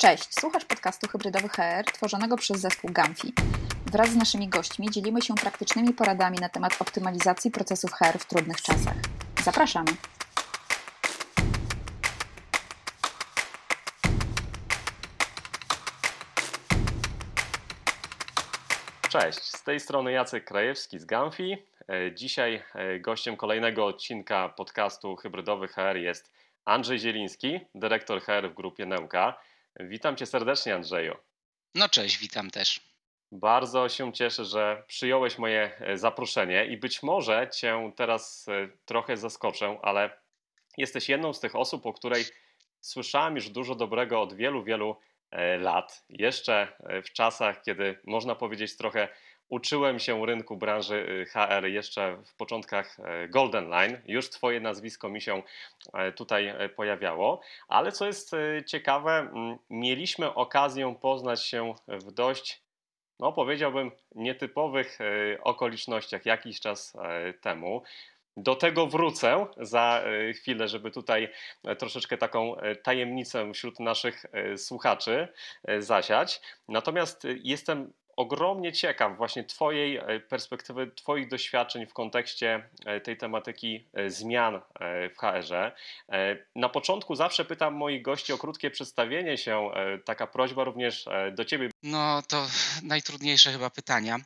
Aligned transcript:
Cześć, 0.00 0.40
słuchasz 0.40 0.64
podcastu 0.64 1.08
Hybrydowy 1.08 1.48
HR 1.48 1.84
tworzonego 1.92 2.36
przez 2.36 2.60
zespół 2.60 2.90
Gamfi. 2.92 3.32
Wraz 3.86 4.08
z 4.08 4.16
naszymi 4.16 4.48
gośćmi 4.48 4.90
dzielimy 4.90 5.22
się 5.22 5.34
praktycznymi 5.34 5.94
poradami 5.94 6.38
na 6.38 6.48
temat 6.48 6.76
optymalizacji 6.82 7.50
procesów 7.50 7.92
HR 7.92 8.18
w 8.18 8.26
trudnych 8.26 8.62
czasach. 8.62 8.94
Zapraszamy! 9.42 9.90
Cześć, 19.08 19.42
z 19.42 19.62
tej 19.62 19.80
strony 19.80 20.12
Jacek 20.12 20.44
Krajewski 20.44 20.98
z 20.98 21.04
Gamfi. 21.04 21.56
E, 21.88 22.14
dzisiaj 22.14 22.62
e, 22.74 23.00
gościem 23.00 23.36
kolejnego 23.36 23.86
odcinka 23.86 24.48
podcastu 24.48 25.16
Hybrydowy 25.16 25.68
HR 25.68 25.96
jest 25.96 26.32
Andrzej 26.64 26.98
Zieliński, 26.98 27.60
dyrektor 27.74 28.20
HR 28.22 28.50
w 28.50 28.54
grupie 28.54 28.86
Neuka. 28.86 29.47
Witam 29.78 30.16
cię 30.16 30.26
serdecznie, 30.26 30.74
Andrzeju. 30.74 31.16
No 31.74 31.88
cześć, 31.88 32.18
witam 32.18 32.50
też. 32.50 32.80
Bardzo 33.32 33.88
się 33.88 34.12
cieszę, 34.12 34.44
że 34.44 34.82
przyjąłeś 34.86 35.38
moje 35.38 35.76
e, 35.80 35.98
zaproszenie 35.98 36.66
i 36.66 36.76
być 36.76 37.02
może 37.02 37.48
cię 37.48 37.92
teraz 37.96 38.46
trochę 38.84 39.16
zaskoczę, 39.16 39.78
ale 39.82 40.20
jesteś 40.76 41.08
jedną 41.08 41.32
z 41.32 41.40
tych 41.40 41.56
osób, 41.56 41.86
o 41.86 41.92
której 41.92 42.24
słyszałem 42.80 43.36
już 43.36 43.48
dużo 43.48 43.74
dobrego 43.74 44.22
od 44.22 44.34
wielu, 44.34 44.64
wielu 44.64 44.96
E, 45.30 45.58
lat. 45.58 46.04
Jeszcze 46.08 46.68
e, 46.80 47.02
w 47.02 47.12
czasach, 47.12 47.62
kiedy 47.62 47.98
można 48.04 48.34
powiedzieć 48.34 48.76
trochę 48.76 49.08
uczyłem 49.48 49.98
się 49.98 50.26
rynku 50.26 50.56
branży 50.56 51.22
e, 51.22 51.24
HR 51.24 51.66
jeszcze 51.66 52.16
w 52.26 52.34
początkach 52.34 52.96
Golden 53.28 53.68
Line. 53.68 54.00
Już 54.06 54.30
Twoje 54.30 54.60
nazwisko 54.60 55.08
mi 55.08 55.20
się 55.20 55.42
tutaj 56.16 56.54
pojawiało, 56.76 57.40
ale 57.68 57.92
co 57.92 58.06
jest 58.06 58.32
ciekawe, 58.66 59.30
mieliśmy 59.70 60.34
okazję 60.34 60.94
poznać 61.00 61.44
się 61.44 61.74
w 61.88 62.12
dość, 62.12 62.62
no 63.20 63.32
powiedziałbym, 63.32 63.90
nietypowych 64.14 64.98
okolicznościach 65.44 66.26
jakiś 66.26 66.60
czas 66.60 66.96
temu. 67.40 67.82
Do 68.38 68.54
tego 68.54 68.86
wrócę 68.86 69.46
za 69.56 70.02
e, 70.04 70.32
chwilę, 70.32 70.68
żeby 70.68 70.90
tutaj 70.90 71.28
e, 71.64 71.76
troszeczkę 71.76 72.18
taką 72.18 72.56
e, 72.56 72.76
tajemnicę 72.76 73.52
wśród 73.52 73.80
naszych 73.80 74.26
słuchaczy 74.56 75.28
zasiać. 75.78 76.40
Natomiast 76.68 77.26
jestem 77.42 77.92
ogromnie 78.18 78.72
ciekaw 78.72 79.16
właśnie 79.16 79.44
Twojej 79.44 79.96
e, 79.96 80.20
perspektywy, 80.20 80.90
Twoich 80.94 81.28
doświadczeń 81.28 81.86
w 81.86 81.92
kontekście 81.92 82.68
e, 82.86 83.00
tej 83.00 83.16
tematyki 83.16 83.84
e, 83.94 84.10
zmian 84.10 84.60
w 85.14 85.18
HR-ze. 85.18 85.72
Na 86.56 86.68
początku 86.68 87.14
zawsze 87.14 87.44
pytam 87.44 87.74
moich 87.74 88.02
gości 88.02 88.32
o 88.32 88.38
krótkie 88.38 88.70
przedstawienie 88.70 89.38
się. 89.38 89.70
Taka 90.04 90.26
prośba 90.26 90.64
również 90.64 91.08
do 91.32 91.44
Ciebie. 91.44 91.70
No 91.82 92.22
to 92.28 92.46
najtrudniejsze 92.82 93.52
chyba 93.52 93.70
pytania. 93.70 94.16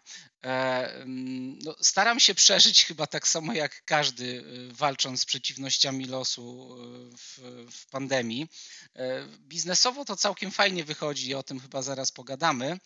Mm, 0.43 1.59
no, 1.59 1.75
staram 1.81 2.21
się 2.21 2.35
przeżyć 2.35 2.85
chyba 2.85 3.07
tak 3.07 3.29
samo 3.29 3.53
jak 3.53 3.85
każdy, 3.85 4.45
walcząc 4.73 5.21
z 5.21 5.25
przeciwnościami 5.25 6.07
losu 6.07 6.77
w, 7.19 7.39
w 7.71 7.87
pandemii. 7.87 8.49
Biznesowo 9.39 10.05
to 10.05 10.17
całkiem 10.17 10.51
fajnie 10.51 10.85
wychodzi, 10.85 11.35
o 11.35 11.43
tym 11.43 11.61
chyba 11.61 11.83
zaraz 11.83 12.13
pogadamy. 12.13 12.79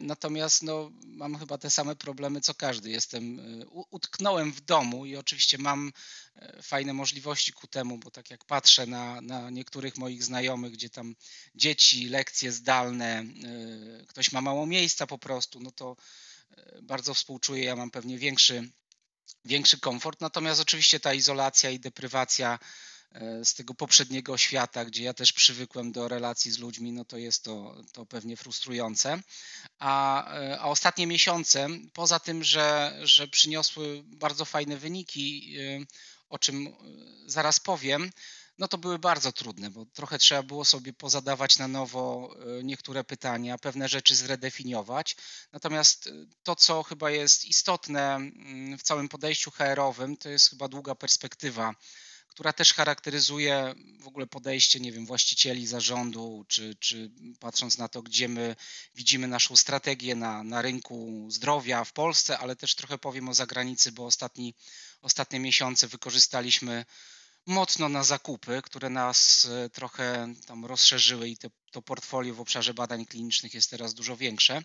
Natomiast 0.00 0.44
Natomiast 0.44 0.62
no, 0.62 0.90
mam 1.06 1.38
chyba 1.38 1.58
te 1.58 1.70
same 1.70 1.96
problemy 1.96 2.40
co 2.40 2.54
każdy. 2.54 2.90
Jestem, 2.90 3.38
y, 3.62 3.66
utknąłem 3.90 4.52
w 4.52 4.60
domu 4.60 5.06
i 5.06 5.16
oczywiście 5.16 5.58
mam 5.58 5.92
e, 6.36 6.62
fajne 6.62 6.92
możliwości 6.92 7.52
ku 7.52 7.66
temu, 7.66 7.98
bo 7.98 8.10
tak 8.10 8.30
jak 8.30 8.44
patrzę 8.44 8.86
na, 8.86 9.20
na 9.20 9.50
niektórych 9.50 9.96
moich 9.96 10.24
znajomych, 10.24 10.72
gdzie 10.72 10.90
tam 10.90 11.14
dzieci, 11.54 12.08
lekcje 12.08 12.52
zdalne, 12.52 13.06
e, 13.06 14.06
ktoś 14.06 14.32
ma 14.32 14.40
mało 14.40 14.66
miejsca 14.66 15.06
po 15.06 15.18
prostu, 15.18 15.60
no 15.60 15.70
to 15.70 15.96
e, 15.96 16.33
bardzo 16.82 17.14
współczuję. 17.14 17.64
Ja 17.64 17.76
mam 17.76 17.90
pewnie 17.90 18.18
większy, 18.18 18.70
większy 19.44 19.80
komfort. 19.80 20.20
Natomiast 20.20 20.60
oczywiście 20.60 21.00
ta 21.00 21.14
izolacja 21.14 21.70
i 21.70 21.80
deprywacja 21.80 22.58
E, 23.14 23.44
z 23.44 23.54
tego 23.54 23.74
poprzedniego 23.74 24.38
świata, 24.38 24.84
gdzie 24.84 25.04
ja 25.04 25.14
też 25.14 25.32
przywykłem 25.32 25.92
do 25.92 26.08
relacji 26.08 26.50
z 26.50 26.58
ludźmi, 26.58 26.92
no 26.92 27.04
to 27.04 27.18
jest 27.18 27.44
to, 27.44 27.82
to 27.92 28.06
pewnie 28.06 28.36
frustrujące. 28.36 29.22
A, 29.78 30.26
e, 30.34 30.60
a 30.60 30.64
ostatnie 30.64 31.06
miesiące, 31.06 31.68
poza 31.92 32.20
tym, 32.20 32.44
że, 32.44 32.98
że 33.02 33.28
przyniosły 33.28 34.02
bardzo 34.06 34.44
fajne 34.44 34.76
wyniki, 34.76 35.56
e, 35.58 35.84
o 36.28 36.38
czym 36.38 36.76
zaraz 37.26 37.60
powiem, 37.60 38.10
no 38.58 38.68
to 38.68 38.78
były 38.78 38.98
bardzo 38.98 39.32
trudne, 39.32 39.70
bo 39.70 39.86
trochę 39.86 40.18
trzeba 40.18 40.42
było 40.42 40.64
sobie 40.64 40.92
pozadawać 40.92 41.58
na 41.58 41.68
nowo 41.68 42.34
niektóre 42.62 43.04
pytania, 43.04 43.58
pewne 43.58 43.88
rzeczy 43.88 44.16
zredefiniować. 44.16 45.16
Natomiast 45.52 46.08
to, 46.42 46.56
co 46.56 46.82
chyba 46.82 47.10
jest 47.10 47.44
istotne 47.44 48.14
mm, 48.14 48.78
w 48.78 48.82
całym 48.82 49.08
podejściu 49.08 49.50
HR-owym, 49.50 50.16
to 50.16 50.28
jest 50.28 50.50
chyba 50.50 50.68
długa 50.68 50.94
perspektywa 50.94 51.74
która 52.34 52.52
też 52.52 52.74
charakteryzuje 52.74 53.74
w 54.00 54.08
ogóle 54.08 54.26
podejście, 54.26 54.80
nie 54.80 54.92
wiem, 54.92 55.06
właścicieli 55.06 55.66
zarządu, 55.66 56.44
czy, 56.48 56.74
czy 56.80 57.10
patrząc 57.40 57.78
na 57.78 57.88
to, 57.88 58.02
gdzie 58.02 58.28
my 58.28 58.56
widzimy 58.94 59.28
naszą 59.28 59.56
strategię 59.56 60.14
na, 60.14 60.42
na 60.42 60.62
rynku 60.62 61.26
zdrowia 61.30 61.84
w 61.84 61.92
Polsce, 61.92 62.38
ale 62.38 62.56
też 62.56 62.74
trochę 62.74 62.98
powiem 62.98 63.28
o 63.28 63.34
zagranicy, 63.34 63.92
bo 63.92 64.06
ostatni, 64.06 64.54
ostatnie 65.02 65.40
miesiące 65.40 65.88
wykorzystaliśmy 65.88 66.84
mocno 67.46 67.88
na 67.88 68.04
zakupy, 68.04 68.62
które 68.64 68.90
nas 68.90 69.44
e, 69.44 69.70
trochę 69.70 70.34
tam 70.46 70.64
rozszerzyły 70.64 71.28
i 71.28 71.36
te, 71.36 71.50
to 71.70 71.82
portfolio 71.82 72.34
w 72.34 72.40
obszarze 72.40 72.74
badań 72.74 73.06
klinicznych 73.06 73.54
jest 73.54 73.70
teraz 73.70 73.94
dużo 73.94 74.16
większe. 74.16 74.62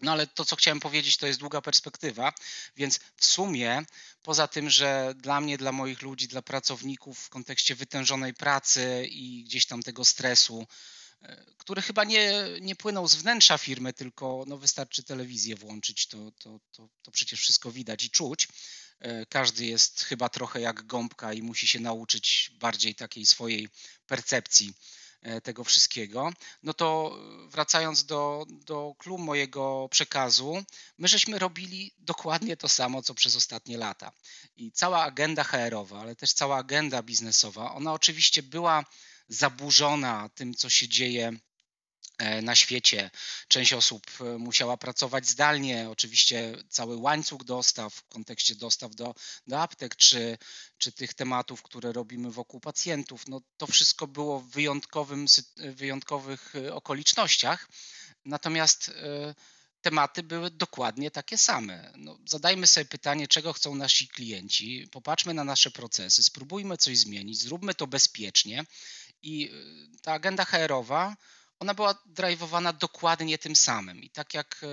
No 0.00 0.12
ale 0.12 0.26
to, 0.26 0.44
co 0.44 0.56
chciałem 0.56 0.80
powiedzieć, 0.80 1.16
to 1.16 1.26
jest 1.26 1.40
długa 1.40 1.60
perspektywa, 1.60 2.32
więc 2.76 3.00
w 3.16 3.24
sumie, 3.24 3.84
poza 4.22 4.48
tym, 4.48 4.70
że 4.70 5.14
dla 5.16 5.40
mnie, 5.40 5.58
dla 5.58 5.72
moich 5.72 6.02
ludzi, 6.02 6.28
dla 6.28 6.42
pracowników 6.42 7.18
w 7.18 7.28
kontekście 7.28 7.74
wytężonej 7.74 8.34
pracy 8.34 9.06
i 9.10 9.44
gdzieś 9.44 9.66
tam 9.66 9.82
tego 9.82 10.04
stresu, 10.04 10.66
e, 11.22 11.44
który 11.58 11.82
chyba 11.82 12.04
nie, 12.04 12.32
nie 12.60 12.76
płynął 12.76 13.08
z 13.08 13.14
wnętrza 13.14 13.58
firmy, 13.58 13.92
tylko 13.92 14.44
no 14.46 14.58
wystarczy 14.58 15.02
telewizję 15.04 15.56
włączyć, 15.56 16.06
to, 16.06 16.32
to, 16.38 16.60
to, 16.72 16.88
to 17.02 17.10
przecież 17.10 17.40
wszystko 17.40 17.72
widać 17.72 18.04
i 18.04 18.10
czuć. 18.10 18.48
E, 19.04 19.26
każdy 19.26 19.66
jest 19.66 20.02
chyba 20.02 20.28
trochę 20.28 20.60
jak 20.60 20.86
gąbka 20.86 21.32
i 21.32 21.42
musi 21.42 21.68
się 21.68 21.80
nauczyć 21.80 22.52
bardziej 22.60 22.94
takiej 22.94 23.26
swojej 23.26 23.68
percepcji 24.06 24.74
E, 25.24 25.40
tego 25.40 25.64
wszystkiego, 25.64 26.32
no 26.62 26.74
to 26.74 27.18
wracając 27.48 28.04
do, 28.04 28.46
do 28.48 28.94
klubu 28.98 29.24
mojego 29.24 29.88
przekazu, 29.90 30.64
my 30.98 31.08
żeśmy 31.08 31.38
robili 31.38 31.92
dokładnie 31.98 32.56
to 32.56 32.68
samo, 32.68 33.02
co 33.02 33.14
przez 33.14 33.36
ostatnie 33.36 33.78
lata. 33.78 34.12
I 34.56 34.72
cała 34.72 35.02
agenda 35.02 35.44
HR-owa, 35.44 36.00
ale 36.00 36.16
też 36.16 36.32
cała 36.32 36.56
agenda 36.56 37.02
biznesowa, 37.02 37.74
ona 37.74 37.92
oczywiście 37.92 38.42
była 38.42 38.84
zaburzona 39.28 40.28
tym, 40.34 40.54
co 40.54 40.70
się 40.70 40.88
dzieje 40.88 41.32
na 42.42 42.54
świecie. 42.54 43.10
Część 43.48 43.72
osób 43.72 44.06
e, 44.20 44.24
musiała 44.38 44.76
pracować 44.76 45.28
zdalnie, 45.28 45.90
oczywiście 45.90 46.56
cały 46.68 46.96
łańcuch 46.96 47.44
dostaw 47.44 47.94
w 47.94 48.08
kontekście 48.08 48.54
dostaw 48.54 48.94
do, 48.94 49.14
do 49.46 49.60
aptek, 49.60 49.96
czy, 49.96 50.38
czy 50.78 50.92
tych 50.92 51.14
tematów, 51.14 51.62
które 51.62 51.92
robimy 51.92 52.30
wokół 52.30 52.60
pacjentów. 52.60 53.28
No, 53.28 53.40
to 53.56 53.66
wszystko 53.66 54.06
było 54.06 54.40
w 54.40 54.50
wyjątkowym, 54.50 55.26
wyjątkowych 55.56 56.54
e, 56.54 56.74
okolicznościach. 56.74 57.68
Natomiast 58.24 58.90
tematy 59.80 60.22
były 60.22 60.50
dokładnie 60.50 61.10
takie 61.10 61.38
same. 61.38 61.92
No, 61.96 62.18
zadajmy 62.28 62.66
sobie 62.66 62.84
pytanie, 62.84 63.28
czego 63.28 63.52
chcą 63.52 63.74
nasi 63.74 64.08
klienci, 64.08 64.88
popatrzmy 64.92 65.34
na 65.34 65.44
nasze 65.44 65.70
procesy, 65.70 66.22
spróbujmy 66.22 66.76
coś 66.76 66.98
zmienić, 66.98 67.38
zróbmy 67.38 67.74
to 67.74 67.86
bezpiecznie. 67.86 68.64
I 69.22 69.50
ta 70.02 70.12
agenda 70.12 70.44
HR-owa 70.44 71.16
ona 71.58 71.74
była 71.74 72.02
driveowana 72.06 72.72
dokładnie 72.72 73.38
tym 73.38 73.56
samym. 73.56 74.02
I 74.02 74.10
tak 74.10 74.34
jak 74.34 74.60
e, 74.62 74.66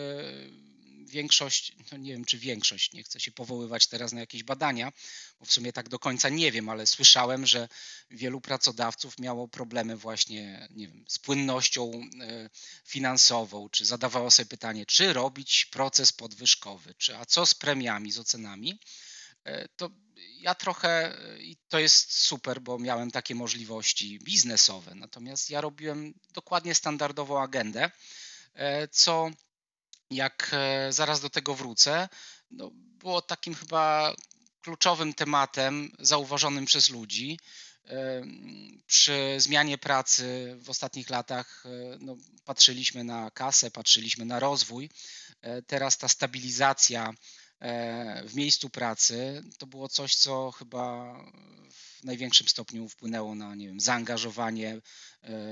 większość, 1.12 1.75
no 1.92 1.98
nie 1.98 2.12
wiem 2.12 2.25
czy 2.25 2.38
większość, 2.38 2.94
nie 2.94 3.04
chcę 3.04 3.19
się 3.19 3.31
powoływać 3.31 3.88
teraz 3.88 4.12
na 4.12 4.19
jakieś 4.19 4.44
badania, 4.44 4.92
bo 5.39 5.45
w 5.45 5.51
sumie 5.51 5.74
tak 5.74 5.89
do 5.89 6.00
końca 6.00 6.30
nie 6.30 6.51
wiem, 6.51 6.69
ale 6.69 6.88
słyszałem, 6.88 7.45
że 7.45 7.68
wielu 8.12 8.42
pracodawców 8.42 9.19
miało 9.19 9.48
problemy 9.48 9.98
właśnie, 9.98 10.68
nie 10.72 10.88
wiem, 10.88 11.06
z 11.07 11.19
płynnością 11.19 11.92
e, 12.22 12.50
finansową, 12.86 13.69
czy 13.69 13.86
zadawało 13.86 14.31
sobie 14.31 14.50
pytanie, 14.50 14.86
czy 14.86 15.13
robić 15.13 15.66
proces 15.66 16.13
podwyżkowy, 16.13 16.94
czy 16.98 17.18
a 17.18 17.25
co 17.25 17.45
z 17.45 17.54
premiami, 17.54 18.12
z 18.12 18.19
ocenami. 18.19 18.80
E, 19.44 19.68
to 19.68 19.89
ja 20.41 20.56
trochę, 20.56 21.18
i 21.39 21.57
to 21.69 21.79
jest 21.79 22.13
super, 22.13 22.62
bo 22.62 22.79
miałem 22.79 23.12
takie 23.12 23.35
możliwości 23.35 24.19
biznesowe, 24.19 24.95
natomiast 24.95 25.50
ja 25.50 25.62
robiłem 25.62 26.13
dokładnie 26.33 26.75
standardową 26.75 27.41
agendę, 27.41 27.91
e, 28.53 28.88
co 28.88 29.29
jak 30.12 30.51
e, 30.53 30.94
zaraz 30.94 31.21
do 31.21 31.29
tego 31.29 31.56
wrócę, 31.56 32.09
no, 32.51 32.71
było 32.73 33.21
takim 33.21 33.56
chyba 33.56 34.15
kluczowym 34.62 35.13
tematem 35.13 35.91
zauważonym 36.00 36.65
przez 36.65 36.89
ludzi. 36.89 37.39
przy 38.88 39.35
zmianie 39.38 39.77
pracy 39.77 40.56
w 40.59 40.69
ostatnich 40.69 41.09
latach 41.09 41.63
no, 42.00 42.17
patrzyliśmy 42.45 43.03
na 43.03 43.31
kasę, 43.31 43.71
patrzyliśmy 43.71 44.25
na 44.25 44.39
rozwój. 44.39 44.89
Teraz 45.67 45.97
ta 45.97 46.07
stabilizacja 46.07 47.13
w 48.25 48.36
miejscu 48.36 48.69
pracy 48.69 49.44
to 49.58 49.68
było 49.68 49.90
coś, 49.90 50.16
co 50.16 50.52
chyba 50.52 51.16
w 51.69 52.04
największym 52.04 52.48
stopniu 52.48 52.90
wpłynęło 52.90 53.36
na 53.36 53.56
nie 53.56 53.68
wiem, 53.68 53.80
zaangażowanie 53.80 54.81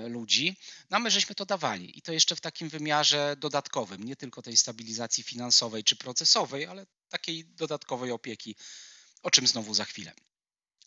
ludzi. 0.08 0.58
No 0.90 0.98
a 0.98 1.00
my 1.00 1.12
żeśmy 1.12 1.36
to 1.36 1.46
dawali 1.46 1.98
i 1.98 2.02
to 2.02 2.14
jeszcze 2.14 2.36
w 2.36 2.42
takim 2.42 2.70
wymiarze 2.70 3.36
dodatkowym, 3.40 4.04
nie 4.04 4.16
tylko 4.16 4.42
tej 4.42 4.58
stabilizacji 4.58 5.24
finansowej 5.24 5.84
czy 5.84 5.96
procesowej, 5.96 6.66
ale 6.66 6.86
takiej 7.10 7.46
dodatkowej 7.46 8.12
opieki, 8.12 8.56
o 9.24 9.32
czym 9.32 9.48
znowu 9.48 9.74
za 9.74 9.86
chwilę. 9.86 10.14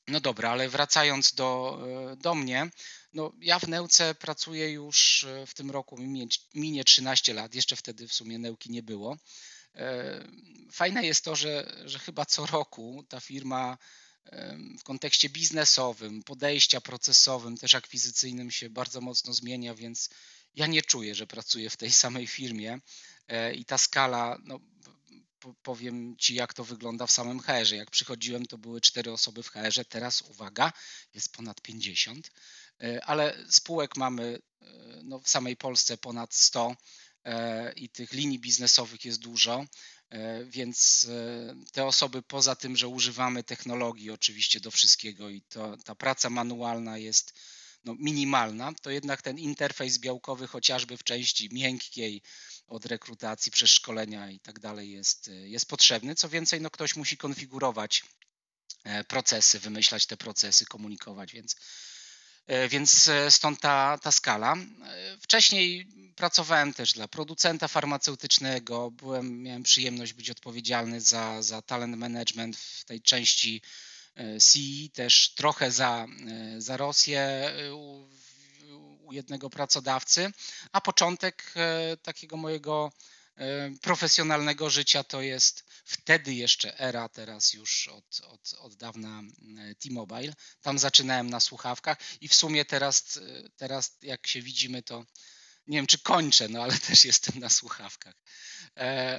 No 0.08 0.20
dobra, 0.20 0.50
ale 0.50 0.68
wracając 0.68 1.34
do, 1.34 1.78
e, 2.12 2.16
do 2.16 2.34
mnie, 2.34 2.70
no 3.12 3.32
ja 3.40 3.58
w 3.58 3.68
Neuce 3.68 4.14
pracuję 4.14 4.70
już 4.70 5.24
e, 5.24 5.46
w 5.46 5.54
tym 5.54 5.70
roku, 5.70 5.98
minie, 5.98 6.26
minie 6.54 6.84
13 6.84 7.34
lat, 7.34 7.54
jeszcze 7.54 7.76
wtedy 7.76 8.08
w 8.08 8.12
sumie 8.12 8.38
Neuki 8.38 8.70
nie 8.70 8.82
było. 8.82 9.16
E, 9.74 10.24
fajne 10.72 11.06
jest 11.06 11.24
to, 11.24 11.36
że, 11.36 11.82
że 11.84 11.98
chyba 11.98 12.26
co 12.26 12.46
roku 12.46 13.04
ta 13.08 13.20
firma 13.20 13.78
w 14.78 14.82
kontekście 14.82 15.28
biznesowym, 15.28 16.22
podejścia 16.22 16.80
procesowym, 16.80 17.56
też 17.56 17.74
akwizycyjnym 17.74 18.50
się 18.50 18.70
bardzo 18.70 19.00
mocno 19.00 19.32
zmienia, 19.32 19.74
więc 19.74 20.10
ja 20.54 20.66
nie 20.66 20.82
czuję, 20.82 21.14
że 21.14 21.26
pracuję 21.26 21.70
w 21.70 21.76
tej 21.76 21.92
samej 21.92 22.26
firmie. 22.26 22.78
I 23.54 23.64
ta 23.64 23.78
skala 23.78 24.38
no, 24.44 24.60
powiem 25.62 26.16
Ci, 26.16 26.34
jak 26.34 26.54
to 26.54 26.64
wygląda 26.64 27.06
w 27.06 27.10
samym 27.10 27.40
HR-ze. 27.40 27.76
Jak 27.76 27.90
przychodziłem, 27.90 28.46
to 28.46 28.58
były 28.58 28.80
cztery 28.80 29.12
osoby 29.12 29.42
w 29.42 29.48
HR-ze, 29.48 29.84
teraz 29.84 30.22
uwaga, 30.22 30.72
jest 31.14 31.32
ponad 31.32 31.60
50, 31.60 32.30
e, 32.80 33.04
ale 33.04 33.44
spółek 33.50 33.96
mamy 33.96 34.38
e, 34.62 34.66
no, 35.04 35.20
w 35.20 35.28
samej 35.28 35.56
Polsce 35.56 35.98
ponad 35.98 36.34
100 36.34 36.70
e, 36.70 36.76
i 37.76 37.88
tych 37.88 38.12
linii 38.12 38.38
biznesowych 38.38 39.04
jest 39.04 39.20
dużo, 39.20 39.64
więc 40.46 41.06
te 41.72 41.84
osoby 41.84 42.22
poza 42.22 42.56
tym, 42.56 42.76
że 42.76 42.88
używamy 42.88 43.44
technologii 43.44 44.10
oczywiście 44.10 44.60
do 44.60 44.70
wszystkiego 44.70 45.30
i 45.30 45.42
to, 45.42 45.76
ta 45.84 45.94
praca 45.94 46.30
manualna 46.30 46.98
jest 46.98 47.32
no, 47.84 47.94
minimalna, 47.98 48.72
to 48.82 48.90
jednak 48.90 49.22
ten 49.22 49.38
interfejs 49.38 49.98
białkowy 49.98 50.46
chociażby 50.46 50.96
w 50.96 51.04
części 51.04 51.48
miękkiej, 51.52 52.22
od 52.66 52.86
rekrutacji 52.86 53.52
przez 53.52 53.70
szkolenia 53.70 54.30
i 54.30 54.40
tak 54.40 54.60
dalej 54.60 54.90
jest, 54.90 55.30
jest 55.44 55.66
potrzebny. 55.66 56.14
Co 56.14 56.28
więcej, 56.28 56.60
no 56.60 56.70
ktoś 56.70 56.96
musi 56.96 57.16
konfigurować 57.16 58.02
e, 58.84 59.04
procesy, 59.04 59.58
wymyślać 59.58 60.06
te 60.06 60.16
procesy, 60.16 60.66
komunikować, 60.66 61.32
więc, 61.32 61.54
e, 61.54 61.58
więc 62.68 63.08
e, 63.08 63.30
stąd 63.30 63.60
ta, 63.60 63.98
ta 64.02 64.12
skala. 64.12 64.56
Wcześniej 65.20 65.86
pracowałem 66.16 66.74
też 66.74 66.92
dla 66.92 67.08
producenta 67.08 67.68
farmaceutycznego, 67.68 68.90
byłem, 68.90 69.42
miałem 69.42 69.62
przyjemność 69.62 70.12
być 70.12 70.30
odpowiedzialny 70.30 71.00
za, 71.00 71.42
za 71.42 71.62
talent 71.62 71.96
management 71.96 72.56
w 72.56 72.84
tej 72.84 73.00
części 73.02 73.62
CE, 74.40 74.88
też 74.92 75.34
trochę 75.34 75.70
za, 75.70 76.06
za 76.58 76.76
Rosję 76.76 77.52
jednego 79.12 79.50
pracodawcy, 79.50 80.32
a 80.72 80.80
początek 80.80 81.52
e, 81.56 81.96
takiego 81.96 82.36
mojego 82.36 82.92
e, 82.92 83.21
profesjonalnego 83.82 84.70
życia 84.70 85.04
to 85.04 85.22
jest 85.22 85.64
wtedy 85.84 86.34
jeszcze 86.34 86.78
era, 86.78 87.08
teraz 87.08 87.52
już 87.52 87.88
od, 87.88 88.20
od, 88.20 88.54
od 88.58 88.74
dawna 88.74 89.22
T-Mobile. 89.78 90.34
Tam 90.60 90.78
zaczynałem 90.78 91.30
na 91.30 91.40
słuchawkach 91.40 91.98
i 92.20 92.28
w 92.28 92.34
sumie 92.34 92.64
teraz, 92.64 93.16
e, 93.16 93.48
teraz 93.56 93.96
jak 94.02 94.26
się 94.26 94.42
widzimy, 94.42 94.82
to 94.82 95.04
nie 95.66 95.78
wiem 95.78 95.86
czy 95.86 95.98
kończę, 95.98 96.48
no 96.48 96.62
ale 96.62 96.78
też 96.88 97.04
jestem 97.04 97.38
na 97.38 97.48
słuchawkach. 97.48 98.14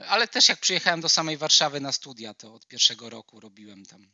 Ale 0.07 0.27
też 0.27 0.49
jak 0.49 0.59
przyjechałem 0.59 1.01
do 1.01 1.09
samej 1.09 1.37
Warszawy 1.37 1.79
na 1.79 1.91
studia, 1.91 2.33
to 2.33 2.53
od 2.53 2.67
pierwszego 2.67 3.09
roku 3.09 3.39
robiłem 3.39 3.85
tam. 3.85 4.11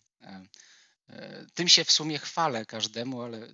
Tym 1.53 1.69
się 1.69 1.85
w 1.85 1.91
sumie 1.91 2.19
chwalę 2.19 2.65
każdemu, 2.65 3.21
ale 3.21 3.47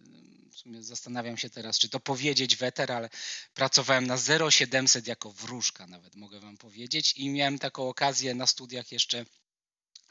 w 0.52 0.57
sumie 0.57 0.84
zastanawiam 0.84 1.38
się 1.38 1.50
teraz, 1.50 1.80
czy 1.80 1.90
to 1.90 2.00
powiedzieć 2.00 2.56
weter, 2.56 2.92
ale 2.92 3.10
pracowałem 3.54 4.07
na 4.07 4.18
0700 4.52 5.07
jako 5.07 5.31
wróżka 5.31 5.88
nawet 5.88 6.16
mogę 6.16 6.40
wam 6.40 6.57
powiedzieć 6.57 7.13
i 7.18 7.30
miałem 7.30 7.60
taką 7.60 7.90
okazję 7.90 8.36
na 8.36 8.48
studiach 8.48 8.92
jeszcze 8.92 9.25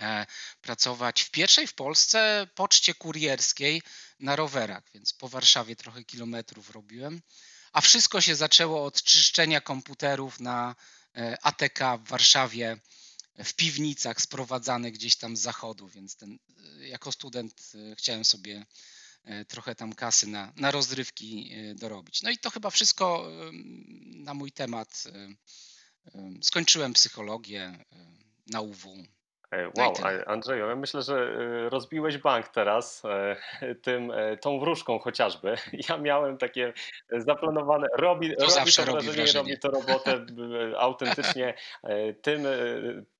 e, 0.00 0.26
pracować 0.60 1.22
w 1.22 1.30
pierwszej 1.30 1.66
w 1.66 1.74
Polsce 1.74 2.46
poczcie 2.54 2.94
kurierskiej 2.94 3.82
na 4.20 4.36
rowerach, 4.36 4.84
więc 4.94 5.12
po 5.12 5.28
Warszawie 5.28 5.76
trochę 5.76 6.04
kilometrów 6.04 6.70
robiłem. 6.70 7.22
A 7.72 7.80
wszystko 7.80 8.20
się 8.20 8.36
zaczęło 8.36 8.84
od 8.84 9.02
czyszczenia 9.02 9.60
komputerów 9.60 10.40
na 10.40 10.74
e, 11.16 11.38
ATK 11.42 11.78
w 11.98 12.08
Warszawie 12.08 12.76
w 13.44 13.54
piwnicach 13.54 14.20
sprowadzanych 14.20 14.94
gdzieś 14.94 15.16
tam 15.16 15.36
z 15.36 15.40
zachodu, 15.40 15.88
więc 15.88 16.16
ten, 16.16 16.38
e, 16.80 16.88
jako 16.88 17.12
student 17.12 17.72
chciałem 17.96 18.24
sobie 18.24 18.66
E, 19.24 19.44
trochę 19.44 19.74
tam 19.74 19.92
kasy 19.92 20.26
na, 20.26 20.52
na 20.56 20.70
rozrywki 20.70 21.52
e, 21.52 21.74
dorobić. 21.74 22.22
No 22.22 22.30
i 22.30 22.38
to 22.38 22.50
chyba 22.50 22.70
wszystko 22.70 23.30
na 24.04 24.34
mój 24.34 24.52
temat. 24.52 25.04
E, 25.06 25.34
skończyłem 26.42 26.92
psychologię 26.92 27.84
na 28.46 28.60
UW. 28.60 29.06
No 29.76 29.82
wow, 29.82 29.94
Andrzeju, 30.26 30.68
ja 30.68 30.76
myślę, 30.76 31.02
że 31.02 31.28
rozbiłeś 31.68 32.18
bank 32.18 32.48
teraz 32.48 33.02
tym, 33.84 34.12
tą 34.40 34.58
wróżką 34.58 34.98
chociażby. 34.98 35.54
Ja 35.88 35.98
miałem 35.98 36.38
takie 36.38 36.72
zaplanowane, 37.10 37.86
robi, 37.98 38.36
to 38.36 38.46
robi 38.46 38.72
to 38.72 38.82
wrażenie, 38.82 39.12
robi, 39.12 39.32
robi 39.32 39.58
to 39.58 39.70
robotę 39.70 40.26
autentycznie 40.78 41.54
tym 42.22 42.46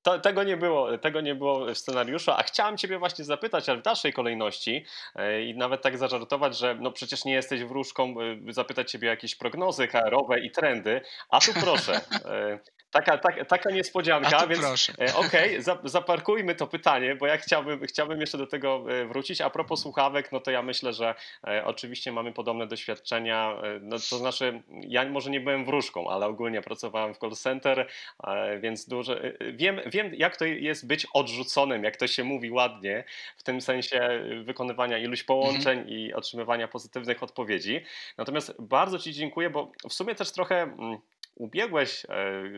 to, 0.05 0.19
tego, 0.19 0.43
nie 0.43 0.57
było, 0.57 0.99
tego 0.99 1.21
nie 1.21 1.35
było 1.35 1.67
w 1.67 1.79
scenariuszu, 1.79 2.31
a 2.31 2.43
chciałem 2.43 2.77
Ciebie 2.77 2.99
właśnie 2.99 3.25
zapytać, 3.25 3.69
ale 3.69 3.79
w 3.79 3.83
dalszej 3.83 4.13
kolejności 4.13 4.85
e, 5.15 5.43
i 5.43 5.57
nawet 5.57 5.83
tak 5.83 5.99
zażartować, 5.99 6.59
że 6.59 6.77
no 6.81 6.93
przecież 6.93 7.25
nie 7.25 7.33
jesteś 7.33 7.65
wróżką, 7.65 8.15
e, 8.49 8.53
zapytać 8.53 8.91
Ciebie 8.91 9.09
o 9.09 9.11
jakieś 9.11 9.35
prognozy 9.35 9.87
HR-owe 9.87 10.41
i 10.41 10.51
trendy, 10.51 11.01
a 11.31 11.41
tu 11.41 11.53
proszę, 11.61 12.01
e, 12.25 12.59
Taka, 12.95 13.19
taka, 13.19 13.45
taka 13.45 13.71
niespodzianka, 13.71 14.47
więc 14.47 14.91
okej, 15.17 15.59
okay, 15.59 15.79
zaparkujmy 15.85 16.55
to 16.55 16.67
pytanie, 16.67 17.15
bo 17.15 17.27
ja 17.27 17.37
chciałbym, 17.37 17.87
chciałbym 17.87 18.21
jeszcze 18.21 18.39
do 18.39 18.47
tego 18.47 18.85
wrócić. 19.09 19.41
A 19.41 19.51
propos 19.51 19.81
słuchawek, 19.81 20.33
no 20.33 20.41
to 20.41 20.51
ja 20.51 20.63
myślę, 20.63 20.93
że 20.93 21.15
e, 21.47 21.65
oczywiście 21.65 22.13
mamy 22.13 22.33
podobne 22.33 22.67
doświadczenia. 22.67 23.57
E, 23.63 23.79
no 23.83 23.97
to 24.11 24.19
znaczy, 24.19 24.63
ja 24.81 25.09
może 25.09 25.31
nie 25.31 25.41
byłem 25.41 25.65
wróżką, 25.65 26.11
ale 26.11 26.27
ogólnie 26.27 26.63
pracowałem 26.63 27.15
w 27.15 27.19
call 27.19 27.31
center, 27.31 27.89
e, 28.27 28.59
więc 28.59 28.89
dużo, 28.89 29.17
wiem, 29.53 29.81
wiem, 29.87 30.15
jak 30.15 30.37
to 30.37 30.45
jest 30.45 30.87
być 30.87 31.07
odrzuconym, 31.13 31.85
jak 31.85 31.97
to 31.97 32.07
się 32.07 32.25
mówi 32.25 32.51
ładnie, 32.51 33.05
w 33.37 33.43
tym 33.43 33.61
sensie 33.61 34.25
wykonywania 34.45 34.99
iluś 34.99 35.23
połączeń 35.23 35.79
mhm. 35.79 35.89
i 35.89 36.13
otrzymywania 36.13 36.69
pozytywnych 36.69 37.23
odpowiedzi. 37.23 37.81
Natomiast 38.19 38.55
bardzo 38.59 38.99
Ci 38.99 39.13
dziękuję, 39.13 39.51
bo 39.51 39.73
w 39.89 39.93
sumie 39.93 40.15
też 40.15 40.33
trochę 40.33 40.63
mm, 40.63 40.99
ubiegłeś 41.35 42.07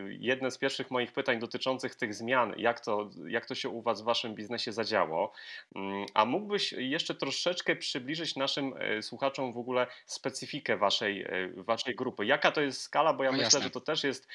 jedne 0.09 0.51
z 0.51 0.57
pierwszych 0.57 0.91
moich 0.91 1.11
pytań 1.11 1.39
dotyczących 1.39 1.95
tych 1.95 2.13
zmian, 2.13 2.53
jak 2.57 2.79
to, 2.79 3.09
jak 3.27 3.45
to 3.45 3.55
się 3.55 3.69
u 3.69 3.81
Was 3.81 4.01
w 4.01 4.05
Waszym 4.05 4.35
biznesie 4.35 4.71
zadziało. 4.73 5.33
Mm, 5.75 6.05
a 6.13 6.25
mógłbyś 6.25 6.71
jeszcze 6.71 7.15
troszeczkę 7.15 7.75
przybliżyć 7.75 8.35
naszym 8.35 8.73
słuchaczom 9.01 9.53
w 9.53 9.57
ogóle 9.57 9.87
specyfikę 10.05 10.77
Waszej, 10.77 11.25
waszej 11.55 11.95
grupy? 11.95 12.25
Jaka 12.25 12.51
to 12.51 12.61
jest 12.61 12.81
skala? 12.81 13.13
Bo 13.13 13.23
ja 13.23 13.31
no 13.31 13.37
myślę, 13.37 13.45
jasne. 13.45 13.61
że 13.61 13.69
to 13.69 13.81
też 13.81 14.03
jest 14.03 14.27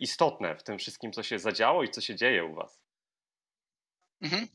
istotne 0.00 0.56
w 0.56 0.62
tym 0.62 0.78
wszystkim, 0.78 1.12
co 1.12 1.22
się 1.22 1.38
zadziało 1.38 1.82
i 1.82 1.88
co 1.88 2.00
się 2.00 2.14
dzieje 2.14 2.44
u 2.44 2.54
Was. 2.54 2.80
Mhm. 4.22 4.48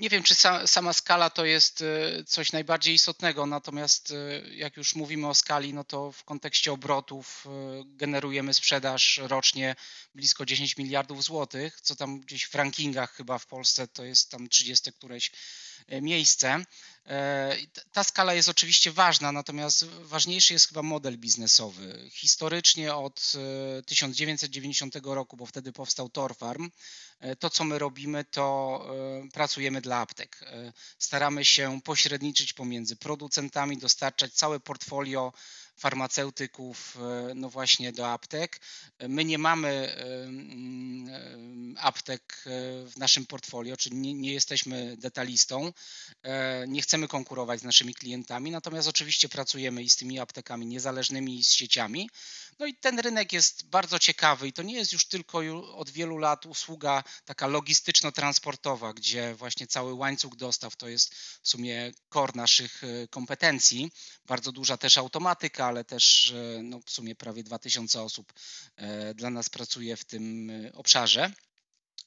Nie 0.00 0.08
wiem, 0.08 0.22
czy 0.22 0.34
sama 0.66 0.92
skala 0.92 1.30
to 1.30 1.44
jest 1.44 1.82
e, 1.82 2.24
coś 2.24 2.52
najbardziej 2.52 2.94
istotnego, 2.94 3.46
natomiast 3.46 4.10
e, 4.10 4.54
jak 4.54 4.76
już 4.76 4.94
mówimy 4.94 5.28
o 5.28 5.34
skali, 5.34 5.74
no 5.74 5.84
to 5.84 6.12
w 6.12 6.24
kontekście 6.24 6.72
obrotów 6.72 7.46
e, 7.46 7.50
generujemy 7.86 8.54
sprzedaż 8.54 9.20
rocznie 9.22 9.76
blisko 10.14 10.46
10 10.46 10.76
miliardów 10.76 11.24
złotych, 11.24 11.80
co 11.80 11.96
tam 11.96 12.20
gdzieś 12.20 12.44
w 12.44 12.54
rankingach 12.54 13.12
chyba 13.12 13.38
w 13.38 13.46
Polsce 13.46 13.88
to 13.88 14.04
jest 14.04 14.30
tam 14.30 14.48
30 14.48 14.92
któreś 14.92 15.30
miejsce. 15.88 16.64
E, 17.06 17.56
ta 17.92 18.04
skala 18.04 18.34
jest 18.34 18.48
oczywiście 18.48 18.92
ważna, 18.92 19.32
natomiast 19.32 19.84
ważniejszy 19.84 20.52
jest 20.52 20.68
chyba 20.68 20.82
model 20.82 21.18
biznesowy. 21.18 22.10
Historycznie 22.12 22.94
od 22.94 23.32
1990 23.86 24.96
e, 24.96 25.00
roku, 25.04 25.36
bo 25.36 25.46
wtedy 25.46 25.72
powstał 25.72 26.08
Torfarm, 26.08 26.70
to 27.38 27.50
co 27.50 27.64
my 27.64 27.78
robimy, 27.78 28.24
to 28.24 28.86
pracujemy 29.32 29.80
dla 29.80 29.98
aptek. 29.98 30.40
Staramy 30.98 31.44
się 31.44 31.80
pośredniczyć 31.80 32.52
pomiędzy 32.52 32.96
producentami, 32.96 33.78
dostarczać 33.78 34.32
całe 34.32 34.60
portfolio 34.60 35.32
farmaceutyków, 35.76 36.98
no 37.34 37.50
właśnie 37.50 37.92
do 37.92 38.12
aptek. 38.12 38.60
My 39.08 39.24
nie 39.24 39.38
mamy 39.38 39.96
aptek 41.78 42.44
w 42.84 42.92
naszym 42.96 43.26
portfolio, 43.26 43.76
czyli 43.76 43.96
nie, 43.96 44.14
nie 44.14 44.32
jesteśmy 44.32 44.96
detalistą, 44.96 45.72
nie 46.68 46.82
chcemy 46.82 47.08
konkurować 47.08 47.60
z 47.60 47.64
naszymi 47.64 47.94
klientami, 47.94 48.50
natomiast 48.50 48.88
oczywiście 48.88 49.28
pracujemy 49.28 49.82
i 49.82 49.90
z 49.90 49.96
tymi 49.96 50.20
aptekami 50.20 50.66
niezależnymi 50.66 51.38
i 51.38 51.44
z 51.44 51.52
sieciami. 51.52 52.10
No 52.58 52.66
i 52.66 52.74
ten 52.74 52.98
rynek 52.98 53.32
jest 53.32 53.66
bardzo 53.66 53.98
ciekawy 53.98 54.48
i 54.48 54.52
to 54.52 54.62
nie 54.62 54.74
jest 54.74 54.92
już 54.92 55.06
tylko 55.06 55.38
od 55.76 55.90
wielu 55.90 56.18
lat 56.18 56.46
usługa 56.46 57.04
taka 57.24 57.46
logistyczno-transportowa, 57.46 58.94
gdzie 58.94 59.34
właśnie 59.34 59.66
cały 59.66 59.94
łańcuch 59.94 60.36
dostaw 60.36 60.76
to 60.76 60.88
jest 60.88 61.14
w 61.14 61.48
sumie 61.48 61.92
core 62.12 62.32
naszych 62.34 62.84
e, 62.84 63.08
kompetencji. 63.08 63.90
Bardzo 64.26 64.52
duża 64.52 64.76
też 64.76 64.98
automatyka, 64.98 65.63
ale 65.64 65.84
też 65.84 66.32
e, 66.32 66.62
no, 66.62 66.80
w 66.86 66.90
sumie 66.90 67.14
prawie 67.14 67.42
2000 67.42 68.02
osób 68.02 68.32
e, 68.76 69.14
dla 69.14 69.30
nas 69.30 69.48
pracuje 69.48 69.96
w 69.96 70.04
tym 70.04 70.50
obszarze. 70.74 71.32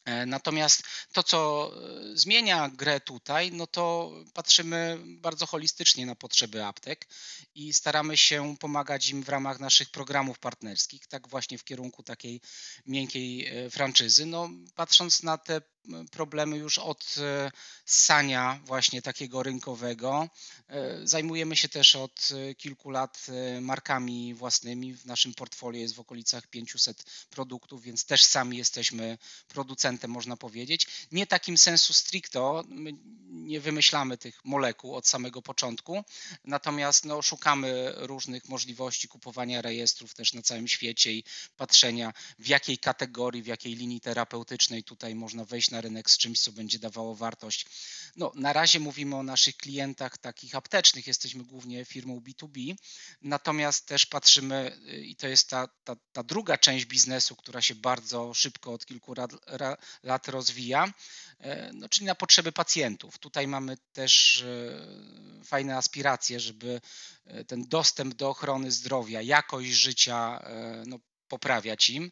E, 0.08 0.26
natomiast 0.26 0.84
to, 1.14 1.24
co 1.24 1.72
e, 1.74 2.18
zmienia 2.18 2.70
grę 2.70 3.00
tutaj, 3.00 3.52
no 3.52 3.68
to 3.68 4.12
patrzymy 4.34 4.98
bardzo 5.06 5.46
holistycznie 5.46 6.06
na 6.06 6.16
potrzeby 6.16 6.66
aptek 6.66 7.08
i 7.56 7.74
staramy 7.74 8.18
się 8.18 8.58
pomagać 8.60 9.10
im 9.10 9.24
w 9.24 9.30
ramach 9.30 9.60
naszych 9.60 9.90
programów 9.90 10.40
partnerskich, 10.40 11.08
tak 11.08 11.28
właśnie 11.28 11.58
w 11.58 11.64
kierunku 11.64 12.04
takiej 12.04 12.42
miękkiej 12.86 13.46
e, 13.46 13.70
franczyzy. 13.70 14.26
No, 14.26 14.50
patrząc 14.76 15.24
na 15.24 15.38
te 15.38 15.62
problemy 16.12 16.58
już 16.58 16.78
od 16.78 17.16
e, 17.18 17.52
sania 17.86 18.60
właśnie 18.66 19.02
takiego 19.02 19.44
rynkowego. 19.44 20.30
E, 20.68 21.08
zajmujemy 21.08 21.56
się 21.56 21.70
też 21.70 21.96
od 21.96 22.30
e, 22.32 22.56
kilku 22.56 22.90
lat 22.90 23.28
markami 23.62 24.34
własnymi. 24.34 24.94
W 24.94 25.06
naszym 25.06 25.34
portfolio 25.34 25.82
jest 25.82 25.96
w 25.96 26.00
okolicach 26.00 26.48
500 26.48 27.04
produktów, 27.30 27.84
więc 27.84 28.06
też 28.06 28.24
sami 28.24 28.58
jesteśmy 28.58 29.18
producentem, 29.48 30.12
można 30.12 30.38
powiedzieć. 30.38 30.88
Nie 31.12 31.28
takim 31.28 31.58
sensu 31.58 31.94
stricto, 31.94 32.64
my 32.68 32.94
nie 33.30 33.60
wymyślamy 33.60 34.18
tych 34.18 34.46
molekuł 34.46 34.96
od 34.96 35.08
samego 35.08 35.42
początku, 35.42 36.04
natomiast 36.44 37.06
no, 37.06 37.22
szukamy 37.22 37.94
różnych 37.96 38.50
możliwości 38.50 39.08
kupowania 39.08 39.62
rejestrów 39.62 40.14
też 40.14 40.34
na 40.34 40.42
całym 40.42 40.68
świecie 40.68 41.14
i 41.14 41.24
patrzenia 41.58 42.14
w 42.40 42.48
jakiej 42.48 42.78
kategorii, 42.78 43.44
w 43.44 43.48
jakiej 43.48 43.76
linii 43.76 44.02
terapeutycznej 44.02 44.84
tutaj 44.84 45.16
można 45.16 45.46
wejść 45.46 45.72
na 45.72 45.77
na 45.78 45.82
rynek 45.82 46.10
z 46.10 46.18
czymś, 46.18 46.42
co 46.42 46.52
będzie 46.52 46.80
dawało 46.80 47.16
wartość. 47.16 47.66
No, 48.16 48.32
na 48.36 48.54
razie 48.54 48.80
mówimy 48.80 49.16
o 49.16 49.24
naszych 49.24 49.58
klientach 49.58 50.18
takich 50.18 50.56
aptecznych, 50.56 51.08
jesteśmy 51.08 51.44
głównie 51.44 51.86
firmą 51.86 52.20
B2B, 52.20 52.76
natomiast 53.22 53.86
też 53.86 54.06
patrzymy, 54.06 54.80
i 55.04 55.16
to 55.16 55.28
jest 55.28 55.50
ta, 55.50 55.68
ta, 55.84 55.96
ta 56.12 56.24
druga 56.24 56.58
część 56.58 56.86
biznesu, 56.86 57.36
która 57.36 57.62
się 57.62 57.76
bardzo 57.76 58.34
szybko 58.34 58.74
od 58.74 58.86
kilku 58.86 59.14
lat, 59.14 59.32
lat 60.04 60.28
rozwija, 60.28 60.94
e, 61.40 61.74
no, 61.74 61.90
czyli 61.90 62.06
na 62.06 62.16
potrzeby 62.16 62.52
pacjentów. 62.52 63.20
Tutaj 63.20 63.48
mamy 63.48 63.78
też 63.94 64.42
e, 64.42 65.44
fajne 65.44 65.78
aspiracje, 65.78 66.40
żeby 66.40 66.82
e, 67.26 67.46
ten 67.46 67.68
dostęp 67.68 68.14
do 68.14 68.30
ochrony 68.30 68.72
zdrowia, 68.72 69.22
jakość 69.22 69.70
życia 69.70 70.44
no, 70.88 71.00
poprawiać 71.28 71.90
im. 71.90 72.12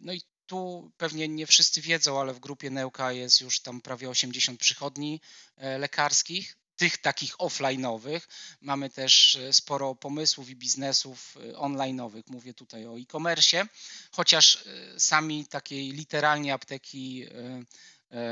No 0.00 0.12
i 0.12 0.20
tu 0.54 0.92
pewnie 0.96 1.28
nie 1.28 1.46
wszyscy 1.46 1.80
wiedzą, 1.80 2.20
ale 2.20 2.34
w 2.34 2.40
grupie 2.40 2.70
Neuka 2.70 3.12
jest 3.12 3.40
już 3.40 3.60
tam 3.60 3.80
prawie 3.80 4.10
80 4.10 4.60
przychodni 4.60 5.20
e, 5.56 5.78
lekarskich, 5.78 6.56
tych 6.76 6.98
takich 6.98 7.36
offline'owych. 7.36 8.20
Mamy 8.60 8.90
też 8.90 9.36
e, 9.36 9.52
sporo 9.52 9.94
pomysłów 9.94 10.50
i 10.50 10.56
biznesów 10.56 11.36
e, 11.36 11.52
online'owych. 11.52 12.22
Mówię 12.28 12.54
tutaj 12.54 12.86
o 12.86 12.98
e-commerce, 12.98 13.66
chociaż 14.10 14.64
sami 14.98 15.46
takiej 15.46 15.92
literalnie 15.92 16.54
apteki 16.54 17.26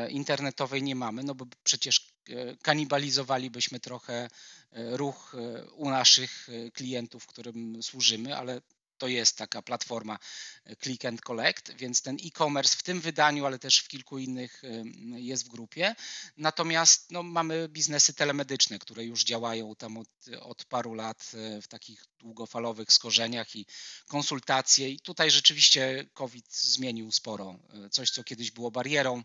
internetowej 0.09 0.83
nie 0.83 0.95
mamy, 0.95 1.25
no 1.25 1.35
bo 1.35 1.47
przecież 1.65 2.07
kanibalizowalibyśmy 2.63 3.81
trochę 3.81 4.29
ruch 4.73 5.37
u 5.75 5.91
naszych 5.91 6.49
klientów, 6.73 7.27
którym 7.27 7.83
służymy, 7.83 8.37
ale 8.37 8.61
to 9.03 9.09
jest 9.09 9.37
taka 9.37 9.63
platforma 9.63 10.19
e, 10.65 10.77
Click 10.77 11.05
and 11.05 11.21
Collect, 11.21 11.73
więc 11.73 12.03
ten 12.03 12.17
e-commerce 12.27 12.77
w 12.77 12.83
tym 12.83 13.01
wydaniu, 13.01 13.47
ale 13.47 13.59
też 13.59 13.79
w 13.79 13.89
kilku 13.89 14.19
innych 14.19 14.63
jest 15.17 15.45
w 15.45 15.49
grupie. 15.49 15.95
Natomiast 16.37 17.11
no, 17.11 17.23
mamy 17.23 17.69
biznesy 17.69 18.15
telemedyczne, 18.15 18.79
które 18.79 19.05
już 19.05 19.25
działają 19.25 19.75
tam 19.75 19.97
od, 19.97 20.09
od 20.41 20.65
paru 20.65 20.95
lat 20.95 21.33
e, 21.35 21.63
w 21.63 21.69
takich 21.69 22.05
długofalowych 22.19 22.93
skorzeniach 22.93 23.57
i 23.57 23.67
konsultacje. 24.07 24.91
I 24.91 25.01
tutaj 25.01 25.31
rzeczywiście 25.31 26.07
COVID 26.15 26.55
zmienił 26.55 27.13
sporo. 27.13 27.59
E, 27.87 27.91
coś, 27.91 28.11
co 28.11 28.25
kiedyś 28.25 28.51
było 28.51 28.71
barierą, 28.71 29.23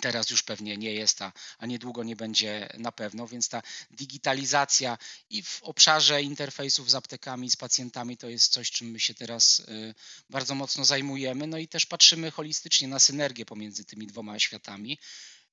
Teraz 0.00 0.30
już 0.30 0.42
pewnie 0.42 0.76
nie 0.76 0.94
jest, 0.94 1.22
a, 1.22 1.32
a 1.58 1.66
niedługo 1.66 2.04
nie 2.04 2.16
będzie 2.16 2.68
na 2.78 2.92
pewno, 2.92 3.26
więc 3.26 3.48
ta 3.48 3.62
digitalizacja 3.90 4.98
i 5.30 5.42
w 5.42 5.62
obszarze 5.62 6.22
interfejsów 6.22 6.90
z 6.90 6.94
aptekami, 6.94 7.50
z 7.50 7.56
pacjentami 7.56 8.16
to 8.16 8.28
jest 8.28 8.52
coś, 8.52 8.70
czym 8.70 8.90
my 8.90 9.00
się 9.00 9.14
teraz 9.14 9.60
y, 9.60 9.94
bardzo 10.30 10.54
mocno 10.54 10.84
zajmujemy. 10.84 11.46
No 11.46 11.58
i 11.58 11.68
też 11.68 11.86
patrzymy 11.86 12.30
holistycznie 12.30 12.88
na 12.88 12.98
synergię 12.98 13.46
pomiędzy 13.46 13.84
tymi 13.84 14.06
dwoma 14.06 14.38
światami 14.38 14.98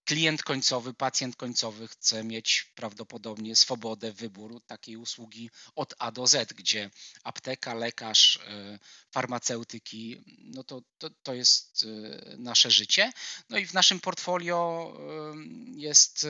klient 0.05 0.43
końcowy, 0.43 0.93
pacjent 0.93 1.35
końcowy 1.35 1.87
chce 1.87 2.23
mieć 2.23 2.71
prawdopodobnie 2.75 3.55
swobodę 3.55 4.11
wyboru 4.11 4.59
takiej 4.59 4.97
usługi 4.97 5.49
od 5.75 5.93
A 5.99 6.11
do 6.11 6.27
Z, 6.27 6.53
gdzie 6.53 6.89
apteka, 7.23 7.73
lekarz, 7.73 8.39
e, 8.47 8.79
farmaceutyki, 9.11 10.23
no 10.43 10.63
to, 10.63 10.81
to, 10.97 11.09
to 11.23 11.33
jest 11.33 11.85
e, 11.85 12.37
nasze 12.37 12.71
życie. 12.71 13.11
No 13.49 13.57
i 13.57 13.65
w 13.65 13.73
naszym 13.73 13.99
portfolio 13.99 14.93
e, 14.97 15.35
jest 15.75 16.27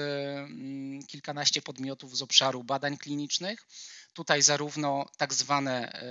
kilkanaście 1.08 1.62
podmiotów 1.62 2.18
z 2.18 2.22
obszaru 2.22 2.64
badań 2.64 2.98
klinicznych. 2.98 3.68
Tutaj 4.14 4.42
zarówno 4.42 5.06
tak 5.18 5.34
zwane 5.34 6.02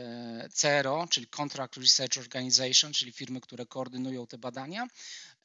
CRO, 0.61 1.07
czyli 1.11 1.27
Contract 1.27 1.77
Research 1.77 2.19
Organization, 2.19 2.93
czyli 2.93 3.13
firmy, 3.13 3.41
które 3.41 3.67
koordynują 3.67 4.27
te 4.27 4.39
badania, 4.39 4.87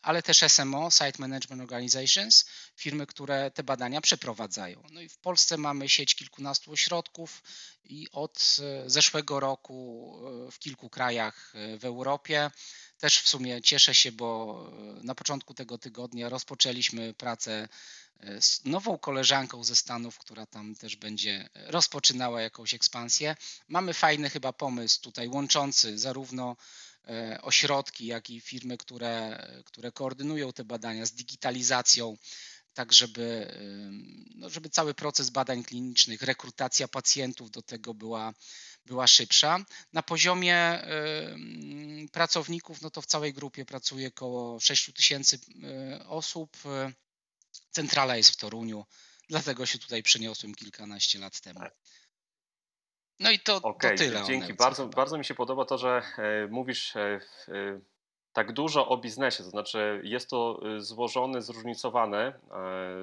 ale 0.01 0.24
też 0.24 0.44
SMO, 0.48 0.91
Site 0.91 1.13
Management 1.20 1.62
Organizations, 1.62 2.46
firmy, 2.75 3.08
które 3.08 3.51
te 3.51 3.63
badania 3.63 4.01
przeprowadzają. 4.01 4.84
No 4.91 5.01
i 5.01 5.10
w 5.10 5.18
Polsce 5.18 5.58
mamy 5.58 5.89
sieć 5.89 6.15
kilkunastu 6.15 6.72
ośrodków 6.72 7.44
i 7.84 8.08
od 8.12 8.58
e, 8.60 8.89
zeszłego 8.89 9.39
roku 9.39 10.15
e, 10.48 10.51
w 10.51 10.60
kilku 10.60 10.89
krajach 10.89 11.53
e, 11.56 11.77
w 11.77 11.86
Europie. 11.86 12.51
Też 12.98 13.22
w 13.22 13.29
sumie 13.29 13.62
cieszę 13.62 13.96
się, 13.96 14.12
bo 14.12 14.72
na 15.03 15.15
początku 15.15 15.53
tego 15.53 15.77
tygodnia 15.77 16.29
rozpoczęliśmy 16.29 17.13
pracę 17.13 17.68
z 18.39 18.65
nową 18.65 18.98
koleżanką 18.98 19.63
ze 19.63 19.75
Stanów, 19.75 20.18
która 20.18 20.46
tam 20.46 20.75
też 20.75 20.96
będzie 20.96 21.50
rozpoczynała 21.53 22.41
jakąś 22.41 22.74
ekspansję. 22.74 23.36
Mamy 23.68 23.94
fajny 23.94 24.29
chyba 24.29 24.53
pomysł 24.53 25.01
tutaj 25.01 25.27
łączący 25.27 25.98
zarówno 25.98 26.56
ośrodki, 27.41 28.06
jak 28.06 28.29
i 28.29 28.41
firmy, 28.41 28.77
które, 28.77 29.48
które 29.65 29.91
koordynują 29.91 30.53
te 30.53 30.63
badania 30.63 31.06
z 31.06 31.12
digitalizacją, 31.12 32.18
tak 32.74 32.94
żeby, 32.94 33.58
no 34.36 34.50
żeby 34.50 34.70
cały 34.70 34.94
proces 34.94 35.29
badań 35.29 35.63
klinicznych, 35.63 36.22
rekrutacja 36.22 36.88
pacjentów 36.88 37.51
do 37.51 37.62
tego 37.62 37.94
była, 37.94 38.34
była 38.86 39.08
szybsza. 39.08 39.65
Na 39.94 40.03
poziomie 40.03 40.82
pracowników, 42.12 42.82
no 42.82 42.89
to 42.89 43.01
w 43.01 43.06
całej 43.06 43.34
grupie 43.34 43.65
pracuje 43.65 44.08
około 44.08 44.60
6 44.60 44.94
tysięcy 44.94 45.39
e, 45.63 46.08
osób. 46.08 46.58
Centrala 47.72 48.18
jest 48.18 48.29
w 48.29 48.38
Toruniu, 48.38 48.86
dlatego 49.29 49.65
się 49.65 49.79
tutaj 49.79 50.03
przeniosłem 50.03 50.56
kilkanaście 50.56 51.20
lat 51.20 51.41
temu. 51.41 51.60
Tak. 53.19 53.25
No 53.25 53.31
i 53.31 53.39
to, 53.39 53.55
okay, 53.55 53.91
to 53.91 53.97
tyle. 53.97 54.23
Dzięki. 54.23 54.53
Bardzo, 54.53 54.88
bardzo 54.88 55.17
mi 55.17 55.25
się 55.25 55.35
podoba 55.35 55.65
to, 55.65 55.77
że 55.77 56.01
e, 56.17 56.47
mówisz 56.47 56.95
e, 56.95 57.19
e, 57.47 57.79
tak 58.33 58.53
dużo 58.53 58.88
o 58.88 58.97
biznesie, 58.97 59.43
to 59.43 59.49
znaczy 59.49 60.01
jest 60.03 60.29
to 60.29 60.61
złożony, 60.77 61.41
zróżnicowany, 61.41 62.33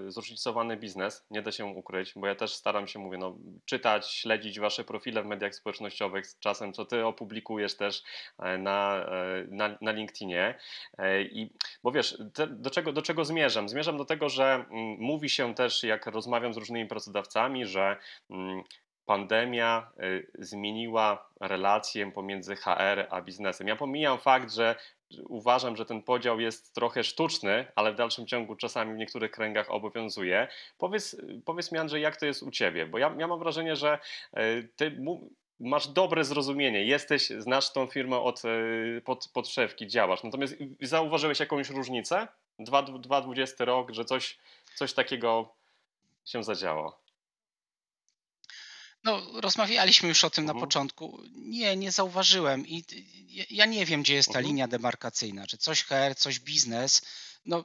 zróżnicowany 0.08 0.76
biznes, 0.76 1.26
nie 1.30 1.42
da 1.42 1.52
się 1.52 1.64
ukryć, 1.64 2.12
bo 2.16 2.26
ja 2.26 2.34
też 2.34 2.54
staram 2.54 2.88
się, 2.88 2.98
mówię, 2.98 3.18
no, 3.18 3.36
czytać, 3.64 4.10
śledzić 4.10 4.60
wasze 4.60 4.84
profile 4.84 5.22
w 5.22 5.26
mediach 5.26 5.54
społecznościowych, 5.54 6.24
czasem 6.40 6.72
co 6.72 6.84
ty 6.84 7.06
opublikujesz 7.06 7.76
też 7.76 8.02
na, 8.58 9.06
na, 9.48 9.78
na 9.80 9.92
LinkedInie 9.92 10.58
i 11.30 11.50
bo 11.82 11.92
wiesz, 11.92 12.18
te, 12.34 12.46
do, 12.46 12.70
czego, 12.70 12.92
do 12.92 13.02
czego 13.02 13.24
zmierzam? 13.24 13.68
Zmierzam 13.68 13.96
do 13.96 14.04
tego, 14.04 14.28
że 14.28 14.44
mm, 14.54 14.96
mówi 14.98 15.30
się 15.30 15.54
też, 15.54 15.82
jak 15.82 16.06
rozmawiam 16.06 16.54
z 16.54 16.56
różnymi 16.56 16.88
pracodawcami, 16.88 17.66
że 17.66 17.96
mm, 18.30 18.62
pandemia 19.06 19.90
y, 20.02 20.30
zmieniła 20.38 21.30
relację 21.40 22.12
pomiędzy 22.12 22.56
HR 22.56 23.06
a 23.10 23.22
biznesem. 23.22 23.68
Ja 23.68 23.76
pomijam 23.76 24.18
fakt, 24.18 24.52
że 24.52 24.76
uważam, 25.28 25.76
że 25.76 25.86
ten 25.86 26.02
podział 26.02 26.40
jest 26.40 26.74
trochę 26.74 27.04
sztuczny, 27.04 27.66
ale 27.74 27.92
w 27.92 27.96
dalszym 27.96 28.26
ciągu 28.26 28.56
czasami 28.56 28.94
w 28.94 28.96
niektórych 28.96 29.30
kręgach 29.30 29.70
obowiązuje. 29.70 30.48
Powiedz, 30.78 31.16
powiedz 31.44 31.72
mi 31.72 31.78
Andrzej, 31.78 32.02
jak 32.02 32.16
to 32.16 32.26
jest 32.26 32.42
u 32.42 32.50
Ciebie? 32.50 32.86
Bo 32.86 32.98
ja, 32.98 33.14
ja 33.18 33.26
mam 33.26 33.38
wrażenie, 33.38 33.76
że 33.76 33.98
y, 34.38 34.68
Ty 34.76 34.98
masz 35.60 35.88
dobre 35.88 36.24
zrozumienie, 36.24 36.84
jesteś, 36.84 37.28
znasz 37.28 37.72
tą 37.72 37.86
firmę 37.86 38.20
od 38.20 38.42
pod, 39.04 39.28
podszewki, 39.28 39.86
działasz. 39.86 40.22
Natomiast 40.22 40.54
zauważyłeś 40.80 41.40
jakąś 41.40 41.70
różnicę? 41.70 42.28
2020 42.58 43.64
rok, 43.64 43.90
że 43.90 44.04
coś, 44.04 44.38
coś 44.74 44.92
takiego 44.92 45.54
się 46.24 46.44
zadziało. 46.44 47.05
No, 49.06 49.40
rozmawialiśmy 49.40 50.08
już 50.08 50.24
o 50.24 50.30
tym 50.30 50.42
mhm. 50.42 50.56
na 50.56 50.66
początku. 50.66 51.22
Nie, 51.34 51.76
nie 51.76 51.92
zauważyłem 51.92 52.66
i 52.66 52.84
ja 53.50 53.66
nie 53.66 53.86
wiem, 53.86 54.02
gdzie 54.02 54.14
jest 54.14 54.28
ta 54.28 54.38
mhm. 54.38 54.46
linia 54.46 54.68
demarkacyjna. 54.68 55.46
Czy 55.46 55.58
coś 55.58 55.84
HR, 55.84 56.16
coś 56.16 56.40
biznes. 56.40 57.02
No, 57.44 57.64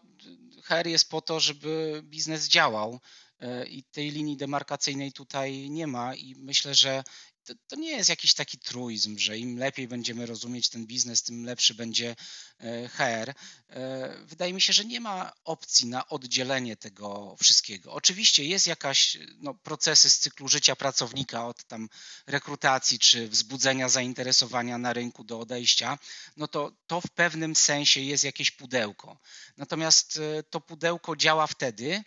HR 0.63 0.87
jest 0.87 1.09
po 1.09 1.21
to, 1.21 1.39
żeby 1.39 2.01
biznes 2.03 2.47
działał 2.47 2.99
e, 3.39 3.65
i 3.65 3.83
tej 3.83 4.11
linii 4.11 4.37
demarkacyjnej 4.37 5.11
tutaj 5.11 5.69
nie 5.69 5.87
ma 5.87 6.15
i 6.15 6.35
myślę, 6.35 6.75
że 6.75 7.03
to, 7.45 7.53
to, 7.67 7.75
nie 7.75 7.89
jest 7.89 8.09
jakiś 8.09 8.33
taki 8.33 8.57
truizm, 8.57 9.17
że 9.17 9.37
im 9.37 9.57
lepiej 9.57 9.87
będziemy 9.87 10.25
rozumieć 10.25 10.69
ten 10.69 10.85
biznes, 10.85 11.23
tym 11.23 11.45
lepszy 11.45 11.73
będzie 11.73 12.15
e, 12.59 12.87
HR. 12.87 13.33
E, 13.69 14.15
wydaje 14.25 14.53
mi 14.53 14.61
się, 14.61 14.73
że 14.73 14.85
nie 14.85 14.99
ma 14.99 15.33
opcji 15.43 15.87
na 15.87 16.07
oddzielenie 16.07 16.77
tego 16.77 17.35
wszystkiego. 17.39 17.93
Oczywiście 17.93 18.45
jest 18.45 18.67
jakaś 18.67 19.17
no, 19.39 19.53
procesy 19.53 20.09
z 20.09 20.19
cyklu 20.19 20.47
życia 20.47 20.75
pracownika 20.75 21.47
od 21.47 21.63
tam 21.63 21.89
rekrutacji 22.27 22.99
czy 22.99 23.27
wzbudzenia 23.27 23.89
zainteresowania 23.89 24.77
na 24.77 24.93
rynku 24.93 25.23
do 25.23 25.39
odejścia, 25.39 25.97
no 26.37 26.47
to 26.47 26.71
to 26.87 27.01
w 27.01 27.09
pewnym 27.09 27.55
sensie 27.55 28.01
jest 28.01 28.23
jakieś 28.23 28.51
pudełko. 28.51 29.19
Natomiast 29.57 30.17
e, 30.17 30.43
to 30.43 30.61
pudełko 30.61 31.15
działa 31.15 31.47
wtedy, 31.47 32.03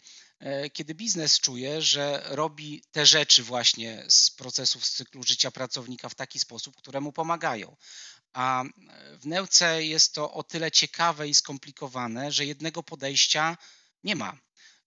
kiedy 0.72 0.94
biznes 0.94 1.40
czuje, 1.40 1.82
że 1.82 2.22
robi 2.26 2.82
te 2.92 3.06
rzeczy 3.06 3.42
właśnie 3.42 4.04
z 4.08 4.30
procesów 4.30 4.86
z 4.86 4.92
cyklu 4.92 5.22
życia 5.22 5.50
pracownika 5.50 6.08
w 6.08 6.14
taki 6.14 6.38
sposób, 6.38 6.76
które 6.76 7.00
mu 7.00 7.12
pomagają. 7.12 7.76
A 8.32 8.64
w 9.20 9.26
Neuce 9.26 9.84
jest 9.84 10.14
to 10.14 10.32
o 10.32 10.42
tyle 10.42 10.70
ciekawe 10.70 11.28
i 11.28 11.34
skomplikowane, 11.34 12.32
że 12.32 12.46
jednego 12.46 12.82
podejścia 12.82 13.56
nie 14.04 14.16
ma. 14.16 14.38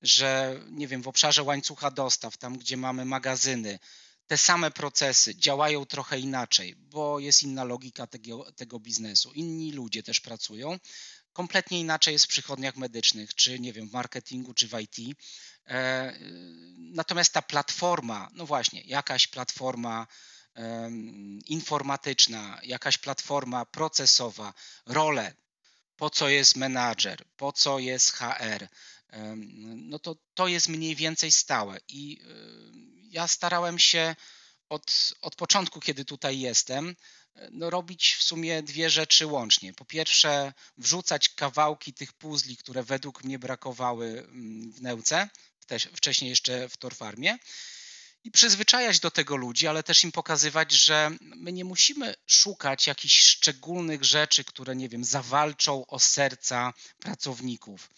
Że 0.01 0.61
nie 0.69 0.87
wiem, 0.87 1.01
w 1.01 1.07
obszarze 1.07 1.43
łańcucha 1.43 1.91
dostaw, 1.91 2.37
tam 2.37 2.57
gdzie 2.57 2.77
mamy 2.77 3.05
magazyny, 3.05 3.79
te 4.27 4.37
same 4.37 4.71
procesy 4.71 5.35
działają 5.35 5.85
trochę 5.85 6.19
inaczej, 6.19 6.75
bo 6.75 7.19
jest 7.19 7.43
inna 7.43 7.63
logika 7.63 8.07
tego, 8.07 8.51
tego 8.51 8.79
biznesu. 8.79 9.31
Inni 9.33 9.71
ludzie 9.71 10.03
też 10.03 10.19
pracują. 10.19 10.79
Kompletnie 11.37 11.79
inaczej 11.79 12.13
jest 12.13 12.25
w 12.25 12.27
przychodniach 12.27 12.75
medycznych, 12.75 13.35
czy 13.35 13.59
nie 13.59 13.73
wiem, 13.73 13.89
w 13.89 13.93
marketingu, 13.93 14.53
czy 14.53 14.67
w 14.67 14.79
IT. 14.79 15.17
E, 15.67 16.13
natomiast 16.77 17.33
ta 17.33 17.41
platforma, 17.41 18.29
no 18.33 18.45
właśnie, 18.45 18.81
jakaś 18.81 19.27
platforma 19.27 20.07
informatyczna, 21.45 22.59
jakaś 22.63 22.97
platforma 22.97 23.65
procesowa, 23.65 24.53
role, 24.85 25.33
po 25.95 26.09
co 26.09 26.29
jest 26.29 26.55
menadżer, 26.55 27.25
po 27.35 27.51
co 27.51 27.79
jest 27.79 28.11
HR, 28.11 28.67
no 29.75 29.99
to 29.99 30.15
to 30.33 30.47
jest 30.47 30.67
mniej 30.67 30.95
więcej 30.95 31.31
stałe. 31.31 31.79
I 31.87 32.21
e, 32.21 32.27
ja 33.09 33.27
starałem 33.27 33.79
się 33.79 34.15
od, 34.69 35.13
od 35.21 35.35
początku, 35.35 35.79
kiedy 35.79 36.05
tutaj 36.05 36.39
jestem, 36.39 36.95
no, 37.51 37.69
robić 37.69 38.15
w 38.19 38.23
sumie 38.23 38.63
dwie 38.63 38.89
rzeczy 38.89 39.25
łącznie. 39.25 39.73
Po 39.73 39.85
pierwsze, 39.85 40.53
wrzucać 40.77 41.29
kawałki 41.29 41.93
tych 41.93 42.13
puzli, 42.13 42.57
które 42.57 42.83
według 42.83 43.23
mnie 43.23 43.39
brakowały 43.39 44.07
mm, 44.07 44.71
w 44.71 44.81
Neuce, 44.81 45.29
wcześniej 45.93 46.29
jeszcze 46.29 46.69
w 46.69 46.77
Torfarmie 46.77 47.37
i 48.23 48.31
przyzwyczajać 48.31 48.99
do 48.99 49.11
tego 49.11 49.35
ludzi, 49.35 49.67
ale 49.67 49.83
też 49.83 50.03
im 50.03 50.11
pokazywać, 50.11 50.71
że 50.71 51.11
my 51.21 51.53
nie 51.53 51.65
musimy 51.65 52.15
szukać 52.27 52.87
jakichś 52.87 53.19
szczególnych 53.19 54.03
rzeczy, 54.03 54.43
które, 54.43 54.75
nie 54.75 54.89
wiem, 54.89 55.03
zawalczą 55.03 55.85
o 55.85 55.99
serca 55.99 56.73
pracowników. 56.99 57.89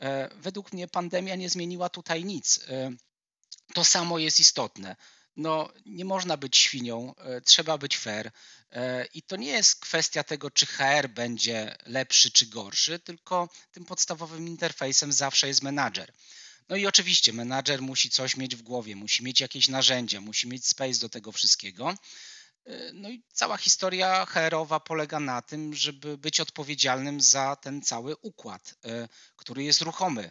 E, 0.00 0.28
według 0.34 0.72
mnie 0.72 0.88
pandemia 0.88 1.34
nie 1.34 1.50
zmieniła 1.50 1.88
tutaj 1.88 2.24
nic. 2.24 2.60
E, 2.68 2.90
to 3.74 3.84
samo 3.84 4.18
jest 4.18 4.40
istotne 4.40 4.96
no 5.38 5.72
nie 5.86 6.04
można 6.04 6.36
być 6.36 6.56
świnią, 6.56 7.14
e, 7.16 7.40
trzeba 7.40 7.78
być 7.78 7.98
fair. 7.98 8.30
E, 8.72 9.04
I 9.14 9.22
to 9.22 9.36
nie 9.36 9.50
jest 9.50 9.80
kwestia 9.80 10.24
tego, 10.24 10.50
czy 10.50 10.66
HR 10.66 11.08
będzie 11.08 11.76
lepszy 11.86 12.30
czy 12.30 12.46
gorszy, 12.46 12.98
tylko 12.98 13.48
tym 13.72 13.84
podstawowym 13.84 14.48
interfejsem 14.48 15.12
zawsze 15.12 15.48
jest 15.48 15.62
menadżer. 15.62 16.12
No 16.68 16.76
i 16.76 16.86
oczywiście 16.86 17.32
menadżer 17.32 17.82
musi 17.82 18.10
coś 18.10 18.36
mieć 18.36 18.56
w 18.56 18.62
głowie, 18.62 18.96
musi 18.96 19.24
mieć 19.24 19.40
jakieś 19.40 19.68
narzędzia, 19.68 20.20
musi 20.20 20.48
mieć 20.48 20.66
space 20.66 21.00
do 21.00 21.08
tego 21.08 21.32
wszystkiego. 21.32 21.94
E, 22.64 22.92
no 22.92 23.10
i 23.10 23.22
cała 23.32 23.56
historia 23.56 24.26
HR-owa 24.26 24.80
polega 24.80 25.20
na 25.20 25.42
tym, 25.42 25.74
żeby 25.74 26.18
być 26.18 26.40
odpowiedzialnym 26.40 27.20
za 27.20 27.56
ten 27.56 27.82
cały 27.82 28.16
układ, 28.16 28.74
który 29.36 29.64
jest 29.64 29.80
ruchomy 29.82 30.30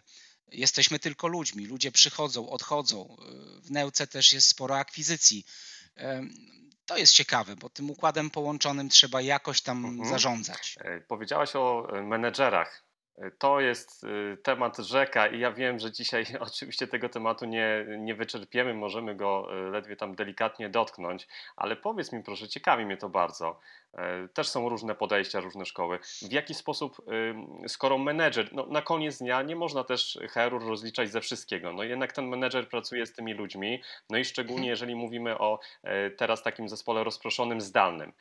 jesteśmy 0.51 0.99
tylko 0.99 1.27
ludźmi. 1.27 1.65
Ludzie 1.65 1.91
przychodzą, 1.91 2.49
odchodzą. 2.49 3.17
W 3.61 3.71
Neuce 3.71 4.07
też 4.07 4.33
jest 4.33 4.47
sporo 4.47 4.77
akwizycji. 4.77 5.45
To 6.85 6.97
jest 6.97 7.13
ciekawe, 7.13 7.55
bo 7.55 7.69
tym 7.69 7.89
układem 7.89 8.29
połączonym 8.29 8.89
trzeba 8.89 9.21
jakoś 9.21 9.61
tam 9.61 9.85
mhm. 9.85 10.09
zarządzać. 10.09 10.75
E, 10.79 11.01
powiedziałaś 11.01 11.55
o 11.55 11.87
e, 11.97 12.01
menedżerach. 12.01 12.86
To 13.37 13.59
jest 13.59 14.03
y, 14.03 14.37
temat 14.43 14.77
rzeka 14.77 15.27
i 15.27 15.39
ja 15.39 15.51
wiem, 15.51 15.79
że 15.79 15.91
dzisiaj 15.91 16.25
oczywiście 16.39 16.87
tego 16.87 17.09
tematu 17.09 17.45
nie, 17.45 17.85
nie 17.97 18.15
wyczerpiemy, 18.15 18.73
możemy 18.73 19.15
go 19.15 19.57
y, 19.67 19.71
ledwie 19.71 19.95
tam 19.95 20.15
delikatnie 20.15 20.69
dotknąć, 20.69 21.27
ale 21.55 21.75
powiedz 21.75 22.11
mi 22.11 22.23
proszę, 22.23 22.47
ciekawi 22.47 22.85
mnie 22.85 22.97
to 22.97 23.09
bardzo. 23.09 23.59
E, 23.93 24.27
też 24.27 24.47
są 24.47 24.69
różne 24.69 24.95
podejścia, 24.95 25.39
różne 25.39 25.65
szkoły. 25.65 25.99
W 26.21 26.31
jaki 26.31 26.53
sposób, 26.53 27.01
skoro 27.67 27.97
menedżer, 27.97 28.49
no 28.53 28.65
na 28.65 28.81
koniec 28.81 29.17
dnia 29.17 29.41
nie 29.41 29.55
można 29.55 29.83
też 29.83 30.19
HR-u 30.29 30.59
rozliczać 30.59 31.11
ze 31.11 31.21
wszystkiego, 31.21 31.73
no 31.73 31.83
jednak 31.83 32.13
ten 32.13 32.27
menedżer 32.27 32.69
pracuje 32.69 33.05
z 33.05 33.13
tymi 33.13 33.33
ludźmi, 33.33 33.81
no 34.09 34.17
i 34.17 34.25
szczególnie 34.25 34.57
mhm. 34.57 34.69
jeżeli 34.69 34.95
mówimy 34.95 35.37
o 35.37 35.59
e, 35.83 36.09
teraz 36.09 36.43
takim 36.43 36.69
zespole 36.69 37.03
rozproszonym, 37.03 37.61
zdalnym. 37.61 38.13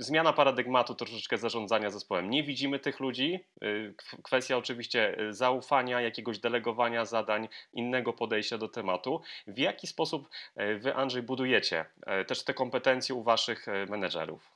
Zmiana 0.00 0.32
paradygmatu 0.32 0.94
troszeczkę 0.94 1.38
zarządzania 1.38 1.90
zespołem. 1.90 2.30
Nie 2.30 2.44
widzimy 2.44 2.78
tych 2.78 3.00
ludzi. 3.00 3.44
Y, 3.64 3.94
kwestia 4.22 4.56
oczywiście 4.56 5.20
y, 5.20 5.32
zaufania, 5.34 6.00
jakiegoś 6.00 6.38
delegowania 6.38 7.04
zadań, 7.04 7.48
innego 7.72 8.12
podejścia 8.12 8.58
do 8.58 8.68
tematu. 8.68 9.22
W 9.46 9.58
jaki 9.58 9.86
sposób 9.86 10.28
y, 10.60 10.78
wy, 10.78 10.94
Andrzej, 10.94 11.22
budujecie 11.22 11.84
też 12.26 12.44
te 12.44 12.54
kompetencje 12.54 13.14
u 13.14 13.22
waszych 13.22 13.66
menedżerów? 13.88 14.50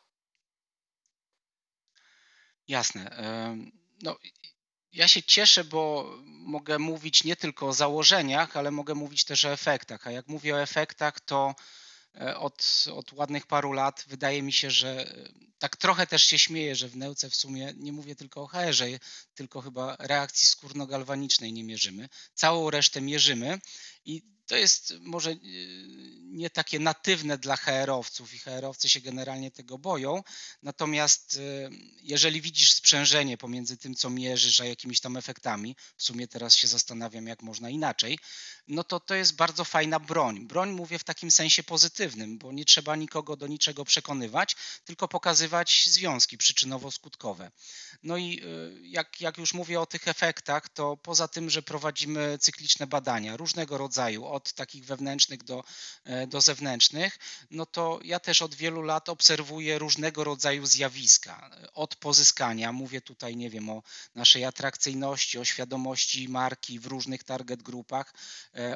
Jasne. 2.69 3.11
No, 4.03 4.17
ja 4.93 5.09
się 5.09 5.23
cieszę, 5.23 5.65
bo 5.65 6.11
mogę 6.25 6.79
mówić 6.79 7.25
nie 7.25 7.37
tylko 7.37 7.69
o 7.69 7.73
założeniach, 7.73 8.57
ale 8.57 8.71
mogę 8.71 8.95
mówić 8.95 9.25
też 9.25 9.45
o 9.45 9.53
efektach. 9.53 10.07
A 10.07 10.11
jak 10.11 10.29
mówię 10.29 10.55
o 10.55 10.63
efektach, 10.63 11.21
to 11.21 11.55
od, 12.37 12.85
od 12.93 13.13
ładnych 13.13 13.47
paru 13.47 13.73
lat. 13.73 14.05
Wydaje 14.09 14.43
mi 14.43 14.53
się, 14.53 14.71
że 14.71 15.17
e, 15.17 15.29
tak 15.59 15.77
trochę 15.77 16.07
też 16.07 16.23
się 16.23 16.39
śmieję, 16.39 16.77
że 16.77 16.89
w 16.89 16.97
Neuce 16.97 17.31
w 17.31 17.37
sumie 17.37 17.73
nie 17.77 17.93
mówię 17.93 18.17
tylko 18.17 18.43
o 18.43 18.47
HR-ze, 18.47 18.87
tylko 19.35 19.61
chyba 19.61 19.97
reakcji 19.99 20.49
skórno-galwanicznej 20.49 21.53
nie 21.53 21.65
mierzymy. 21.65 22.09
Całą 22.35 22.71
resztę 22.71 23.01
mierzymy 23.01 23.59
i 24.05 24.23
to 24.47 24.57
jest 24.57 24.95
może 25.01 25.31
e, 25.31 25.37
nie 26.21 26.51
takie 26.51 26.79
natywne 26.79 27.39
dla 27.39 27.57
HR-owców 27.57 28.35
i 28.35 28.39
HR-owcy 28.39 28.89
się 28.89 29.01
generalnie 29.01 29.51
tego 29.51 29.79
boją. 29.79 30.23
Natomiast 30.63 31.41
jeżeli 32.03 32.41
widzisz 32.41 32.73
sprzężenie 32.73 33.39
pomiędzy 33.39 33.77
tym, 33.77 33.95
co 33.95 34.11
mierzysz, 34.11 34.61
a 34.61 34.65
jakimiś 34.65 35.01
tam 35.01 35.17
efektami, 35.17 35.77
w 35.97 36.03
sumie 36.03 36.29
teraz 36.29 36.55
się 36.55 36.69
zastanawiam, 36.69 37.27
jak 37.27 37.43
można 37.43 37.71
inaczej, 37.71 38.19
no 38.69 38.85
to 38.85 39.01
to 39.01 39.15
jest 39.15 39.37
bardzo 39.37 39.65
fajna 39.65 40.01
broń. 40.01 40.47
Broń 40.47 40.71
mówię 40.71 40.99
w 40.99 41.05
takim 41.05 41.31
sensie 41.31 41.63
pozytywnym, 41.63 42.39
bo 42.39 42.53
nie 42.53 42.65
trzeba 42.65 42.97
nikogo 42.97 43.37
do 43.37 43.47
niczego 43.47 43.85
przekonywać, 43.85 44.57
tylko 44.85 45.09
pokazywać 45.09 45.85
związki 45.87 46.39
przyczynowo-skutkowe. 46.39 47.51
No 48.03 48.17
i 48.17 48.41
y, 48.45 48.81
jak, 48.83 49.21
jak 49.21 49.39
już 49.39 49.55
mówię 49.55 49.81
o 49.81 49.87
tych 49.87 50.09
efektach, 50.09 50.69
to 50.69 50.97
poza 50.97 51.29
tym, 51.29 51.51
że 51.51 51.63
prowadzimy 51.63 52.39
cykliczne 52.39 52.87
badania 52.87 53.37
różnego 53.37 53.79
rodzaju, 53.79 54.27
od 54.27 54.53
takich 54.53 54.85
wewnętrznych 54.85 55.45
do, 55.45 55.65
e, 56.05 56.27
do 56.27 56.41
zewnętrznych, 56.41 57.19
no 57.51 57.67
to 57.67 58.01
ja 58.05 58.21
też 58.21 58.43
od 58.43 58.55
wielu 58.55 58.83
lat 58.83 59.09
obserwuję 59.09 59.79
różnego 59.79 60.25
rodzaju 60.25 60.67
zjawiska. 60.67 61.51
Od 61.75 61.97
pozyskania, 61.97 62.73
mówię 62.73 63.01
tutaj, 63.01 63.37
nie 63.37 63.51
wiem, 63.51 63.71
o 63.71 63.83
naszej 64.15 64.45
atrakcyjności, 64.45 65.39
o 65.39 65.45
świadomości 65.45 66.29
marki 66.29 66.79
w 66.79 66.87
różnych 66.87 67.25
target 67.25 67.63
grupach, 67.63 68.15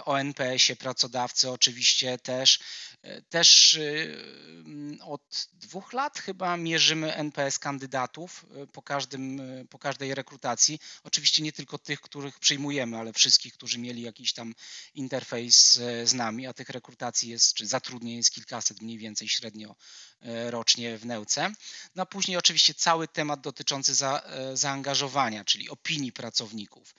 o 0.05 0.21
NPS-ie 0.21 0.77
pracodawcy 0.77 1.51
oczywiście 1.51 2.19
też. 2.19 2.59
E, 3.03 3.23
też 3.23 3.75
y, 3.75 4.99
od 5.03 5.49
dwóch 5.53 5.93
lat 5.93 6.19
chyba 6.19 6.57
mierzymy 6.57 7.15
NPS 7.15 7.59
kandydatów 7.59 8.47
po, 8.73 8.83
każdym, 8.83 9.41
po 9.71 9.79
każdej 9.79 10.15
rekrutacji. 10.15 10.79
Oczywiście 11.05 11.43
nie 11.43 11.53
tylko 11.53 11.79
tych, 11.79 12.01
których 12.01 12.39
przyjmujemy, 12.39 12.99
ale 12.99 13.13
wszystkich, 13.13 13.55
którzy 13.55 13.79
mieli 13.79 14.03
jakiś 14.03 14.33
tam 14.33 14.55
interfejs 14.95 15.81
z 16.05 16.15
nami, 16.15 16.47
a 16.47 16.53
tych 16.53 16.69
rekrutacji 16.69 17.31
jest, 17.31 17.55
czy 17.55 17.67
zatrudnień 17.67 18.17
jest 18.17 18.31
kilkaset 18.31 18.83
mniej 18.83 18.99
więcej 18.99 19.29
średnio 19.29 19.77
rocznie 20.51 20.99
w 20.99 21.07
Neuce. 21.07 21.53
No 21.95 22.03
a 22.03 22.07
później 22.07 22.37
oczywiście 22.37 22.75
cały 22.75 23.09
temat 23.09 23.41
dotyczący 23.41 23.95
za, 23.95 24.23
zaangażowania, 24.55 25.45
czyli 25.45 25.69
opinii 25.71 26.13
pracowników, 26.13 26.95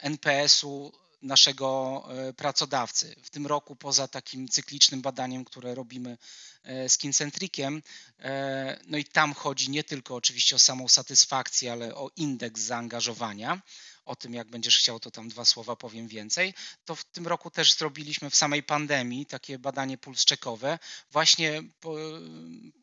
NPS-u 0.00 0.92
naszego 1.22 2.02
e, 2.08 2.32
pracodawcy. 2.32 3.16
W 3.22 3.30
tym 3.30 3.46
roku 3.46 3.76
poza 3.76 4.08
takim 4.08 4.48
cyklicznym 4.48 5.02
badaniem, 5.02 5.44
które 5.44 5.74
robimy 5.74 6.18
e, 6.62 6.88
z 6.88 6.98
Kincentrikiem, 6.98 7.82
e, 8.18 8.80
no 8.86 8.98
i 8.98 9.04
tam 9.04 9.34
chodzi 9.34 9.70
nie 9.70 9.84
tylko 9.84 10.14
oczywiście 10.14 10.56
o 10.56 10.58
samą 10.58 10.88
satysfakcję, 10.88 11.72
ale 11.72 11.94
o 11.94 12.10
indeks 12.16 12.60
zaangażowania. 12.60 13.62
O 14.04 14.16
tym, 14.16 14.34
jak 14.34 14.50
będziesz 14.50 14.78
chciał, 14.78 15.00
to 15.00 15.10
tam 15.10 15.28
dwa 15.28 15.44
słowa 15.44 15.76
powiem 15.76 16.08
więcej. 16.08 16.54
To 16.84 16.94
w 16.94 17.04
tym 17.04 17.26
roku 17.26 17.50
też 17.50 17.74
zrobiliśmy 17.74 18.30
w 18.30 18.36
samej 18.36 18.62
pandemii 18.62 19.26
takie 19.26 19.58
badanie 19.58 19.98
pulszczekowe, 19.98 20.78
właśnie 21.10 21.62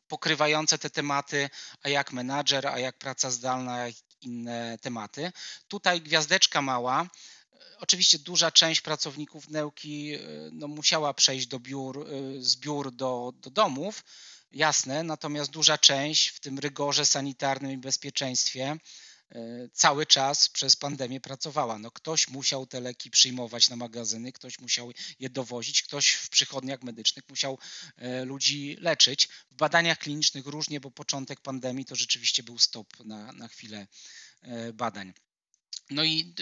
pokrywające 0.08 0.78
te 0.78 0.89
tematy, 0.89 1.50
a 1.84 1.89
jak 1.89 2.12
menadżer, 2.12 2.67
a 2.67 2.80
jak 2.80 2.98
praca 2.98 3.32
zdalna, 3.32 3.88
jak 3.88 3.96
inne 4.24 4.78
tematy. 4.82 5.32
Tutaj 5.68 6.02
gwiazdeczka 6.02 6.62
mała, 6.62 7.10
Oczywiście 7.84 8.20
duża 8.20 8.52
część 8.52 8.82
pracowników 8.82 9.50
Neuki 9.50 10.14
e, 10.14 10.20
no, 10.52 10.68
musiała 10.68 11.14
przejść 11.14 11.48
do 11.48 11.60
biur, 11.60 12.08
e, 12.08 12.42
z 12.42 12.56
biur 12.56 12.92
do, 12.92 13.34
do 13.36 13.50
domów, 13.50 14.04
jasne, 14.52 15.04
natomiast 15.04 15.52
duża 15.52 15.78
część 15.78 16.28
w 16.28 16.40
tym 16.40 16.60
rygorze 16.60 17.06
sanitarnym 17.06 17.72
i 17.72 17.78
bezpieczeństwie 17.78 18.78
cały 19.74 20.06
czas 20.06 20.50
przez 20.50 20.76
pandemię 20.76 21.22
pracowała. 21.22 21.80
No, 21.80 21.91
ktoś 21.91 22.28
musiał 22.28 22.65
te 22.65 22.82
leki 22.82 23.12
przyjmować 23.12 23.69
na 23.69 23.76
magazyny, 23.76 24.32
ktoś 24.32 24.60
musiał 24.60 24.91
je 25.19 25.30
dowozić, 25.30 25.84
ktoś 25.84 26.12
w 26.12 26.30
przychodniach 26.30 26.84
medycznych 26.84 27.30
musiał 27.30 27.58
ludzi 28.26 28.78
leczyć. 28.80 29.30
W 29.52 29.56
badaniach 29.56 29.98
klinicznych 29.98 30.46
różnie, 30.46 30.80
bo 30.80 30.91
początek 30.91 31.39
pandemii 31.39 31.86
to 31.86 31.96
rzeczywiście 31.96 32.43
był 32.43 32.60
stop 32.60 33.06
na, 33.06 33.32
na 33.32 33.48
chwilę 33.48 33.88
badań. 34.74 35.13
No 35.89 36.04
i 36.04 36.34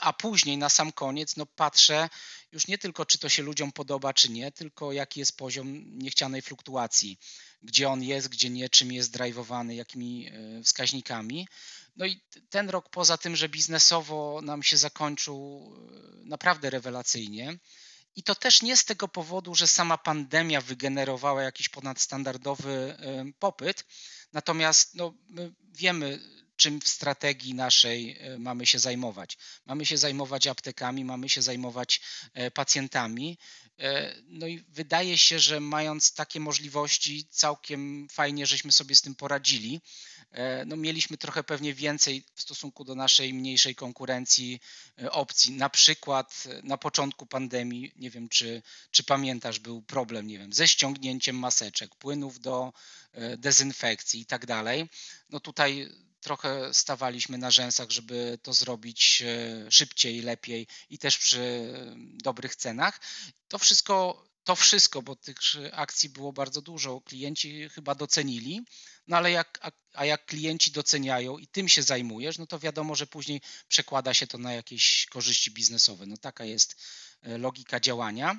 a 0.00 0.12
później 0.12 0.58
na 0.58 0.68
sam 0.68 0.92
koniec 0.92 1.36
no 1.36 1.46
patrzę 1.46 2.08
już 2.52 2.66
nie 2.66 2.78
tylko 2.78 3.06
czy 3.06 3.18
to 3.18 3.28
się 3.28 3.42
ludziom 3.42 3.72
podoba 3.72 4.14
czy 4.14 4.28
nie, 4.30 4.52
tylko 4.52 4.92
jaki 4.92 5.20
jest 5.20 5.36
poziom 5.36 5.98
niechcianej 5.98 6.42
fluktuacji, 6.42 7.18
gdzie 7.62 7.88
on 7.88 8.02
jest, 8.02 8.28
gdzie 8.28 8.50
nie, 8.50 8.68
czym 8.68 8.92
jest 8.92 9.12
drajwowany, 9.12 9.74
jakimi 9.74 10.28
e, 10.28 10.62
wskaźnikami. 10.62 11.48
No 11.96 12.06
i 12.06 12.20
ten 12.50 12.70
rok 12.70 12.88
poza 12.88 13.18
tym, 13.18 13.36
że 13.36 13.48
biznesowo 13.48 14.40
nam 14.42 14.62
się 14.62 14.76
zakończył 14.76 15.72
e, 16.22 16.28
naprawdę 16.28 16.70
rewelacyjnie. 16.70 17.58
I 18.16 18.22
to 18.22 18.34
też 18.34 18.62
nie 18.62 18.76
z 18.76 18.84
tego 18.84 19.08
powodu, 19.08 19.54
że 19.54 19.68
sama 19.68 19.98
pandemia 19.98 20.60
wygenerowała 20.60 21.42
jakiś 21.42 21.68
ponadstandardowy 21.68 22.96
e, 22.98 23.24
popyt. 23.38 23.84
Natomiast 24.32 24.94
no, 24.94 25.14
wiemy, 25.72 26.20
czym 26.56 26.80
w 26.80 26.88
strategii 26.88 27.54
naszej 27.54 28.16
e, 28.20 28.38
mamy 28.38 28.66
się 28.66 28.78
zajmować. 28.78 29.38
Mamy 29.66 29.86
się 29.86 29.98
zajmować 29.98 30.46
aptekami, 30.46 31.04
mamy 31.04 31.28
się 31.28 31.42
zajmować 31.42 32.00
e, 32.34 32.50
pacjentami. 32.50 33.38
E, 33.78 34.16
no 34.28 34.46
i 34.46 34.64
wydaje 34.68 35.18
się, 35.18 35.38
że 35.38 35.60
mając 35.60 36.12
takie 36.12 36.40
możliwości, 36.40 37.26
całkiem 37.30 38.08
fajnie, 38.10 38.46
żeśmy 38.46 38.72
sobie 38.72 38.94
z 38.94 39.02
tym 39.02 39.14
poradzili. 39.14 39.80
No 40.66 40.76
mieliśmy 40.76 41.16
trochę 41.16 41.44
pewnie 41.44 41.74
więcej 41.74 42.24
w 42.34 42.42
stosunku 42.42 42.84
do 42.84 42.94
naszej 42.94 43.34
mniejszej 43.34 43.74
konkurencji 43.74 44.60
opcji. 45.10 45.52
Na 45.52 45.70
przykład 45.70 46.44
na 46.62 46.76
początku 46.76 47.26
pandemii, 47.26 47.92
nie 47.96 48.10
wiem 48.10 48.28
czy, 48.28 48.62
czy 48.90 49.04
pamiętasz, 49.04 49.58
był 49.58 49.82
problem, 49.82 50.26
nie 50.26 50.38
wiem, 50.38 50.52
ze 50.52 50.68
ściągnięciem 50.68 51.38
maseczek, 51.38 51.94
płynów 51.94 52.40
do 52.40 52.72
dezynfekcji 53.38 54.20
i 54.20 54.26
tak 54.26 54.46
dalej. 54.46 54.88
No 55.30 55.40
tutaj 55.40 55.88
trochę 56.26 56.74
stawaliśmy 56.74 57.38
na 57.38 57.50
rzęsach, 57.50 57.90
żeby 57.90 58.38
to 58.42 58.52
zrobić 58.52 59.22
e, 59.22 59.70
szybciej, 59.70 60.22
lepiej 60.22 60.66
i 60.90 60.98
też 60.98 61.18
przy 61.18 61.40
e, 61.40 61.94
dobrych 61.98 62.56
cenach. 62.56 63.00
To 63.48 63.58
wszystko, 63.58 64.26
to 64.44 64.56
wszystko, 64.56 65.02
bo 65.02 65.16
tych 65.16 65.36
akcji 65.72 66.08
było 66.08 66.32
bardzo 66.32 66.62
dużo, 66.62 67.00
klienci 67.00 67.68
chyba 67.68 67.94
docenili, 67.94 68.64
no 69.06 69.16
ale 69.16 69.30
jak, 69.30 69.58
a, 69.62 69.70
a 69.92 70.04
jak 70.04 70.26
klienci 70.26 70.70
doceniają 70.70 71.38
i 71.38 71.46
tym 71.46 71.68
się 71.68 71.82
zajmujesz, 71.82 72.38
no 72.38 72.46
to 72.46 72.58
wiadomo, 72.58 72.94
że 72.94 73.06
później 73.06 73.40
przekłada 73.68 74.14
się 74.14 74.26
to 74.26 74.38
na 74.38 74.52
jakieś 74.52 75.06
korzyści 75.10 75.50
biznesowe. 75.50 76.06
No 76.06 76.16
taka 76.16 76.44
jest 76.44 76.76
e, 77.22 77.38
logika 77.38 77.80
działania. 77.80 78.36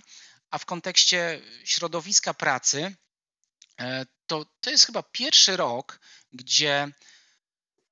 A 0.49 0.57
w 0.57 0.65
kontekście 0.65 1.41
środowiska 1.63 2.33
pracy, 2.33 2.95
to, 4.27 4.45
to 4.61 4.69
jest 4.69 4.85
chyba 4.85 5.03
pierwszy 5.03 5.57
rok, 5.57 5.99
gdzie 6.33 6.91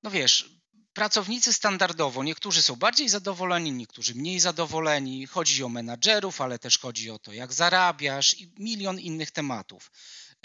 no 0.06 0.10
wiesz, 0.10 0.50
pracownicy 0.92 1.52
standardowo, 1.52 2.24
niektórzy 2.24 2.62
są 2.62 2.76
bardziej 2.76 3.08
zadowoleni, 3.08 3.72
niektórzy 3.72 4.14
mniej 4.14 4.40
zadowoleni. 4.40 5.26
Chodzi 5.26 5.64
o 5.64 5.68
menadżerów, 5.68 6.40
ale 6.40 6.58
też 6.58 6.78
chodzi 6.78 7.10
o 7.10 7.18
to, 7.18 7.32
jak 7.32 7.52
zarabiasz 7.52 8.34
i 8.34 8.52
milion 8.58 9.00
innych 9.00 9.30
tematów. 9.30 9.90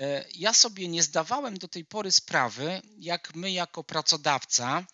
E, 0.02 0.26
ja 0.36 0.54
sobie 0.54 0.88
nie 0.88 1.04
zdawałem 1.04 1.58
do 1.58 1.68
tej 1.68 1.86
pory 1.86 2.12
sprawy, 2.12 2.82
jak 2.98 3.36
my 3.36 3.52
jako 3.52 3.84
pracodawca 3.84 4.86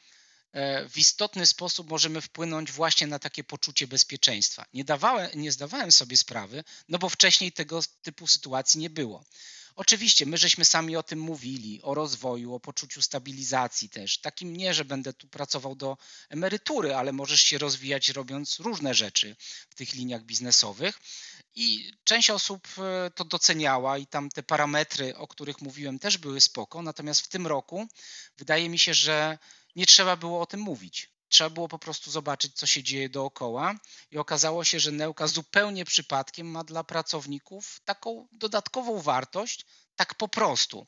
e, 0.52 0.90
w 0.90 0.98
istotny 0.98 1.46
sposób 1.46 1.90
możemy 1.90 2.22
wpłynąć 2.22 2.72
właśnie 2.72 3.08
na 3.08 3.20
takie 3.20 3.44
poczucie 3.44 3.88
bezpieczeństwa. 3.88 4.66
Nie, 4.74 4.84
dawałem, 4.84 5.30
nie 5.36 5.52
zdawałem 5.52 5.92
sobie 5.92 6.18
sprawy, 6.18 6.64
no 6.90 6.98
bo 6.98 7.10
wcześniej 7.10 7.52
tego 7.52 7.80
typu 8.02 8.28
sytuacji 8.28 8.80
nie 8.80 8.90
było. 8.90 9.24
Oczywiście, 9.78 10.26
my 10.26 10.38
żeśmy 10.38 10.66
sami 10.66 10.96
o 10.96 11.04
tym 11.04 11.20
mówili, 11.20 11.82
o 11.84 11.94
rozwoju, 11.94 12.54
o 12.54 12.60
poczuciu 12.60 13.02
stabilizacji 13.02 13.90
też. 13.90 14.18
Takim 14.18 14.58
nie, 14.58 14.74
że 14.74 14.86
będę 14.86 15.14
tu 15.14 15.28
pracował 15.28 15.76
do 15.76 15.98
emerytury, 16.30 16.96
ale 16.96 17.14
możesz 17.14 17.42
się 17.42 17.58
rozwijać 17.58 18.10
robiąc 18.10 18.60
różne 18.60 18.94
rzeczy 18.94 19.36
w 19.70 19.76
tych 19.76 19.94
liniach 19.94 20.24
biznesowych. 20.24 21.00
I 21.56 21.92
część 22.04 22.30
osób 22.30 22.68
e, 22.78 23.12
to 23.16 23.26
doceniała 23.26 23.98
i 23.98 24.08
tam 24.08 24.30
te 24.30 24.44
parametry, 24.44 25.16
o 25.16 25.28
których 25.28 25.62
mówiłem, 25.62 26.00
też 26.00 26.18
były 26.18 26.42
spoko. 26.42 26.82
Natomiast 26.82 27.22
w 27.22 27.28
tym 27.28 27.48
roku 27.48 27.88
wydaje 28.38 28.70
mi 28.70 28.80
się, 28.80 28.94
że 28.94 29.38
nie 29.76 29.86
trzeba 29.86 30.16
było 30.16 30.42
o 30.42 30.46
tym 30.46 30.60
mówić. 30.60 31.17
Trzeba 31.30 31.50
było 31.50 31.68
po 31.68 31.80
prostu 31.80 32.12
zobaczyć, 32.12 32.56
co 32.56 32.68
się 32.68 32.84
dzieje 32.84 33.10
dookoła, 33.10 33.76
i 34.12 34.18
okazało 34.18 34.64
się, 34.64 34.80
że 34.80 34.92
Neuka 34.92 35.28
zupełnie 35.28 35.86
przypadkiem 35.86 36.48
ma 36.48 36.64
dla 36.64 36.84
pracowników 36.84 37.80
taką 37.86 38.28
dodatkową 38.32 39.02
wartość, 39.02 39.66
tak 39.96 40.16
po 40.16 40.28
prostu. 40.28 40.88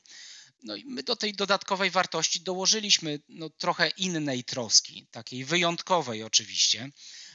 No 0.62 0.76
i 0.76 0.84
my 0.84 1.02
do 1.02 1.16
tej 1.16 1.32
dodatkowej 1.32 1.90
wartości 1.90 2.40
dołożyliśmy 2.40 3.20
no, 3.28 3.50
trochę 3.50 3.88
innej 3.88 4.44
troski, 4.44 5.06
takiej 5.10 5.44
wyjątkowej 5.44 6.22
oczywiście, 6.22 6.90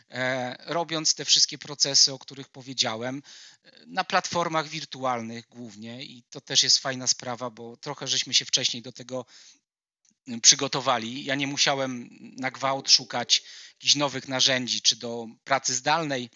e, 0.09 0.55
robiąc 0.73 1.15
te 1.15 1.25
wszystkie 1.25 1.57
procesy, 1.57 2.13
o 2.13 2.19
których 2.19 2.49
powiedziałem, 2.49 3.21
na 3.87 4.03
platformach 4.03 4.67
wirtualnych 4.67 5.47
głównie 5.47 6.03
i 6.03 6.23
to 6.29 6.41
też 6.41 6.63
jest 6.63 6.77
fajna 6.77 7.07
sprawa, 7.07 7.49
bo 7.49 7.77
trochę 7.77 8.07
żeśmy 8.07 8.33
się 8.33 8.45
wcześniej 8.45 8.83
do 8.83 8.91
tego 8.91 9.25
przygotowali. 10.41 11.25
Ja 11.25 11.35
nie 11.35 11.47
musiałem 11.47 12.09
na 12.37 12.51
gwałt 12.51 12.91
szukać 12.91 13.43
jakichś 13.73 13.95
nowych 13.95 14.27
narzędzi, 14.27 14.81
czy 14.81 14.95
do 14.95 15.27
pracy 15.43 15.73
zdalnej, 15.73 16.29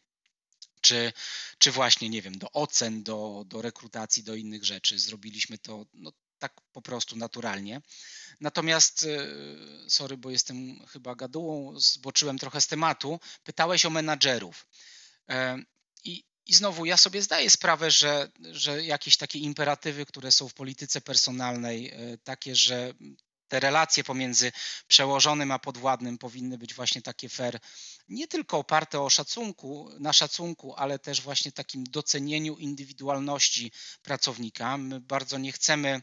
czy, 0.82 1.14
czy 1.58 1.72
właśnie, 1.72 2.10
nie 2.10 2.22
wiem, 2.22 2.38
do 2.38 2.52
ocen, 2.52 3.04
do, 3.04 3.44
do 3.48 3.62
rekrutacji, 3.62 4.24
do 4.24 4.36
innych 4.36 4.66
rzeczy. 4.66 5.00
Zrobiliśmy 5.00 5.58
to 5.58 5.86
no, 5.94 6.12
tak 6.40 6.62
po 6.72 6.82
prostu 6.82 7.16
naturalnie. 7.16 7.82
Natomiast, 8.40 9.04
e, 9.04 9.90
sorry, 9.90 10.18
bo 10.18 10.30
jestem 10.30 10.86
chyba 10.88 11.16
gadułą, 11.16 11.80
zboczyłem 11.80 12.40
trochę 12.40 12.62
z 12.62 12.68
tematu. 12.68 13.20
Pytałeś 13.44 13.86
o 13.86 13.90
menadżerów. 13.90 14.68
E, 15.30 15.58
I, 16.04 16.24
i 16.46 16.54
znowu 16.54 16.86
ja 16.86 16.98
sobie 16.98 17.22
zdaję 17.22 17.50
sprawę, 17.50 17.92
że, 17.92 18.32
że 18.52 18.86
jakieś 18.86 19.18
takie 19.18 19.40
imperatywy, 19.40 20.06
które 20.06 20.32
są 20.32 20.50
w 20.50 20.54
polityce 20.54 21.02
personalnej, 21.02 21.90
e, 21.90 22.18
takie, 22.18 22.56
że 22.56 22.94
te 23.50 23.60
relacje 23.60 24.04
pomiędzy 24.04 24.52
przełożonym 24.88 25.52
a 25.52 25.60
podwładnym 25.60 26.18
powinny 26.18 26.58
być 26.58 26.74
właśnie 26.74 27.02
takie 27.02 27.30
fair, 27.30 27.60
nie 28.10 28.28
tylko 28.28 28.58
oparte 28.58 29.02
o 29.02 29.10
szacunku, 29.10 29.90
na 30.00 30.14
szacunku, 30.14 30.76
ale 30.76 31.00
też 31.00 31.22
właśnie 31.22 31.52
takim 31.52 31.84
docenieniu 31.84 32.58
indywidualności 32.58 33.72
pracownika. 34.04 34.78
My 34.78 35.00
bardzo 35.00 35.38
nie 35.38 35.52
chcemy 35.52 36.02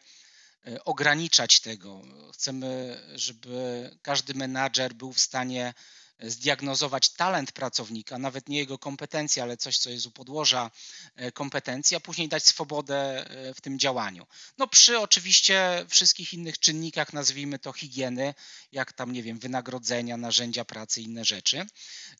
e, 0.66 0.84
ograniczać 0.84 1.60
tego. 1.60 2.02
Chcemy, 2.34 3.00
żeby 3.14 3.90
każdy 4.02 4.34
menadżer 4.34 4.94
był 4.94 5.12
w 5.12 5.20
stanie 5.20 5.74
zdiagnozować 6.20 7.10
talent 7.10 7.52
pracownika, 7.52 8.18
nawet 8.18 8.48
nie 8.48 8.58
jego 8.58 8.78
kompetencje, 8.78 9.42
ale 9.42 9.56
coś, 9.56 9.78
co 9.78 9.90
jest 9.90 10.06
u 10.06 10.10
podłoża 10.10 10.70
e, 11.16 11.32
kompetencji, 11.32 11.96
a 11.96 12.00
później 12.00 12.28
dać 12.28 12.46
swobodę 12.46 13.30
e, 13.30 13.54
w 13.54 13.60
tym 13.60 13.78
działaniu. 13.78 14.26
No 14.58 14.66
przy 14.66 14.98
oczywiście 14.98 15.84
wszystkich 15.88 16.34
innych 16.34 16.58
czynnikach, 16.58 17.12
nazwijmy 17.12 17.58
to 17.58 17.72
higieny, 17.72 18.34
jak 18.72 18.92
tam, 18.92 19.12
nie 19.12 19.22
wiem, 19.22 19.38
wynagrodzenia, 19.38 20.16
narzędzia 20.16 20.64
pracy, 20.64 21.02
inne 21.02 21.24
rzeczy. 21.24 21.66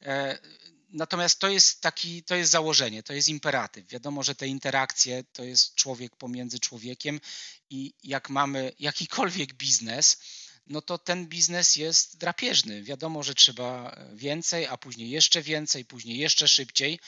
E, 0.02 0.38
natomiast 0.90 1.38
to 1.38 1.48
jest 1.48 1.80
taki, 1.80 2.22
to 2.22 2.34
jest 2.34 2.50
założenie, 2.50 3.02
to 3.02 3.12
jest 3.12 3.28
imperatyw. 3.28 3.86
Wiadomo, 3.86 4.22
że 4.22 4.34
te 4.34 4.46
interakcje 4.46 5.24
to 5.32 5.44
jest 5.44 5.74
człowiek 5.74 6.16
pomiędzy 6.16 6.60
człowiekiem 6.60 7.20
i 7.70 7.94
jak 8.02 8.30
mamy 8.30 8.72
jakikolwiek 8.78 9.54
biznes, 9.54 10.16
no 10.66 10.82
to 10.82 10.98
ten 10.98 11.26
biznes 11.26 11.76
jest 11.76 12.18
drapieżny. 12.18 12.82
Wiadomo, 12.82 13.22
że 13.22 13.34
trzeba 13.34 13.96
więcej, 14.14 14.66
a 14.66 14.76
później 14.76 15.10
jeszcze 15.10 15.42
więcej, 15.42 15.84
później 15.84 16.18
jeszcze 16.18 16.48
szybciej. 16.48 16.98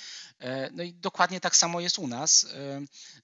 E, 0.41 0.71
no 0.73 0.83
i 0.83 0.95
dokładnie 0.95 1.41
tak 1.41 1.57
samo 1.57 1.81
jest 1.81 1.99
u 1.99 2.07
nas. 2.07 2.45
E, 2.45 2.81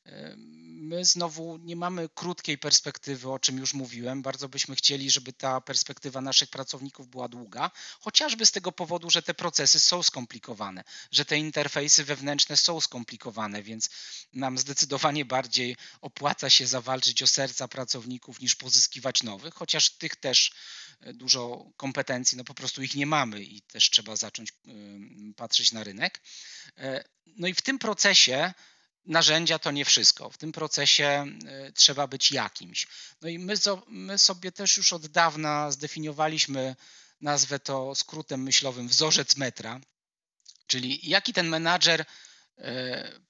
e, 0.06 0.34
my 0.64 1.04
znowu 1.04 1.56
nie 1.56 1.76
mamy 1.76 2.08
krótkiej 2.14 2.58
perspektywy, 2.58 3.30
o 3.30 3.38
czym 3.38 3.58
już 3.58 3.74
mówiłem. 3.74 4.22
Bardzo 4.22 4.48
byśmy 4.48 4.76
chcieli, 4.76 5.10
żeby 5.10 5.32
ta 5.32 5.60
perspektywa 5.60 6.20
naszych 6.20 6.50
pracowników 6.50 7.08
była 7.08 7.28
długa, 7.28 7.70
chociażby 8.00 8.46
z 8.46 8.52
tego 8.52 8.72
powodu, 8.72 9.10
że 9.10 9.22
te 9.22 9.34
procesy 9.34 9.80
są 9.80 10.02
skomplikowane, 10.02 10.84
że 11.10 11.24
te 11.24 11.38
interfejsy 11.38 12.04
wewnętrzne 12.04 12.56
są 12.56 12.80
skomplikowane, 12.80 13.62
więc 13.62 13.90
nam 14.32 14.58
zdecydowanie 14.58 15.24
bardziej 15.24 15.76
opłaca 16.00 16.50
się 16.50 16.66
zawalczyć 16.66 17.22
o 17.22 17.26
serca 17.26 17.68
pracowników 17.68 18.40
niż 18.40 18.54
pozyskiwać 18.56 19.22
nowych, 19.22 19.54
chociaż 19.54 19.90
tych 19.90 20.16
też 20.24 20.52
dużo 21.14 21.70
kompetencji, 21.76 22.38
no 22.38 22.44
po 22.44 22.54
prostu 22.54 22.82
ich 22.82 22.94
nie 22.94 23.06
mamy 23.06 23.42
i 23.42 23.62
też 23.62 23.90
trzeba 23.90 24.16
zacząć 24.16 24.52
patrzeć 25.36 25.72
na 25.72 25.84
rynek. 25.84 26.20
E, 26.78 27.04
no 27.26 27.48
i 27.48 27.54
w 27.54 27.62
tym 27.62 27.78
procesie 27.78 28.54
narzędzia 29.06 29.58
to 29.58 29.70
nie 29.70 29.84
wszystko. 29.84 30.30
W 30.30 30.38
tym 30.38 30.52
procesie 30.52 31.26
e, 31.46 31.72
trzeba 31.72 32.06
być 32.06 32.32
jakimś. 32.32 32.86
No 33.20 33.28
i 33.28 33.38
my, 33.38 33.54
my 33.88 34.18
sobie 34.18 34.52
też 34.52 34.76
już 34.76 34.92
od 34.92 35.06
dawna 35.06 35.70
zdefiniowaliśmy, 35.70 36.76
nazwę 37.20 37.58
to 37.58 37.94
skrótem 37.94 38.42
myślowym, 38.42 38.88
wzorzec 38.88 39.36
metra, 39.36 39.80
czyli 40.66 41.08
jaki 41.08 41.32
ten 41.32 41.48
menadżer 41.48 42.00
E, 42.00 42.06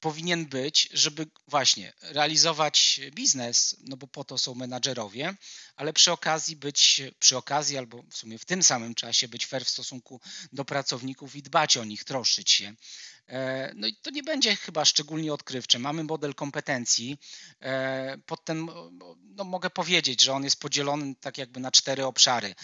powinien 0.00 0.46
być, 0.46 0.88
żeby 0.92 1.26
właśnie 1.48 1.92
realizować 2.00 3.00
biznes, 3.12 3.76
no 3.80 3.96
bo 3.96 4.06
po 4.06 4.24
to 4.24 4.38
są 4.38 4.54
menadżerowie, 4.54 5.34
ale 5.76 5.92
przy 5.92 6.12
okazji 6.12 6.56
być, 6.56 7.02
przy 7.18 7.36
okazji 7.36 7.78
albo 7.78 8.02
w 8.02 8.16
sumie 8.16 8.38
w 8.38 8.44
tym 8.44 8.62
samym 8.62 8.94
czasie 8.94 9.28
być 9.28 9.46
fair 9.46 9.64
w 9.64 9.68
stosunku 9.68 10.20
do 10.52 10.64
pracowników 10.64 11.36
i 11.36 11.42
dbać 11.42 11.76
o 11.76 11.84
nich, 11.84 12.04
troszczyć 12.04 12.50
się. 12.50 12.74
E, 13.28 13.72
no 13.74 13.86
i 13.86 13.96
to 13.96 14.10
nie 14.10 14.22
będzie 14.22 14.56
chyba 14.56 14.84
szczególnie 14.84 15.32
odkrywcze. 15.32 15.78
Mamy 15.78 16.04
model 16.04 16.34
kompetencji. 16.34 17.18
E, 17.60 18.18
pod 18.26 18.44
ten, 18.44 18.68
no 19.20 19.44
mogę 19.44 19.70
powiedzieć, 19.70 20.22
że 20.22 20.32
on 20.32 20.44
jest 20.44 20.60
podzielony 20.60 21.14
tak 21.20 21.38
jakby 21.38 21.60
na 21.60 21.70
cztery 21.70 22.04
obszary. 22.04 22.54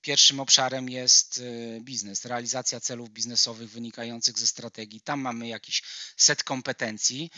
Pierwszym 0.00 0.40
obszarem 0.40 0.88
jest 0.88 1.40
e, 1.40 1.80
biznes, 1.80 2.24
realizacja 2.24 2.80
celów 2.80 3.10
biznesowych 3.10 3.70
wynikających 3.70 4.38
ze 4.38 4.46
strategii. 4.46 5.00
Tam 5.00 5.20
mamy 5.20 5.48
jakiś 5.48 5.82
set 6.16 6.44
kompetencji. 6.44 7.30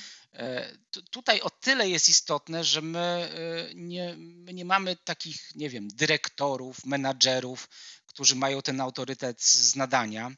Tutaj 1.10 1.40
o 1.40 1.50
tyle 1.50 1.88
jest 1.88 2.08
istotne, 2.08 2.64
że 2.64 2.82
my 2.82 3.30
nie, 3.74 4.14
my 4.16 4.54
nie 4.54 4.64
mamy 4.64 4.96
takich, 4.96 5.54
nie 5.54 5.70
wiem, 5.70 5.88
dyrektorów, 5.88 6.84
menadżerów, 6.84 7.68
którzy 8.06 8.36
mają 8.36 8.62
ten 8.62 8.80
autorytet 8.80 9.42
z 9.42 9.76
nadania 9.76 10.30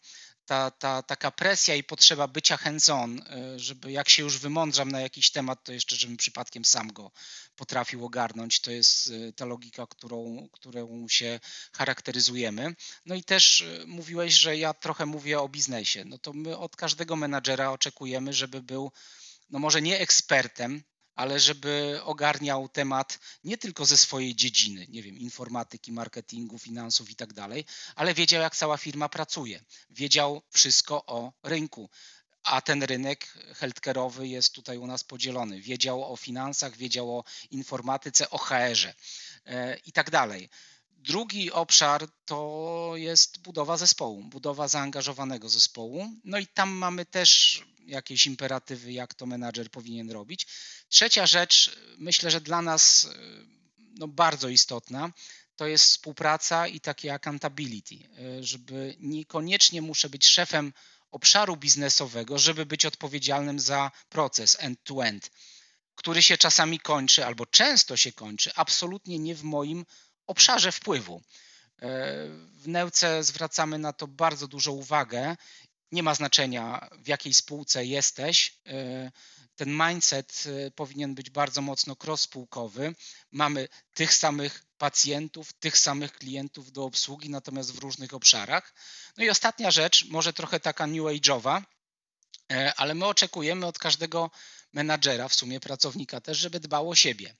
ta, 0.47 0.71
ta 0.71 1.03
taka 1.03 1.31
presja 1.31 1.75
i 1.75 1.85
potrzeba 1.85 2.29
bycia 2.29 2.57
hands-on, 2.57 3.19
y, 3.19 3.59
żeby 3.59 3.93
jak 3.93 4.09
się 4.09 4.23
już 4.23 4.39
wymądrzam 4.39 4.93
na 4.93 5.01
jakiś 5.01 5.31
temat, 5.31 5.65
to 5.65 5.73
jeszcze, 5.73 5.97
żebym 5.97 6.17
przypadkiem 6.17 6.65
sam 6.65 6.93
go 6.93 7.11
potrafił 7.57 8.05
ogarnąć. 8.05 8.61
To 8.61 8.71
jest 8.71 9.07
y, 9.07 9.33
ta 9.37 9.45
logika, 9.45 9.87
którą, 9.87 10.49
którą 10.53 11.09
się 11.09 11.41
charakteryzujemy. 11.73 12.75
No 13.07 13.15
i 13.15 13.25
też 13.25 13.61
y, 13.61 13.85
mówiłeś, 13.87 14.35
że 14.35 14.57
ja 14.57 14.75
trochę 14.75 15.07
mówię 15.07 15.41
o 15.41 15.49
biznesie. 15.49 16.05
No 16.05 16.19
to 16.19 16.33
my 16.33 16.59
od 16.59 16.77
każdego 16.77 17.17
menadżera 17.17 17.71
oczekujemy, 17.71 18.33
żeby 18.33 18.63
był 18.63 18.93
no 19.51 19.59
może 19.59 19.83
nie 19.83 20.01
ekspertem, 20.01 20.83
ale 21.15 21.41
żeby 21.41 22.01
ogarniał 22.05 22.69
temat 22.69 23.19
nie 23.45 23.59
tylko 23.59 23.85
ze 23.85 23.99
swojej 23.99 24.35
dziedziny, 24.35 24.87
nie 24.89 25.03
wiem, 25.03 25.19
informatyki, 25.19 25.93
marketingu, 25.93 26.59
finansów 26.59 27.11
i 27.11 27.17
tak 27.17 27.33
dalej, 27.33 27.65
ale 27.95 28.15
wiedział, 28.15 28.43
jak 28.43 28.57
cała 28.57 28.77
firma 28.77 29.09
pracuje. 29.09 29.61
Wiedział 29.91 30.43
wszystko 30.51 31.07
o 31.07 31.33
rynku. 31.43 31.91
A 32.45 32.61
ten 32.61 32.83
rynek 32.83 33.27
healthcare'owy 33.61 34.23
jest 34.23 34.55
tutaj 34.55 34.79
u 34.79 34.87
nas 34.87 35.05
podzielony. 35.05 35.61
Wiedział 35.61 36.13
o 36.13 36.17
finansach, 36.17 36.77
wiedział 36.77 37.19
o 37.19 37.25
informatyce, 37.51 38.31
o 38.31 38.39
HR-ze 38.39 38.95
e, 39.47 39.77
i 39.77 39.93
tak 39.93 40.11
dalej. 40.11 40.49
Drugi 41.03 41.53
obszar 41.53 42.09
to 42.25 42.93
jest 42.95 43.39
budowa 43.39 43.77
zespołu, 43.77 44.25
budowa 44.25 44.69
zaangażowanego 44.69 45.49
zespołu. 45.49 46.09
No 46.25 46.39
i 46.39 46.47
tam 46.47 46.71
mamy 46.71 47.07
też 47.07 47.63
jakieś 47.87 48.27
imperatywy, 48.27 48.93
jak 48.93 49.15
to 49.15 49.27
menadżer 49.27 49.71
powinien 49.71 50.11
robić. 50.11 50.47
Trzecia 50.89 51.27
rzecz, 51.27 51.77
myślę, 51.99 52.31
że 52.31 52.41
dla 52.41 52.63
nas 52.63 53.09
no, 53.79 54.09
bardzo 54.09 54.49
istotna, 54.49 55.11
to 55.57 55.67
jest 55.67 55.85
współpraca 55.85 56.67
i 56.67 56.81
takie 56.81 57.15
accountability, 57.15 57.97
żeby 58.41 58.97
niekoniecznie 59.01 59.83
muszę 59.83 60.09
być 60.09 60.27
szefem 60.27 60.73
obszaru 61.11 61.57
biznesowego, 61.57 62.39
żeby 62.39 62.67
być 62.67 62.87
odpowiedzialnym 62.87 63.61
za 63.61 63.91
proces 64.09 64.57
end-to-end, 64.61 65.25
-end, 65.25 65.31
który 65.95 66.23
się 66.23 66.39
czasami 66.39 66.81
kończy 66.81 67.27
albo 67.27 67.47
często 67.47 67.97
się 67.97 68.13
kończy 68.13 68.51
absolutnie 68.55 69.19
nie 69.19 69.35
w 69.35 69.43
moim 69.43 69.85
obszarze 70.33 70.73
wpływu. 70.73 71.23
W 72.53 72.69
Neuce 72.69 73.25
zwracamy 73.25 73.79
na 73.79 73.93
to 73.93 74.07
bardzo 74.07 74.49
dużą 74.49 74.73
uwagę 74.73 75.37
nie 75.93 76.03
ma 76.03 76.15
znaczenia, 76.15 76.89
w 76.99 77.09
jakiej 77.09 77.35
spółce 77.35 77.85
jesteś. 77.85 78.59
E, 78.67 79.11
ten 79.57 79.79
mindset 79.87 80.45
e, 80.47 80.71
powinien 80.71 81.15
być 81.15 81.31
bardzo 81.31 81.63
mocno 81.63 81.97
cross-spółkowy. 82.05 82.95
Mamy 83.33 83.69
tych 83.95 84.15
samych 84.15 84.65
pacjentów, 84.79 85.53
tych 85.53 85.79
samych 85.79 86.13
klientów 86.13 86.73
do 86.73 86.85
obsługi, 86.85 87.31
natomiast 87.31 87.73
w 87.73 87.79
różnych 87.79 88.15
obszarach. 88.15 88.75
No 89.17 89.25
i 89.25 89.31
ostatnia 89.31 89.71
rzecz, 89.71 90.05
może 90.05 90.33
trochę 90.33 90.61
taka 90.61 90.87
new 90.87 91.03
age'owa, 91.03 91.63
e, 92.53 92.75
ale 92.77 92.95
my 92.95 93.07
oczekujemy 93.07 93.67
od 93.67 93.79
każdego 93.79 94.31
menadżera, 94.73 95.29
w 95.29 95.35
sumie 95.35 95.61
pracownika 95.61 96.21
też, 96.21 96.39
żeby 96.39 96.61
dbał 96.61 96.91
o 96.91 96.95
siebie. 96.95 97.37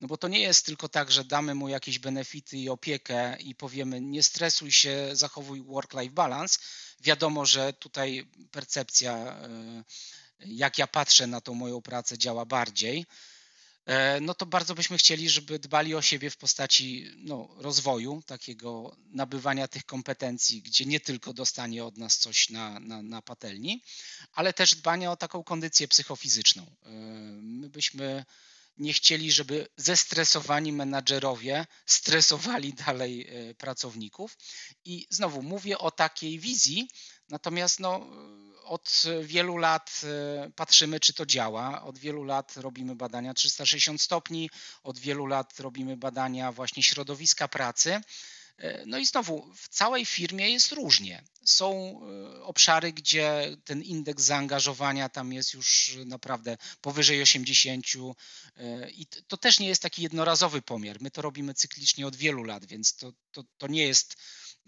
No 0.00 0.08
bo 0.08 0.16
to 0.16 0.28
nie 0.28 0.40
jest 0.40 0.66
tylko 0.66 0.88
tak, 0.88 1.10
że 1.10 1.24
damy 1.24 1.54
mu 1.54 1.68
jakieś 1.68 1.98
benefity 1.98 2.58
i 2.58 2.68
opiekę 2.68 3.36
i 3.40 3.54
powiemy 3.54 4.00
nie 4.00 4.22
stresuj 4.22 4.72
się, 4.72 5.10
zachowuj 5.12 5.62
work-life 5.62 6.14
balance. 6.14 6.58
Wiadomo, 7.00 7.46
że 7.46 7.72
tutaj 7.72 8.26
percepcja, 8.50 9.16
e, 9.16 9.84
jak 10.40 10.78
ja 10.78 10.86
patrzę 10.86 11.26
na 11.26 11.40
tą 11.40 11.54
moją 11.54 11.82
pracę, 11.82 12.18
działa 12.18 12.46
bardziej. 12.46 13.06
E, 13.86 14.20
no 14.20 14.34
to 14.34 14.46
bardzo 14.46 14.74
byśmy 14.74 14.98
chcieli, 14.98 15.30
żeby 15.30 15.58
dbali 15.58 15.94
o 15.94 16.02
siebie 16.02 16.30
w 16.30 16.36
postaci 16.36 17.10
no, 17.16 17.48
rozwoju, 17.56 18.22
takiego 18.26 18.96
nabywania 19.10 19.68
tych 19.68 19.84
kompetencji, 19.84 20.62
gdzie 20.62 20.86
nie 20.86 21.00
tylko 21.00 21.32
dostanie 21.32 21.84
od 21.84 21.96
nas 21.96 22.18
coś 22.18 22.50
na, 22.50 22.80
na, 22.80 23.02
na 23.02 23.22
patelni, 23.22 23.82
ale 24.32 24.52
też 24.52 24.74
dbania 24.74 25.12
o 25.12 25.16
taką 25.16 25.44
kondycję 25.44 25.88
psychofizyczną. 25.88 26.62
E, 26.62 26.90
my 27.42 27.68
byśmy 27.68 28.24
nie 28.78 28.92
chcieli, 28.92 29.32
żeby 29.32 29.68
zestresowani 29.76 30.72
menadżerowie 30.72 31.66
stresowali 31.86 32.72
dalej 32.72 33.26
e, 33.28 33.54
pracowników. 33.54 34.36
I 34.84 35.06
znowu 35.10 35.42
mówię 35.42 35.78
o 35.78 35.90
takiej 35.90 36.38
wizji, 36.38 36.88
natomiast 37.28 37.80
no, 37.80 38.06
od 38.64 39.02
wielu 39.22 39.56
lat 39.56 40.00
e, 40.04 40.50
patrzymy, 40.50 41.00
czy 41.00 41.12
to 41.12 41.26
działa. 41.26 41.82
Od 41.82 41.98
wielu 41.98 42.24
lat 42.24 42.56
robimy 42.56 42.96
badania 42.96 43.34
360 43.34 44.02
stopni, 44.02 44.50
od 44.82 44.98
wielu 44.98 45.26
lat 45.26 45.60
robimy 45.60 45.96
badania 45.96 46.52
właśnie 46.52 46.82
środowiska 46.82 47.48
pracy. 47.48 48.00
No 48.86 48.98
i 48.98 49.06
znowu, 49.06 49.52
w 49.56 49.68
całej 49.68 50.06
firmie 50.06 50.50
jest 50.50 50.72
różnie. 50.72 51.24
Są 51.44 52.00
e, 52.36 52.42
obszary, 52.42 52.92
gdzie 52.92 53.56
ten 53.64 53.82
indeks 53.82 54.22
zaangażowania 54.22 55.08
tam 55.08 55.32
jest 55.32 55.54
już 55.54 55.98
naprawdę 56.06 56.56
powyżej 56.80 57.22
80 57.22 57.86
e, 58.56 58.90
i 58.90 59.06
to 59.06 59.36
też 59.36 59.58
nie 59.58 59.68
jest 59.68 59.82
taki 59.82 60.02
jednorazowy 60.02 60.62
pomiar. 60.62 61.00
My 61.00 61.10
to 61.10 61.22
robimy 61.22 61.54
cyklicznie 61.54 62.06
od 62.06 62.16
wielu 62.16 62.44
lat, 62.44 62.64
więc 62.64 62.96
to, 62.96 63.12
to, 63.30 63.44
to 63.58 63.66
nie 63.66 63.86
jest 63.86 64.16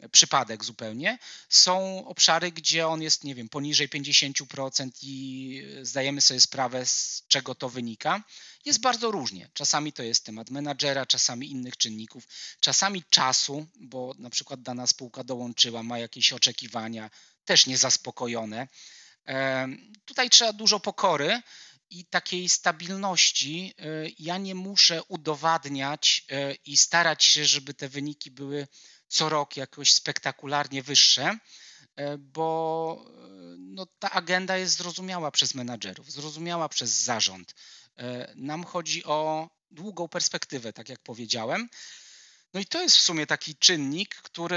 przypadek 0.09 0.65
zupełnie. 0.65 1.19
Są 1.49 2.05
obszary, 2.07 2.53
gdzie 2.53 2.89
on 2.89 3.03
jest, 3.03 3.25
nie 3.25 3.35
wiem, 3.35 3.49
poniżej 3.49 3.89
50% 3.89 4.91
i 5.03 5.63
zdajemy 5.83 6.21
sobie 6.21 6.41
sprawę, 6.41 6.87
z 6.87 7.23
czego 7.29 7.55
to 7.55 7.69
wynika. 7.69 8.25
Jest 8.65 8.81
bardzo 8.81 9.11
różnie. 9.11 9.51
Czasami 9.55 9.93
to 9.93 10.03
jest 10.03 10.25
temat 10.25 10.51
menadżera, 10.51 11.07
czasami 11.07 11.51
innych 11.51 11.77
czynników, 11.77 12.29
czasami 12.61 13.05
czasu, 13.11 13.67
bo 13.81 14.15
na 14.19 14.31
przykład 14.31 14.63
dana 14.63 14.87
spółka 14.87 15.25
dołączyła, 15.25 15.83
ma 15.83 15.99
jakieś 15.99 16.33
oczekiwania, 16.33 17.11
też 17.45 17.67
niezaspokojone. 17.67 18.69
Tutaj 20.05 20.31
trzeba 20.31 20.53
dużo 20.53 20.81
pokory 20.81 21.43
i 21.91 22.05
takiej 22.05 22.49
stabilności. 22.49 23.75
E, 23.79 23.85
ja 24.19 24.39
nie 24.39 24.55
muszę 24.55 25.03
udowadniać 25.05 26.25
e, 26.31 26.55
i 26.55 26.77
starać 26.77 27.25
się, 27.25 27.45
żeby 27.45 27.75
te 27.75 27.89
wyniki 27.89 28.31
były 28.31 28.69
co 29.11 29.29
rok 29.29 29.57
jakoś 29.57 29.92
spektakularnie 29.92 30.83
wyższe, 30.83 31.38
e, 31.96 32.18
bo 32.18 33.05
no, 33.59 33.87
ta 33.99 34.11
agenda 34.11 34.57
jest 34.57 34.77
zrozumiała 34.77 35.31
przez 35.31 35.55
menadżerów, 35.55 36.12
zrozumiała 36.12 36.68
przez 36.68 36.90
zarząd. 36.90 37.55
Nam 38.37 38.64
chodzi 38.64 39.05
o 39.05 39.49
długą 39.70 40.09
perspektywę, 40.09 40.73
tak 40.73 40.88
jak 40.88 41.01
powiedziałem. 41.03 41.68
No 42.55 42.61
i 42.61 42.67
to 42.67 42.83
jest 42.83 42.97
w 42.97 43.01
sumie 43.01 43.27
taki 43.27 43.57
czynnik, 43.57 44.15
który 44.15 44.57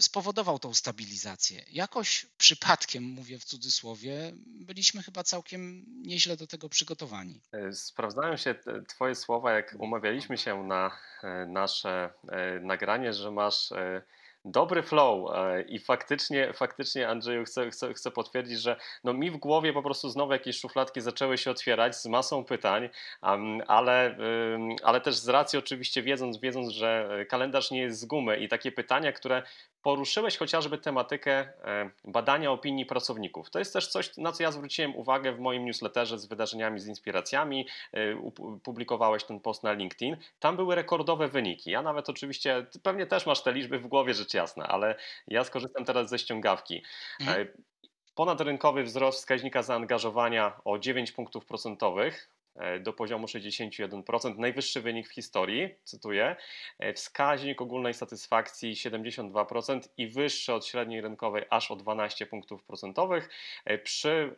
spowodował 0.00 0.58
tą 0.58 0.74
stabilizację. 0.74 1.64
Jakoś 1.70 2.26
przypadkiem, 2.38 3.04
mówię 3.04 3.38
w 3.38 3.44
cudzysłowie, 3.44 4.32
byliśmy 4.36 5.02
chyba 5.02 5.22
całkiem 5.24 5.84
nieźle 6.02 6.36
do 6.36 6.46
tego 6.46 6.68
przygotowani. 6.68 7.40
E, 7.52 7.72
sprawdzają 7.72 8.36
się 8.36 8.54
Twoje 8.88 9.14
słowa, 9.14 9.52
jak 9.52 9.76
umawialiśmy 9.78 10.38
się 10.38 10.64
na 10.64 10.98
e, 11.22 11.46
nasze 11.46 12.12
e, 12.28 12.60
nagranie, 12.60 13.12
że 13.12 13.30
masz 13.30 13.72
dobry 14.46 14.82
flow 14.82 15.30
e, 15.34 15.62
i 15.62 15.78
faktycznie, 15.78 16.52
faktycznie 16.52 17.08
Andrzeju 17.08 17.44
chcę, 17.44 17.70
chcę, 17.70 17.94
chcę 17.94 18.10
potwierdzić, 18.10 18.60
że 18.60 18.76
no 19.04 19.12
mi 19.12 19.30
w 19.30 19.36
głowie 19.36 19.72
po 19.72 19.82
prostu 19.82 20.08
znowu 20.08 20.32
jakieś 20.32 20.60
szufladki 20.60 21.00
zaczęły 21.00 21.38
się 21.38 21.50
otwierać 21.50 21.96
z 21.96 22.06
masą 22.06 22.44
pytań, 22.44 22.88
ale, 23.66 24.16
ale 24.82 25.00
też 25.00 25.14
z 25.16 25.28
racji 25.28 25.58
oczywiście 25.58 26.02
wiedząc, 26.02 26.40
wiedząc, 26.40 26.68
że 26.68 27.08
kalendarz 27.28 27.70
nie 27.70 27.80
jest 27.80 28.00
z 28.00 28.04
gumy 28.04 28.36
i 28.36 28.48
takie 28.48 28.72
pytania, 28.72 29.12
które 29.12 29.42
poruszyłeś 29.82 30.36
chociażby 30.36 30.78
tematykę 30.78 31.32
e, 31.32 31.90
badania 32.04 32.50
opinii 32.50 32.86
pracowników. 32.86 33.50
To 33.50 33.58
jest 33.58 33.72
też 33.72 33.88
coś, 33.88 34.16
na 34.16 34.32
co 34.32 34.42
ja 34.42 34.52
zwróciłem 34.52 34.96
uwagę 34.96 35.32
w 35.32 35.40
moim 35.40 35.64
newsletterze 35.64 36.18
z 36.18 36.26
wydarzeniami, 36.26 36.80
z 36.80 36.86
inspiracjami. 36.86 37.66
E, 37.92 38.30
publikowałeś 38.62 39.24
ten 39.24 39.40
post 39.40 39.62
na 39.62 39.72
LinkedIn. 39.72 40.16
Tam 40.38 40.56
były 40.56 40.74
rekordowe 40.74 41.28
wyniki. 41.28 41.70
Ja 41.70 41.82
nawet 41.82 42.08
oczywiście, 42.08 42.66
pewnie 42.82 43.06
też 43.06 43.26
masz 43.26 43.42
te 43.42 43.52
liczby 43.52 43.78
w 43.78 43.86
głowie, 43.86 44.14
rzecz 44.14 44.34
jasna, 44.34 44.68
ale 44.68 44.96
ja 45.26 45.44
skorzystam 45.44 45.84
teraz 45.84 46.08
ze 46.08 46.18
ściągawki. 46.18 46.82
Mhm. 47.20 47.42
E, 47.42 47.46
ponadrynkowy 48.14 48.82
wzrost 48.82 49.18
wskaźnika 49.18 49.62
zaangażowania 49.62 50.60
o 50.64 50.78
9 50.78 51.12
punktów 51.12 51.46
procentowych 51.46 52.35
do 52.80 52.92
poziomu 52.92 53.26
61%, 53.26 54.38
najwyższy 54.38 54.80
wynik 54.80 55.08
w 55.08 55.12
historii, 55.12 55.74
cytuję, 55.84 56.36
e, 56.78 56.92
wskaźnik 56.92 57.62
ogólnej 57.62 57.94
satysfakcji 57.94 58.76
72% 58.76 59.88
i 59.96 60.08
wyższy 60.08 60.54
od 60.54 60.66
średniej 60.66 61.00
rynkowej 61.00 61.44
aż 61.50 61.70
o 61.70 61.76
12 61.76 62.26
punktów 62.26 62.64
procentowych 62.64 63.28
e, 63.64 63.78
przy 63.78 64.34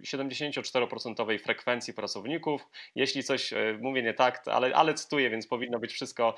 74% 0.00 1.38
frekwencji 1.38 1.94
pracowników. 1.94 2.66
Jeśli 2.94 3.24
coś 3.24 3.54
mówię 3.80 4.02
nie 4.02 4.14
tak, 4.14 4.48
ale, 4.48 4.74
ale 4.74 4.94
cytuję, 4.94 5.30
więc 5.30 5.46
powinno 5.46 5.78
być 5.78 5.92
wszystko 5.92 6.34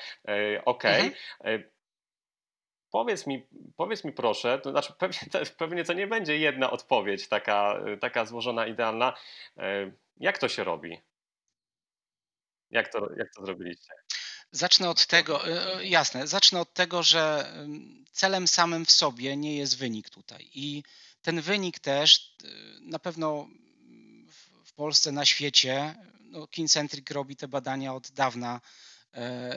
ok. 0.64 0.84
Mhm. 0.84 1.64
Powiedz 2.90 3.26
mi, 3.26 3.46
powiedz 3.76 4.04
mi 4.04 4.12
proszę, 4.12 4.58
to 4.58 4.70
znaczy 4.70 4.92
pewnie, 4.98 5.18
pewnie 5.58 5.84
to 5.84 5.92
nie 5.92 6.06
będzie 6.06 6.38
jedna 6.38 6.70
odpowiedź 6.70 7.28
taka, 7.28 7.80
taka 8.00 8.24
złożona, 8.24 8.66
idealna. 8.66 9.16
Jak 10.16 10.38
to 10.38 10.48
się 10.48 10.64
robi? 10.64 10.98
Jak 12.74 12.92
to, 12.92 13.08
jak 13.16 13.34
to 13.34 13.46
zrobiliście? 13.46 13.94
Zacznę 14.52 14.90
od 14.90 15.06
tego, 15.06 15.48
e, 15.48 15.76
e, 15.76 15.86
jasne, 15.86 16.26
zacznę 16.26 16.60
od 16.60 16.74
tego, 16.74 17.02
że 17.02 17.52
celem 18.12 18.48
samym 18.48 18.86
w 18.86 18.90
sobie 18.90 19.36
nie 19.36 19.56
jest 19.56 19.78
wynik 19.78 20.10
tutaj. 20.10 20.50
I 20.54 20.82
ten 21.22 21.40
wynik 21.40 21.78
też 21.78 22.36
e, 22.44 22.48
na 22.80 22.98
pewno 22.98 23.48
w 24.64 24.72
Polsce, 24.72 25.12
na 25.12 25.24
świecie, 25.24 25.94
no 26.20 26.46
Kincentric 26.46 27.10
robi 27.10 27.36
te 27.36 27.48
badania 27.48 27.94
od 27.94 28.10
dawna, 28.10 28.60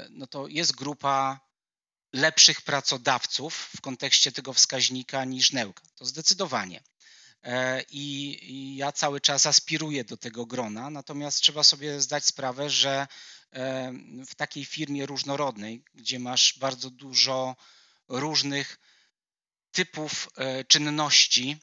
no 0.10 0.28
to 0.28 0.48
jest 0.48 0.76
grupa 0.76 1.40
lepszych 2.14 2.62
pracodawców 2.62 3.70
w 3.78 3.82
kontekście 3.82 4.32
tego 4.32 4.54
wskaźnika 4.54 5.26
niż 5.26 5.52
Neuka. 5.52 5.84
To 5.96 6.06
zdecydowanie. 6.06 6.84
E, 7.44 7.84
I, 7.92 8.76
ja 8.76 8.92
cały 8.92 9.22
czas 9.22 9.46
aspiruję 9.46 10.04
do 10.04 10.18
tego 10.18 10.46
grona, 10.46 10.90
natomiast 10.90 11.42
trzeba 11.42 11.64
sobie 11.64 12.02
zdać 12.02 12.26
sprawę, 12.26 12.70
że 12.70 13.08
e, 13.52 13.94
w 14.28 14.36
takiej 14.36 14.66
firmie 14.66 15.06
różnorodnej, 15.06 15.84
gdzie 15.94 16.20
masz 16.20 16.60
bardzo 16.60 16.90
dużo 16.90 17.56
różnych 18.08 18.80
typów 19.72 20.30
e, 20.38 20.64
czynności, 20.64 21.58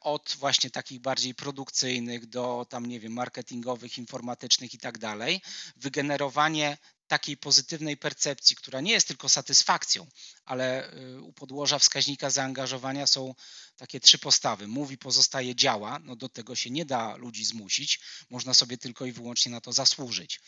od 0.00 0.36
właśnie 0.38 0.70
takich 0.70 1.00
bardziej 1.00 1.34
produkcyjnych 1.34 2.26
do 2.26 2.66
tam, 2.68 2.86
nie 2.86 3.00
wiem, 3.00 3.12
marketingowych, 3.12 3.98
informatycznych 3.98 4.74
i 4.74 4.78
tak 4.78 4.98
dalej, 4.98 5.40
wygenerowanie 5.76 6.78
takiej 7.08 7.36
pozytywnej 7.36 7.96
percepcji, 7.96 8.56
która 8.56 8.80
nie 8.80 8.92
jest 8.92 9.08
tylko 9.08 9.28
satysfakcją, 9.28 10.06
ale 10.44 10.92
y, 10.94 11.20
u 11.20 11.32
podłoża 11.32 11.78
wskaźnika 11.78 12.30
zaangażowania 12.30 13.06
są 13.06 13.34
takie 13.76 14.00
trzy 14.00 14.18
postawy. 14.18 14.68
Mówi, 14.68 14.98
pozostaje, 14.98 15.54
działa. 15.54 15.98
No 15.98 16.16
do 16.16 16.28
tego 16.28 16.56
się 16.56 16.70
nie 16.70 16.84
da 16.84 17.16
ludzi 17.16 17.44
zmusić, 17.44 18.00
można 18.30 18.54
sobie 18.54 18.78
tylko 18.78 19.06
i 19.06 19.12
wyłącznie 19.12 19.52
na 19.52 19.60
to 19.60 19.72
zasłużyć. 19.72 20.40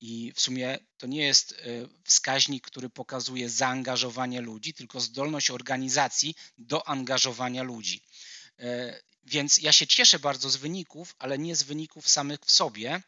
I 0.00 0.32
w 0.36 0.40
sumie 0.40 0.78
to 0.96 1.06
nie 1.06 1.26
jest 1.26 1.52
y, 1.52 1.88
wskaźnik, 2.04 2.66
który 2.66 2.90
pokazuje 2.90 3.50
zaangażowanie 3.50 4.40
ludzi, 4.40 4.74
tylko 4.74 5.00
zdolność 5.00 5.50
organizacji 5.50 6.34
do 6.58 6.88
angażowania 6.88 7.62
ludzi. 7.62 8.04
Y, 8.60 8.64
więc 9.24 9.58
ja 9.58 9.72
się 9.72 9.86
cieszę 9.86 10.18
bardzo 10.18 10.50
z 10.50 10.56
wyników, 10.56 11.14
ale 11.18 11.38
nie 11.38 11.56
z 11.56 11.62
wyników 11.62 12.08
samych 12.08 12.40
w 12.40 12.50
sobie, 12.50 13.02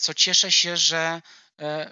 co 0.00 0.14
cieszę 0.14 0.52
się, 0.52 0.76
że 0.76 1.22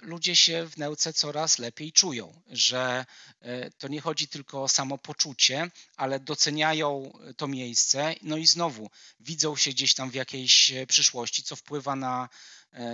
ludzie 0.01 0.35
się 0.35 0.69
w 0.69 0.77
Neuce 0.77 1.13
coraz 1.13 1.59
lepiej 1.59 1.91
czują, 1.91 2.41
że 2.47 3.05
e, 3.41 3.71
to 3.71 3.87
nie 3.87 4.01
chodzi 4.01 4.27
tylko 4.27 4.63
o 4.63 4.67
samopoczucie, 4.67 5.71
ale 5.97 6.19
doceniają 6.19 7.13
to 7.37 7.47
miejsce, 7.47 8.15
no 8.21 8.37
i 8.37 8.47
znowu 8.47 8.89
widzą 9.19 9.55
się 9.55 9.71
gdzieś 9.71 9.93
tam 9.93 10.11
w 10.11 10.13
jakiejś 10.13 10.71
e, 10.71 10.87
przyszłości, 10.87 11.43
co 11.43 11.55
wpływa 11.55 11.95
na 11.95 12.29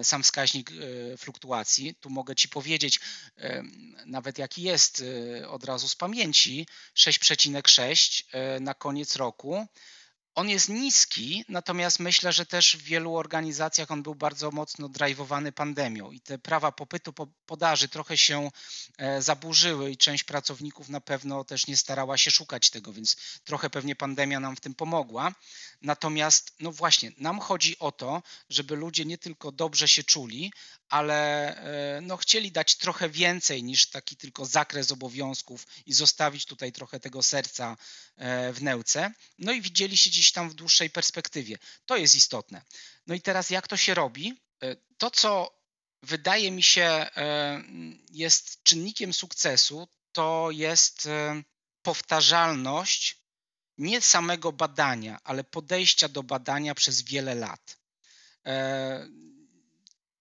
sam 0.03 0.23
wskaźnik 0.23 0.71
fluktuacji. 1.17 1.95
Tu 1.95 2.09
mogę 2.09 2.35
Ci 2.35 2.49
powiedzieć, 2.49 2.99
nawet 4.05 4.37
jaki 4.37 4.61
jest 4.61 5.03
od 5.47 5.63
razu 5.63 5.89
z 5.89 5.95
pamięci, 5.95 6.67
6,6 6.95 8.23
na 8.61 8.73
koniec 8.73 9.15
roku. 9.15 9.67
On 10.39 10.49
jest 10.49 10.69
niski, 10.69 11.45
natomiast 11.49 11.99
myślę, 11.99 12.33
że 12.33 12.45
też 12.45 12.77
w 12.77 12.81
wielu 12.81 13.15
organizacjach 13.15 13.91
on 13.91 14.03
był 14.03 14.15
bardzo 14.15 14.51
mocno 14.51 14.89
drajwowany 14.89 15.51
pandemią 15.51 16.11
i 16.11 16.21
te 16.21 16.37
prawa 16.37 16.71
popytu, 16.71 17.13
podaży 17.45 17.89
trochę 17.89 18.17
się 18.17 18.51
e, 18.97 19.21
zaburzyły 19.21 19.91
i 19.91 19.97
część 19.97 20.23
pracowników 20.23 20.89
na 20.89 21.01
pewno 21.01 21.43
też 21.43 21.67
nie 21.67 21.77
starała 21.77 22.17
się 22.17 22.31
szukać 22.31 22.69
tego, 22.69 22.93
więc 22.93 23.17
trochę 23.43 23.69
pewnie 23.69 23.95
pandemia 23.95 24.39
nam 24.39 24.55
w 24.55 24.59
tym 24.59 24.75
pomogła. 24.75 25.33
Natomiast, 25.81 26.55
no 26.59 26.71
właśnie, 26.71 27.11
nam 27.17 27.39
chodzi 27.39 27.79
o 27.79 27.91
to, 27.91 28.23
żeby 28.49 28.75
ludzie 28.75 29.05
nie 29.05 29.17
tylko 29.17 29.51
dobrze 29.51 29.87
się 29.87 30.03
czuli, 30.03 30.53
ale 30.89 31.55
e, 31.97 32.01
no, 32.01 32.17
chcieli 32.17 32.51
dać 32.51 32.75
trochę 32.75 33.09
więcej 33.09 33.63
niż 33.63 33.89
taki 33.89 34.17
tylko 34.17 34.45
zakres 34.45 34.91
obowiązków 34.91 35.67
i 35.85 35.93
zostawić 35.93 36.45
tutaj 36.45 36.71
trochę 36.71 36.99
tego 36.99 37.23
serca 37.23 37.77
e, 38.17 38.53
w 38.53 38.63
neuce. 38.63 39.11
No 39.37 39.51
i 39.51 39.61
widzieli 39.61 39.97
się 39.97 40.09
gdzieś 40.09 40.31
tam 40.31 40.49
w 40.49 40.53
dłuższej 40.53 40.89
perspektywie. 40.89 41.57
To 41.85 41.97
jest 41.97 42.15
istotne. 42.15 42.61
No 43.07 43.15
i 43.15 43.21
teraz 43.21 43.49
jak 43.49 43.67
to 43.67 43.77
się 43.77 43.93
robi? 43.93 44.41
E, 44.63 44.75
to, 44.97 45.11
co 45.11 45.59
wydaje 46.03 46.51
mi 46.51 46.63
się 46.63 47.07
jest 48.11 48.63
czynnikiem 48.63 49.13
sukcesu, 49.13 49.87
to 50.11 50.49
jest 50.51 51.09
powtarzalność 51.81 53.18
nie 53.79 54.01
samego 54.01 54.51
badania, 54.51 55.19
ale 55.23 55.43
podejścia 55.43 56.09
do 56.09 56.23
badania 56.23 56.75
przez 56.75 57.01
wiele 57.01 57.35
lat 57.35 57.79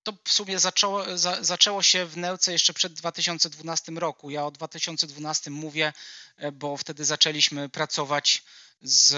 to 0.08 0.18
w 0.24 0.32
sumie 0.32 0.58
zaczęło, 0.58 1.18
za, 1.18 1.44
zaczęło 1.44 1.82
się 1.82 2.06
w 2.06 2.16
Neuce 2.16 2.52
jeszcze 2.52 2.72
przed 2.72 2.92
2012 2.92 3.92
roku. 3.92 4.30
Ja 4.30 4.46
o 4.46 4.50
2012 4.50 5.50
mówię, 5.50 5.92
e, 6.36 6.52
bo 6.52 6.76
wtedy 6.76 7.04
zaczęliśmy 7.04 7.68
pracować 7.68 8.42
z, 8.82 9.08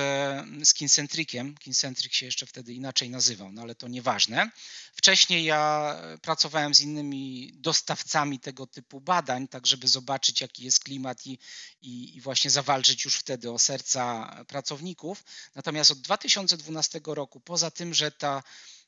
z 0.69 0.75
Kincentriciem. 0.75 1.55
Kincentric 1.57 2.15
się 2.15 2.27
jeszcze 2.27 2.47
wtedy 2.47 2.73
inaczej 2.73 3.11
nazywał, 3.11 3.53
no 3.53 3.63
ale 3.63 3.75
to 3.75 3.89
nieważne. 3.89 4.51
Wcześniej 4.95 5.45
ja 5.45 5.97
pracowałem 6.23 6.75
z 6.75 6.81
innymi 6.81 7.53
dostawcami 7.55 8.41
tego 8.41 8.67
typu 8.67 9.01
badań, 9.01 9.49
tak 9.49 9.67
żeby 9.67 9.89
zobaczyć, 9.89 10.41
jaki 10.41 10.65
jest 10.65 10.85
klimat 10.85 11.27
i, 11.27 11.39
i, 11.83 12.17
i 12.17 12.21
właśnie 12.21 12.51
zawalczyć 12.51 13.05
już 13.05 13.17
wtedy 13.17 13.51
o 13.51 13.59
serca 13.59 14.31
pracowników. 14.49 15.25
Natomiast 15.55 15.91
od 15.91 16.01
2012 16.01 17.01
roku, 17.05 17.41
poza 17.41 17.71
tym, 17.71 17.95
że 17.95 18.11
ta 18.11 18.43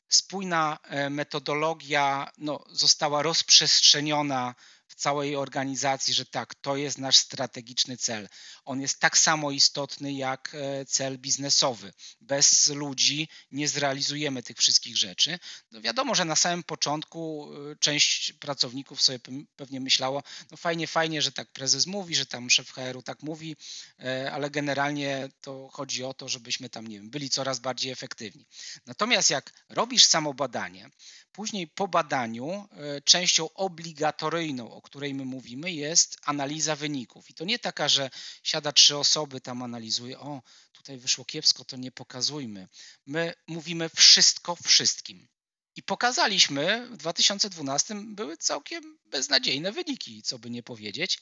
spójna 0.09 0.77
e, 0.83 1.09
metodologia 1.09 2.31
no, 2.37 2.63
została 2.71 3.21
rozprzestrzeniona 3.21 4.55
w 4.87 4.95
całej 4.95 5.35
organizacji, 5.35 6.13
że 6.13 6.25
tak, 6.25 6.55
to 6.55 6.77
jest 6.77 6.97
nasz 6.97 7.17
strategiczny 7.17 7.97
cel. 7.97 8.29
On 8.65 8.81
jest 8.81 8.99
tak 8.99 9.17
samo 9.17 9.51
istotny 9.51 10.13
jak 10.13 10.55
e, 10.55 10.85
cel 10.85 11.17
biznesowy. 11.17 11.93
Bez 12.21 12.67
ludzi 12.67 13.27
nie 13.51 13.67
zrealizujemy 13.67 14.43
tych 14.43 14.57
wszystkich 14.57 14.97
rzeczy. 14.97 15.39
No 15.71 15.81
wiadomo, 15.81 16.15
że 16.15 16.25
na 16.25 16.35
samym 16.35 16.63
początku 16.63 17.49
e, 17.71 17.75
część 17.75 18.33
pracowników 18.33 19.01
sobie 19.01 19.19
pewnie 19.55 19.79
myślało, 19.79 20.23
no 20.51 20.57
fajnie, 20.57 20.87
fajnie, 20.87 21.21
że 21.21 21.31
tak 21.31 21.51
prezes 21.51 21.85
mówi, 21.85 22.15
że 22.15 22.25
tam 22.25 22.49
szef 22.49 22.71
HR-u 22.71 23.01
tak 23.01 23.23
mówi, 23.23 23.55
e, 23.99 24.31
ale 24.31 24.49
generalnie 24.49 25.29
to 25.41 25.69
chodzi 25.73 26.03
o 26.03 26.13
to, 26.13 26.29
żebyśmy 26.29 26.69
tam, 26.69 26.87
nie 26.87 26.97
wiem, 26.97 27.09
byli 27.09 27.29
coraz 27.29 27.59
bardziej 27.59 27.91
efektywni. 27.91 28.45
Natomiast 28.85 29.29
jak 29.29 29.65
robisz 29.69 30.05
samo 30.05 30.33
badanie, 30.33 30.89
Później 31.33 31.67
po 31.67 31.87
badaniu 31.87 32.47
e, 32.71 33.01
częścią 33.01 33.49
obligatoryjną, 33.53 34.71
o 34.71 34.81
której 34.81 35.13
my 35.13 35.25
mówimy, 35.25 35.71
jest 35.71 36.17
analiza 36.25 36.75
wyników. 36.75 37.29
I 37.29 37.33
to 37.33 37.45
nie 37.45 37.59
taka, 37.59 37.87
że 37.87 38.09
siada 38.43 38.71
trzy 38.71 38.97
osoby, 38.97 39.41
tam 39.41 39.63
analizuje, 39.63 40.19
o, 40.19 40.41
tutaj 40.73 40.97
wyszło 40.97 41.25
kiepsko, 41.25 41.65
to 41.65 41.77
nie 41.77 41.91
pokazujmy. 41.91 42.67
My 43.05 43.33
mówimy 43.47 43.89
wszystko 43.89 44.55
wszystkim. 44.55 45.27
I 45.75 45.83
pokazaliśmy, 45.83 46.87
w 46.91 46.97
2012 46.97 47.95
były 48.05 48.37
całkiem 48.37 48.97
beznadziejne 49.05 49.71
wyniki, 49.71 50.23
co 50.23 50.39
by 50.39 50.49
nie 50.49 50.63
powiedzieć. 50.63 51.19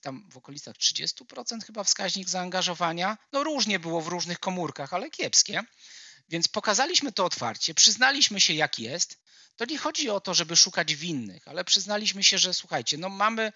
Tam 0.00 0.28
w 0.30 0.36
okolicach 0.36 0.76
30% 0.76 1.64
chyba 1.66 1.84
wskaźnik 1.84 2.28
zaangażowania. 2.28 3.18
No 3.32 3.44
różnie 3.44 3.78
było 3.78 4.00
w 4.00 4.06
różnych 4.06 4.38
komórkach, 4.38 4.94
ale 4.94 5.10
kiepskie. 5.10 5.62
Więc 6.28 6.48
pokazaliśmy 6.48 7.12
to 7.12 7.24
otwarcie, 7.24 7.74
przyznaliśmy 7.74 8.40
się 8.40 8.54
jak 8.54 8.78
jest, 8.78 9.18
to 9.56 9.64
nie 9.64 9.78
chodzi 9.78 10.10
o 10.10 10.20
to, 10.20 10.34
żeby 10.34 10.56
szukać 10.56 10.94
winnych, 10.94 11.48
ale 11.48 11.64
przyznaliśmy 11.64 12.24
się, 12.24 12.38
że 12.38 12.54
słuchajcie, 12.54 12.98
no 12.98 13.08
mamy, 13.08 13.52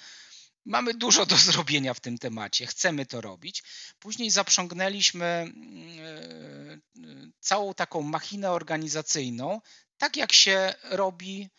mamy 0.64 0.94
dużo 0.94 1.26
do 1.26 1.36
zrobienia 1.48 1.94
w 1.94 2.00
tym 2.00 2.18
temacie, 2.18 2.66
chcemy 2.66 3.06
to 3.06 3.20
robić. 3.20 3.62
Później 3.98 4.30
zaprzągnęliśmy 4.30 5.26
mm, 5.26 6.80
e, 7.04 7.32
całą 7.40 7.74
taką 7.74 8.02
machinę 8.02 8.50
organizacyjną, 8.50 9.60
tak 9.98 10.16
jak 10.16 10.32
się 10.32 10.74
robi 10.82 11.50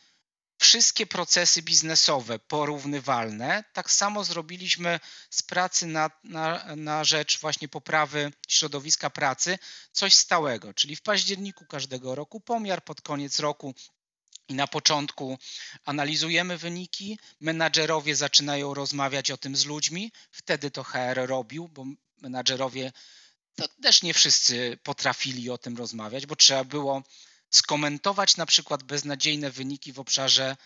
wszystkie 0.64 1.05
procesy 1.05 1.61
biznesowe 1.61 2.39
porównywalne. 2.39 3.64
Tak 3.74 3.91
samo 3.91 4.24
zrobiliśmy 4.24 4.99
z 5.30 5.41
pracy 5.41 5.86
na, 5.86 6.11
na, 6.24 6.76
na, 6.76 7.03
rzecz 7.03 7.39
właśnie 7.39 7.68
poprawy 7.68 8.32
środowiska 8.47 9.09
pracy 9.09 9.59
coś 9.91 10.16
stałego, 10.16 10.74
czyli 10.74 10.95
w 10.95 11.01
październiku 11.01 11.66
każdego 11.66 12.16
roku 12.16 12.39
pomiar, 12.39 12.84
pod 12.84 13.01
koniec 13.01 13.39
roku 13.39 13.76
i 14.47 14.53
na 14.53 14.68
początku 14.68 15.38
analizujemy 15.86 16.57
wyniki, 16.57 17.20
menadżerowie 17.39 18.16
zaczynają 18.16 18.74
rozmawiać 18.74 19.32
o 19.32 19.38
tym 19.38 19.55
z 19.55 19.66
ludźmi, 19.66 20.11
wtedy 20.32 20.72
to 20.72 20.84
HR 20.84 21.16
robił, 21.16 21.68
bo 21.68 21.86
menadżerowie 22.22 22.91
to 23.55 23.68
też 23.82 24.03
nie 24.03 24.14
wszyscy 24.14 24.78
potrafili 24.84 25.49
o 25.49 25.57
tym 25.57 25.78
rozmawiać, 25.78 26.26
bo 26.26 26.36
trzeba 26.36 26.64
było 26.64 27.03
skomentować 27.56 28.38
na 28.38 28.45
przykład 28.45 28.84
beznadziejne 28.84 29.51
wyniki 29.51 29.93
w 29.93 29.99
obszarze 29.99 30.58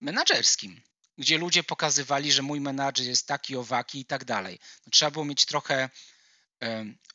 menadżerskim, 0.00 0.82
gdzie 1.18 1.38
ludzie 1.38 1.64
pokazywali, 1.64 2.32
że 2.32 2.42
mój 2.42 2.60
menadżer 2.60 3.06
jest 3.06 3.26
taki, 3.26 3.56
owaki 3.56 4.00
i 4.00 4.04
tak 4.04 4.24
dalej. 4.24 4.58
No, 4.86 4.90
trzeba 4.90 5.10
było 5.10 5.24
mieć 5.24 5.44
trochę 5.44 5.90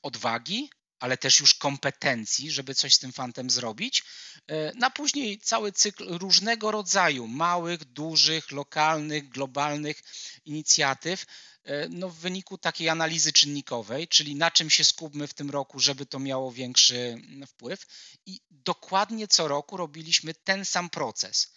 odwagi, 0.02 0.70
ale 1.00 1.18
też 1.18 1.40
już 1.40 1.54
kompetencji, 1.54 2.52
żeby 2.52 2.76
coś 2.76 2.94
z 2.94 3.00
tym 3.00 3.14
fantem 3.14 3.50
zrobić. 3.50 4.04
E, 4.48 4.72
na 4.76 4.90
później 4.90 5.40
cały 5.40 5.72
cykl 5.72 6.18
różnego 6.18 6.72
rodzaju 6.72 7.28
małych, 7.28 7.86
dużych, 7.86 8.52
lokalnych, 8.52 9.30
globalnych 9.30 10.02
inicjatyw. 10.46 11.26
E, 11.68 11.90
no 11.90 12.10
w 12.10 12.16
wyniku 12.16 12.58
takiej 12.58 12.90
analizy 12.90 13.34
czynnikowej, 13.34 14.08
czyli 14.08 14.36
na 14.36 14.52
czym 14.52 14.70
się 14.70 14.84
skupmy 14.84 15.28
w 15.28 15.34
tym 15.34 15.50
roku, 15.50 15.80
żeby 15.80 16.06
to 16.06 16.20
miało 16.20 16.52
większy 16.52 16.98
mm, 16.98 17.48
wpływ. 17.48 17.86
I 18.26 18.40
dokładnie 18.52 19.28
co 19.28 19.48
roku 19.48 19.78
robiliśmy 19.78 20.34
ten 20.34 20.66
sam 20.66 20.90
proces 20.90 21.54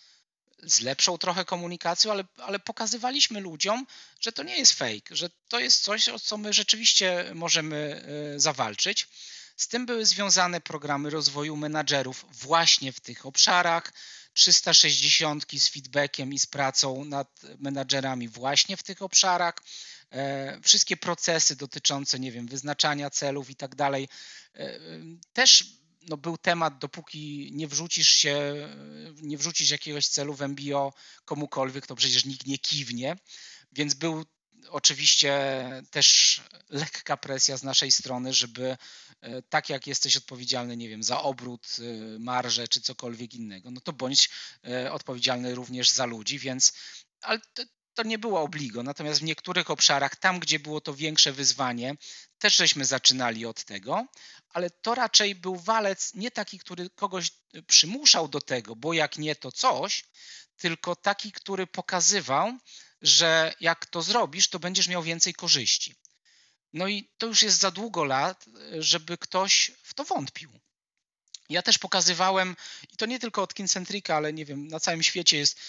z 0.63 0.81
lepszą 0.81 1.19
trochę 1.19 1.45
komunikacją, 1.45 2.13
ale, 2.13 2.25
ale 2.37 2.59
pokazywaliśmy 2.59 3.41
ludziom, 3.41 3.87
że 4.21 4.33
to 4.33 4.43
nie 4.43 4.59
jest 4.59 4.73
fake, 4.73 5.17
że 5.17 5.31
to 5.49 5.61
jest 5.61 5.83
coś, 5.83 6.09
o 6.09 6.19
co 6.19 6.37
my 6.39 6.53
rzeczywiście 6.53 7.33
możemy 7.35 8.05
e, 8.35 8.41
zawalczyć. 8.41 9.09
Z 9.57 9.69
tym 9.69 9.87
były 9.87 10.07
związane 10.07 10.61
programy 10.61 11.11
rozwoju 11.11 11.57
menadżerów 11.57 12.25
właśnie 12.31 12.93
w 12.93 13.01
tych 13.01 13.27
obszarach, 13.27 13.93
360 14.33 15.47
z 15.53 15.69
feedbackiem 15.69 16.33
i 16.33 16.39
z 16.39 16.47
pracą 16.47 17.05
nad 17.05 17.41
menadżerami 17.59 18.29
właśnie 18.29 18.77
w 18.77 18.83
tych 18.83 19.03
obszarach. 19.03 19.55
E, 20.13 20.61
wszystkie 20.63 20.97
procesy 20.97 21.57
dotyczące, 21.57 22.19
nie 22.19 22.33
wiem, 22.33 22.47
wyznaczania 22.47 23.11
celów 23.11 23.51
i 23.51 23.57
tak 23.57 23.75
dalej, 23.75 24.09
e, 24.55 24.81
też 25.33 25.65
no, 26.09 26.17
był 26.17 26.39
temat, 26.39 26.79
dopóki 26.79 27.51
nie 27.53 27.69
wrzucisz 27.69 28.09
się, 28.09 28.69
nie 29.23 29.39
wrzucisz 29.39 29.71
jakiegoś 29.71 30.07
celu 30.07 30.35
w 30.35 30.43
MBO 30.43 30.93
komukolwiek, 31.25 31.87
to 31.87 31.95
przecież 31.95 32.25
nikt 32.25 32.47
nie 32.47 32.59
kiwnie, 32.59 33.17
więc 33.73 33.95
był 33.95 34.25
oczywiście 34.69 35.53
też 35.91 36.41
lekka 36.69 37.17
presja 37.17 37.57
z 37.57 37.63
naszej 37.63 37.93
strony, 37.93 38.33
żeby 38.33 38.77
e, 39.21 39.43
tak 39.43 39.69
jak 39.69 39.87
jesteś 39.87 40.17
odpowiedzialny, 40.17 40.77
nie 40.77 40.89
wiem, 40.89 41.03
za 41.03 41.23
obrót, 41.23 41.77
marżę 42.19 42.69
czy 42.69 42.81
cokolwiek 42.81 43.35
innego, 43.35 43.71
no 43.71 43.81
to 43.81 43.93
bądź 43.93 44.31
odpowiedzialny 44.91 45.55
również 45.55 45.91
za 45.91 46.07
ludzi, 46.07 46.39
więc 46.39 46.73
ale 47.23 47.41
to 47.95 48.03
nie 48.03 48.19
było 48.19 48.41
obligo. 48.41 48.83
Natomiast 48.83 49.21
w 49.21 49.23
niektórych 49.23 49.71
obszarach, 49.71 50.17
tam 50.17 50.41
gdzie 50.41 50.59
było 50.59 50.81
to 50.81 50.95
większe 50.95 51.33
wyzwanie, 51.33 51.95
też 52.39 52.57
żeśmy 52.57 52.85
zaczynali 52.85 53.47
od 53.47 53.65
tego, 53.65 54.07
ale 54.49 54.71
to 54.71 54.95
raczej 54.95 55.35
był 55.35 55.57
walec 55.57 56.15
nie 56.15 56.31
taki, 56.31 56.59
który 56.59 56.91
kogoś 56.91 57.31
przymuszał 57.67 58.29
do 58.29 58.41
tego, 58.41 58.77
bo 58.77 58.93
jak 58.93 59.19
nie 59.19 59.37
to 59.37 59.53
coś, 59.53 60.05
tylko 60.57 60.97
taki, 60.97 61.33
który 61.33 61.67
pokazywał, 61.67 62.59
że 63.03 63.55
jak 63.61 63.87
to 63.87 64.03
zrobisz, 64.03 64.49
to 64.49 64.59
będziesz 64.59 64.89
miał 64.89 65.03
więcej 65.03 65.35
korzyści. 65.35 65.95
No 66.73 66.89
i 66.89 67.11
to 67.19 67.27
już 67.27 67.43
jest 67.43 67.59
za 67.59 67.71
długo 67.71 68.05
lat, 68.05 68.45
żeby 68.79 69.19
ktoś 69.19 69.73
w 69.83 69.95
to 69.95 70.05
wątpił. 70.05 70.61
Ja 71.49 71.63
też 71.63 71.79
pokazywałem, 71.79 72.57
i 72.93 72.97
to 72.97 73.07
nie 73.07 73.19
tylko 73.19 73.43
od 73.43 73.55
Kincentrika, 73.55 74.17
ale 74.17 74.33
nie 74.33 74.45
wiem, 74.45 74.69
na 74.69 74.81
całym 74.81 75.03
świecie 75.03 75.39
jest 75.39 75.61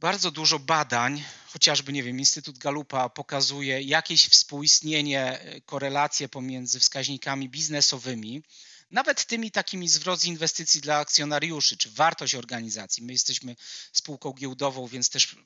bardzo 0.00 0.30
dużo 0.30 0.58
badań, 0.58 1.24
chociażby, 1.46 1.92
nie 1.92 2.02
wiem, 2.02 2.18
Instytut 2.18 2.58
Galupa 2.58 3.08
pokazuje 3.08 3.82
jakieś 3.82 4.26
współistnienie, 4.26 5.38
korelacje 5.66 6.28
pomiędzy 6.28 6.80
wskaźnikami 6.80 7.48
biznesowymi, 7.48 8.42
nawet 8.90 9.24
tymi 9.24 9.50
takimi 9.50 9.88
zwrot 9.88 10.20
z 10.20 10.24
inwestycji 10.24 10.80
dla 10.80 10.98
akcjonariuszy, 10.98 11.76
czy 11.76 11.90
wartość 11.90 12.34
organizacji. 12.34 13.02
My 13.02 13.12
jesteśmy 13.12 13.56
spółką 13.92 14.32
giełdową, 14.32 14.86
więc 14.86 15.10
też 15.10 15.36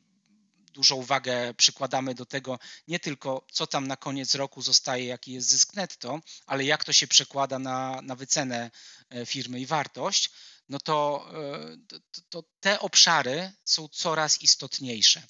dużą 0.72 0.96
uwagę 0.96 1.54
przykładamy 1.54 2.14
do 2.14 2.26
tego 2.26 2.58
nie 2.88 3.00
tylko, 3.00 3.46
co 3.52 3.66
tam 3.66 3.86
na 3.86 3.96
koniec 3.96 4.34
roku 4.34 4.62
zostaje, 4.62 5.04
jaki 5.04 5.32
jest 5.32 5.48
zysk 5.48 5.74
netto, 5.74 6.20
ale 6.46 6.64
jak 6.64 6.84
to 6.84 6.92
się 6.92 7.06
przekłada 7.06 7.58
na, 7.58 8.00
na 8.02 8.16
wycenę 8.16 8.70
e, 9.10 9.26
firmy 9.26 9.60
i 9.60 9.66
wartość, 9.66 10.30
no 10.70 10.78
to, 10.78 11.26
e, 11.34 11.76
to, 11.88 12.20
to 12.28 12.44
te 12.60 12.80
obszary 12.80 13.52
są 13.64 13.88
coraz 13.88 14.42
istotniejsze. 14.42 15.22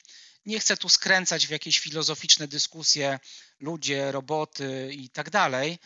Nie 0.47 0.61
chcę 0.61 0.77
tu 0.77 0.89
skręcać 0.89 1.47
w 1.47 1.51
jakieś 1.51 1.79
filozoficzne 1.79 2.49
dyskusje, 2.49 3.19
ludzie, 3.61 4.13
roboty 4.13 4.91
i 4.95 5.11
tak 5.11 5.31
dalej. 5.31 5.79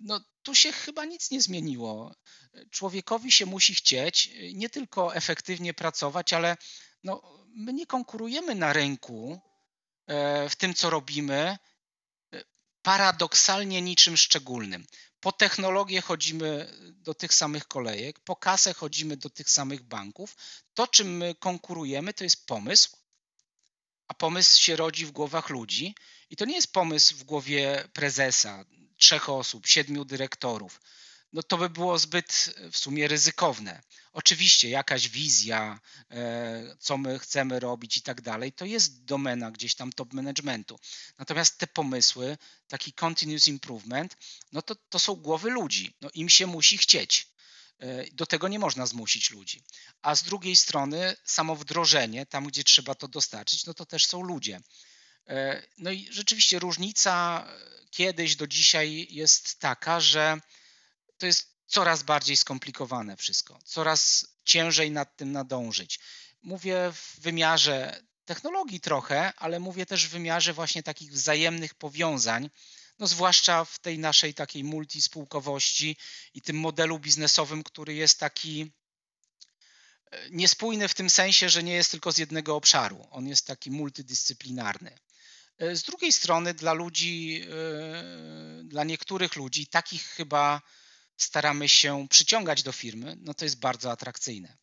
No, 0.00 0.20
tu 0.42 0.54
się 0.54 0.72
chyba 0.72 1.04
nic 1.04 1.30
nie 1.30 1.42
zmieniło. 1.42 2.14
Człowiekowi 2.70 3.32
się 3.32 3.46
musi 3.46 3.74
chcieć 3.74 4.30
nie 4.54 4.70
tylko 4.70 5.14
efektywnie 5.14 5.74
pracować, 5.74 6.32
ale 6.32 6.56
no, 7.04 7.22
my 7.54 7.72
nie 7.72 7.86
konkurujemy 7.86 8.54
na 8.54 8.72
rynku 8.72 9.40
e, 10.06 10.48
w 10.48 10.56
tym, 10.56 10.74
co 10.74 10.90
robimy, 10.90 11.58
e, 12.34 12.44
paradoksalnie 12.82 13.82
niczym 13.82 14.16
szczególnym. 14.16 14.86
Po 15.22 15.32
technologię 15.32 16.00
chodzimy 16.00 16.74
do 16.94 17.14
tych 17.14 17.34
samych 17.34 17.68
kolejek, 17.68 18.20
po 18.20 18.36
kasę 18.36 18.74
chodzimy 18.74 19.16
do 19.16 19.30
tych 19.30 19.50
samych 19.50 19.82
banków. 19.82 20.36
To, 20.74 20.86
czym 20.86 21.16
my 21.16 21.34
konkurujemy, 21.34 22.14
to 22.14 22.24
jest 22.24 22.46
pomysł, 22.46 22.96
a 24.08 24.14
pomysł 24.14 24.60
się 24.60 24.76
rodzi 24.76 25.06
w 25.06 25.10
głowach 25.10 25.50
ludzi. 25.50 25.94
I 26.30 26.36
to 26.36 26.44
nie 26.44 26.54
jest 26.54 26.72
pomysł 26.72 27.14
w 27.16 27.24
głowie 27.24 27.88
prezesa 27.92 28.64
trzech 28.96 29.28
osób, 29.28 29.66
siedmiu 29.66 30.04
dyrektorów, 30.04 30.80
no 31.32 31.42
to 31.42 31.58
by 31.58 31.70
było 31.70 31.98
zbyt 31.98 32.54
w 32.72 32.78
sumie 32.78 33.08
ryzykowne. 33.08 33.82
Oczywiście 34.12 34.68
jakaś 34.68 35.08
wizja, 35.08 35.80
e, 36.10 36.76
co 36.80 36.98
my 36.98 37.18
chcemy 37.18 37.60
robić 37.60 37.96
i 37.96 38.02
tak 38.02 38.20
dalej, 38.20 38.52
to 38.52 38.64
jest 38.64 39.04
domena 39.04 39.50
gdzieś 39.50 39.74
tam 39.74 39.92
top 39.92 40.12
managementu. 40.12 40.78
Natomiast 41.18 41.58
te 41.58 41.66
pomysły, 41.66 42.38
taki 42.68 42.92
continuous 42.92 43.48
improvement, 43.48 44.16
no 44.52 44.62
to, 44.62 44.74
to 44.74 44.98
są 44.98 45.14
głowy 45.14 45.50
ludzi. 45.50 45.94
No 46.00 46.10
im 46.14 46.28
się 46.28 46.46
musi 46.46 46.78
chcieć. 46.78 47.28
E, 47.78 48.10
do 48.10 48.26
tego 48.26 48.48
nie 48.48 48.58
można 48.58 48.86
zmusić 48.86 49.30
ludzi. 49.30 49.62
A 50.02 50.14
z 50.14 50.22
drugiej 50.22 50.56
strony 50.56 51.16
samo 51.24 51.56
wdrożenie, 51.56 52.26
tam 52.26 52.46
gdzie 52.46 52.64
trzeba 52.64 52.94
to 52.94 53.08
dostarczyć, 53.08 53.66
no 53.66 53.74
to 53.74 53.86
też 53.86 54.06
są 54.06 54.22
ludzie. 54.22 54.60
E, 55.28 55.62
no 55.78 55.90
i 55.90 56.08
rzeczywiście 56.10 56.58
różnica 56.58 57.46
kiedyś 57.90 58.36
do 58.36 58.46
dzisiaj 58.46 59.06
jest 59.10 59.58
taka, 59.58 60.00
że 60.00 60.40
to 61.18 61.26
jest 61.26 61.51
coraz 61.72 62.02
bardziej 62.02 62.36
skomplikowane 62.36 63.16
wszystko, 63.16 63.58
coraz 63.64 64.26
ciężej 64.44 64.90
nad 64.90 65.16
tym 65.16 65.32
nadążyć. 65.32 66.00
Mówię 66.42 66.92
w 66.94 67.20
wymiarze 67.20 68.02
technologii 68.24 68.80
trochę, 68.80 69.32
ale 69.36 69.60
mówię 69.60 69.86
też 69.86 70.06
w 70.06 70.10
wymiarze 70.10 70.52
właśnie 70.52 70.82
takich 70.82 71.12
wzajemnych 71.12 71.74
powiązań, 71.74 72.50
no 72.98 73.06
zwłaszcza 73.06 73.64
w 73.64 73.78
tej 73.78 73.98
naszej 73.98 74.34
takiej 74.34 74.64
multispółkowości 74.64 75.96
i 76.34 76.42
tym 76.42 76.58
modelu 76.58 76.98
biznesowym, 76.98 77.62
który 77.62 77.94
jest 77.94 78.18
taki 78.20 78.72
e, 80.10 80.30
niespójny 80.30 80.88
w 80.88 80.94
tym 80.94 81.10
sensie, 81.10 81.48
że 81.48 81.62
nie 81.62 81.74
jest 81.74 81.90
tylko 81.90 82.12
z 82.12 82.18
jednego 82.18 82.56
obszaru. 82.56 83.06
On 83.10 83.26
jest 83.26 83.46
taki 83.46 83.70
multidyscyplinarny. 83.70 84.98
E, 85.58 85.76
z 85.76 85.82
drugiej 85.82 86.12
strony 86.12 86.54
dla 86.54 86.72
ludzi, 86.72 87.42
e, 87.50 88.64
dla 88.64 88.84
niektórych 88.84 89.36
ludzi, 89.36 89.66
takich 89.66 90.02
chyba 90.02 90.62
staramy 91.22 91.68
się 91.68 92.06
przyciągać 92.10 92.62
do 92.62 92.72
firmy, 92.72 93.16
no 93.20 93.34
to 93.34 93.44
jest 93.44 93.58
bardzo 93.58 93.90
atrakcyjne. 93.90 94.56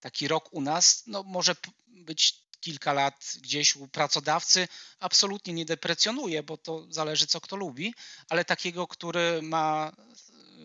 Taki 0.00 0.28
rok 0.28 0.48
u 0.52 0.60
nas 0.60 1.02
no 1.06 1.22
może 1.22 1.56
być 1.86 2.44
kilka 2.60 2.92
lat 2.92 3.32
gdzieś 3.40 3.76
u 3.76 3.88
pracodawcy, 3.88 4.68
absolutnie 4.98 5.52
nie 5.52 5.64
deprecjonuje, 5.64 6.42
bo 6.42 6.56
to 6.56 6.86
zależy 6.90 7.26
co 7.26 7.40
kto 7.40 7.56
lubi, 7.56 7.94
ale 8.28 8.44
takiego, 8.44 8.86
który 8.86 9.42
ma 9.42 9.92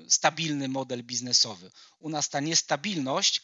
stabilny 0.10 0.68
model 0.68 1.04
biznesowy. 1.04 1.72
U 2.00 2.10
nas 2.10 2.30
ta 2.30 2.40
niestabilność 2.40 3.42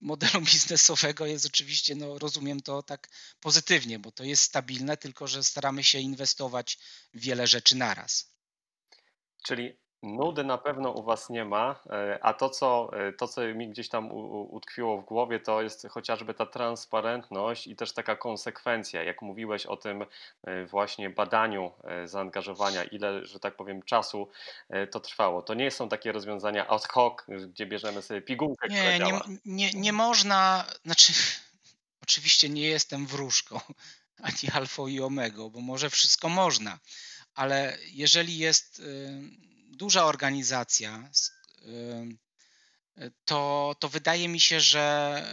modelu 0.00 0.40
biznesowego 0.52 1.26
jest 1.26 1.46
oczywiście, 1.46 1.94
no 1.94 2.18
rozumiem 2.18 2.60
to 2.60 2.82
tak 2.82 3.08
pozytywnie, 3.40 3.98
bo 3.98 4.12
to 4.12 4.24
jest 4.24 4.42
stabilne, 4.42 4.96
tylko 4.96 5.26
że 5.26 5.44
staramy 5.44 5.84
się 5.84 5.98
inwestować 5.98 6.78
w 7.14 7.20
wiele 7.20 7.46
rzeczy 7.46 7.76
naraz. 7.76 8.34
Czyli 9.42 9.83
Nudy 10.04 10.44
na 10.44 10.58
pewno 10.58 10.90
u 10.90 11.02
Was 11.02 11.30
nie 11.30 11.44
ma, 11.44 11.80
e, 11.90 12.18
a 12.22 12.34
to 12.34 12.50
co, 12.50 12.90
e, 12.92 13.12
to, 13.12 13.28
co 13.28 13.40
mi 13.54 13.68
gdzieś 13.68 13.88
tam 13.88 14.08
utkwiło 14.50 15.00
w 15.00 15.04
głowie, 15.04 15.40
to 15.40 15.62
jest 15.62 15.86
chociażby 15.90 16.34
ta 16.34 16.46
transparentność 16.46 17.66
i 17.66 17.76
też 17.76 17.92
taka 17.92 18.16
konsekwencja. 18.16 19.02
Jak 19.02 19.22
mówiłeś 19.22 19.66
o 19.66 19.76
tym 19.76 20.04
e, 20.42 20.66
właśnie 20.66 21.10
badaniu 21.10 21.72
zaangażowania, 22.04 22.84
ile, 22.84 23.26
że 23.26 23.40
tak 23.40 23.56
powiem, 23.56 23.82
czasu 23.82 24.28
to 24.90 25.00
trwało. 25.00 25.42
To 25.42 25.54
nie 25.54 25.70
są 25.70 25.88
takie 25.88 26.12
rozwiązania 26.12 26.66
ad 26.66 26.88
hoc, 26.88 27.14
gdzie 27.48 27.66
bierzemy 27.66 28.02
sobie 28.02 28.22
pigułkę, 28.22 28.68
nie, 28.68 28.98
nie, 28.98 29.20
nie, 29.44 29.70
nie 29.72 29.92
można, 29.92 30.64
znaczy 30.84 31.12
oczywiście 32.04 32.48
nie 32.48 32.68
jestem 32.68 33.06
wróżką, 33.06 33.60
ani 34.22 34.52
alfą 34.52 34.86
i 34.86 35.00
omegą, 35.00 35.50
bo 35.50 35.60
może 35.60 35.90
wszystko 35.90 36.28
można, 36.28 36.78
ale 37.34 37.78
jeżeli 37.92 38.38
jest 38.38 38.82
duża 39.74 40.04
organizacja, 40.04 41.10
to, 43.24 43.74
to 43.80 43.88
wydaje 43.88 44.28
mi 44.28 44.40
się, 44.40 44.60
że, 44.60 45.24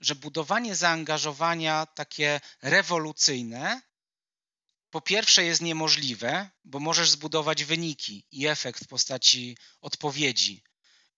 że 0.00 0.14
budowanie 0.14 0.74
zaangażowania 0.74 1.86
takie 1.86 2.40
rewolucyjne 2.62 3.80
po 4.96 5.00
pierwsze 5.00 5.44
jest 5.44 5.60
niemożliwe, 5.60 6.50
bo 6.64 6.80
możesz 6.80 7.10
zbudować 7.10 7.64
wyniki 7.64 8.26
i 8.30 8.46
efekt 8.46 8.84
w 8.84 8.88
postaci 8.88 9.56
odpowiedzi. 9.80 10.62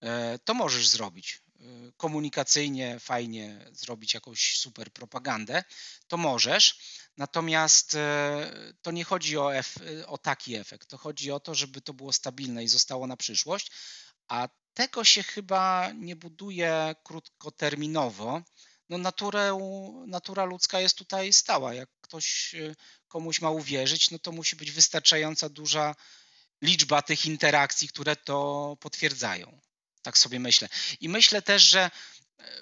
E, 0.00 0.38
to 0.38 0.54
możesz 0.54 0.88
zrobić. 0.88 1.34
E, 1.60 1.92
komunikacyjnie 1.96 2.98
fajnie 3.00 3.66
zrobić 3.72 4.14
jakąś 4.14 4.58
super 4.58 4.92
propagandę, 4.92 5.64
to 6.08 6.16
możesz. 6.16 6.78
Natomiast 7.18 7.94
e, 7.94 8.52
to 8.82 8.90
nie 8.90 9.04
chodzi 9.04 9.38
o, 9.38 9.56
ef 9.56 9.74
o 10.06 10.18
taki 10.18 10.54
efekt. 10.54 10.88
To 10.88 10.98
chodzi 10.98 11.30
o 11.30 11.40
to, 11.40 11.54
żeby 11.54 11.80
to 11.80 11.94
było 11.94 12.12
stabilne 12.12 12.64
i 12.64 12.68
zostało 12.68 13.06
na 13.06 13.16
przyszłość, 13.16 13.70
a 14.28 14.48
tego 14.74 15.04
się 15.04 15.22
chyba 15.22 15.92
nie 15.94 16.16
buduje 16.16 16.94
krótkoterminowo. 17.04 18.42
No 18.88 18.98
naturę, 18.98 19.58
natura 20.06 20.44
ludzka 20.44 20.80
jest 20.80 20.98
tutaj 20.98 21.32
stała. 21.32 21.74
Jak 21.74 21.88
ktoś 22.00 22.54
e, 22.54 22.74
komuś 23.08 23.40
ma 23.40 23.50
uwierzyć, 23.50 24.10
no 24.10 24.18
to 24.18 24.32
musi 24.32 24.56
być 24.56 24.70
wystarczająca 24.70 25.48
duża 25.48 25.94
liczba 26.62 27.02
tych 27.02 27.26
interakcji, 27.26 27.88
które 27.88 28.16
to 28.16 28.76
potwierdzają. 28.80 29.60
Tak 30.02 30.18
sobie 30.18 30.40
myślę. 30.40 30.68
I 31.00 31.08
myślę 31.08 31.42
też, 31.42 31.62
że 31.62 31.90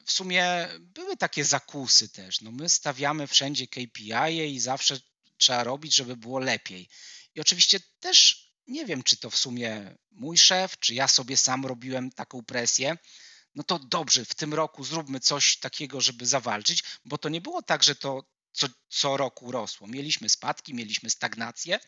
w 0.04 0.12
sumie 0.12 0.68
były 0.80 1.16
takie 1.16 1.44
zakusy 1.44 2.08
też. 2.08 2.40
No 2.40 2.52
my 2.52 2.68
stawiamy 2.68 3.26
wszędzie 3.26 3.66
KPI 3.66 4.54
i 4.54 4.60
zawsze 4.60 5.00
trzeba 5.36 5.64
robić, 5.64 5.94
żeby 5.94 6.16
było 6.16 6.38
lepiej. 6.38 6.88
I 7.34 7.40
oczywiście 7.40 7.80
też 8.00 8.46
nie 8.66 8.86
wiem, 8.86 9.02
czy 9.02 9.16
to 9.16 9.30
w 9.30 9.36
sumie 9.36 9.96
mój 10.10 10.38
szef, 10.38 10.78
czy 10.78 10.94
ja 10.94 11.08
sobie 11.08 11.36
sam 11.36 11.66
robiłem 11.66 12.10
taką 12.10 12.44
presję. 12.44 12.96
No 13.54 13.62
to 13.62 13.78
dobrze, 13.78 14.24
w 14.24 14.34
tym 14.34 14.54
roku 14.54 14.84
zróbmy 14.84 15.20
coś 15.20 15.56
takiego, 15.56 16.00
żeby 16.00 16.26
zawalczyć, 16.26 16.84
bo 17.04 17.18
to 17.18 17.28
nie 17.28 17.40
było 17.40 17.62
tak, 17.62 17.82
że 17.82 17.94
to 17.94 18.24
co, 18.52 18.66
co 18.88 19.16
roku 19.16 19.52
rosło. 19.52 19.86
Mieliśmy 19.86 20.28
spadki, 20.28 20.74
mieliśmy 20.74 21.10
stagnację, 21.10 21.78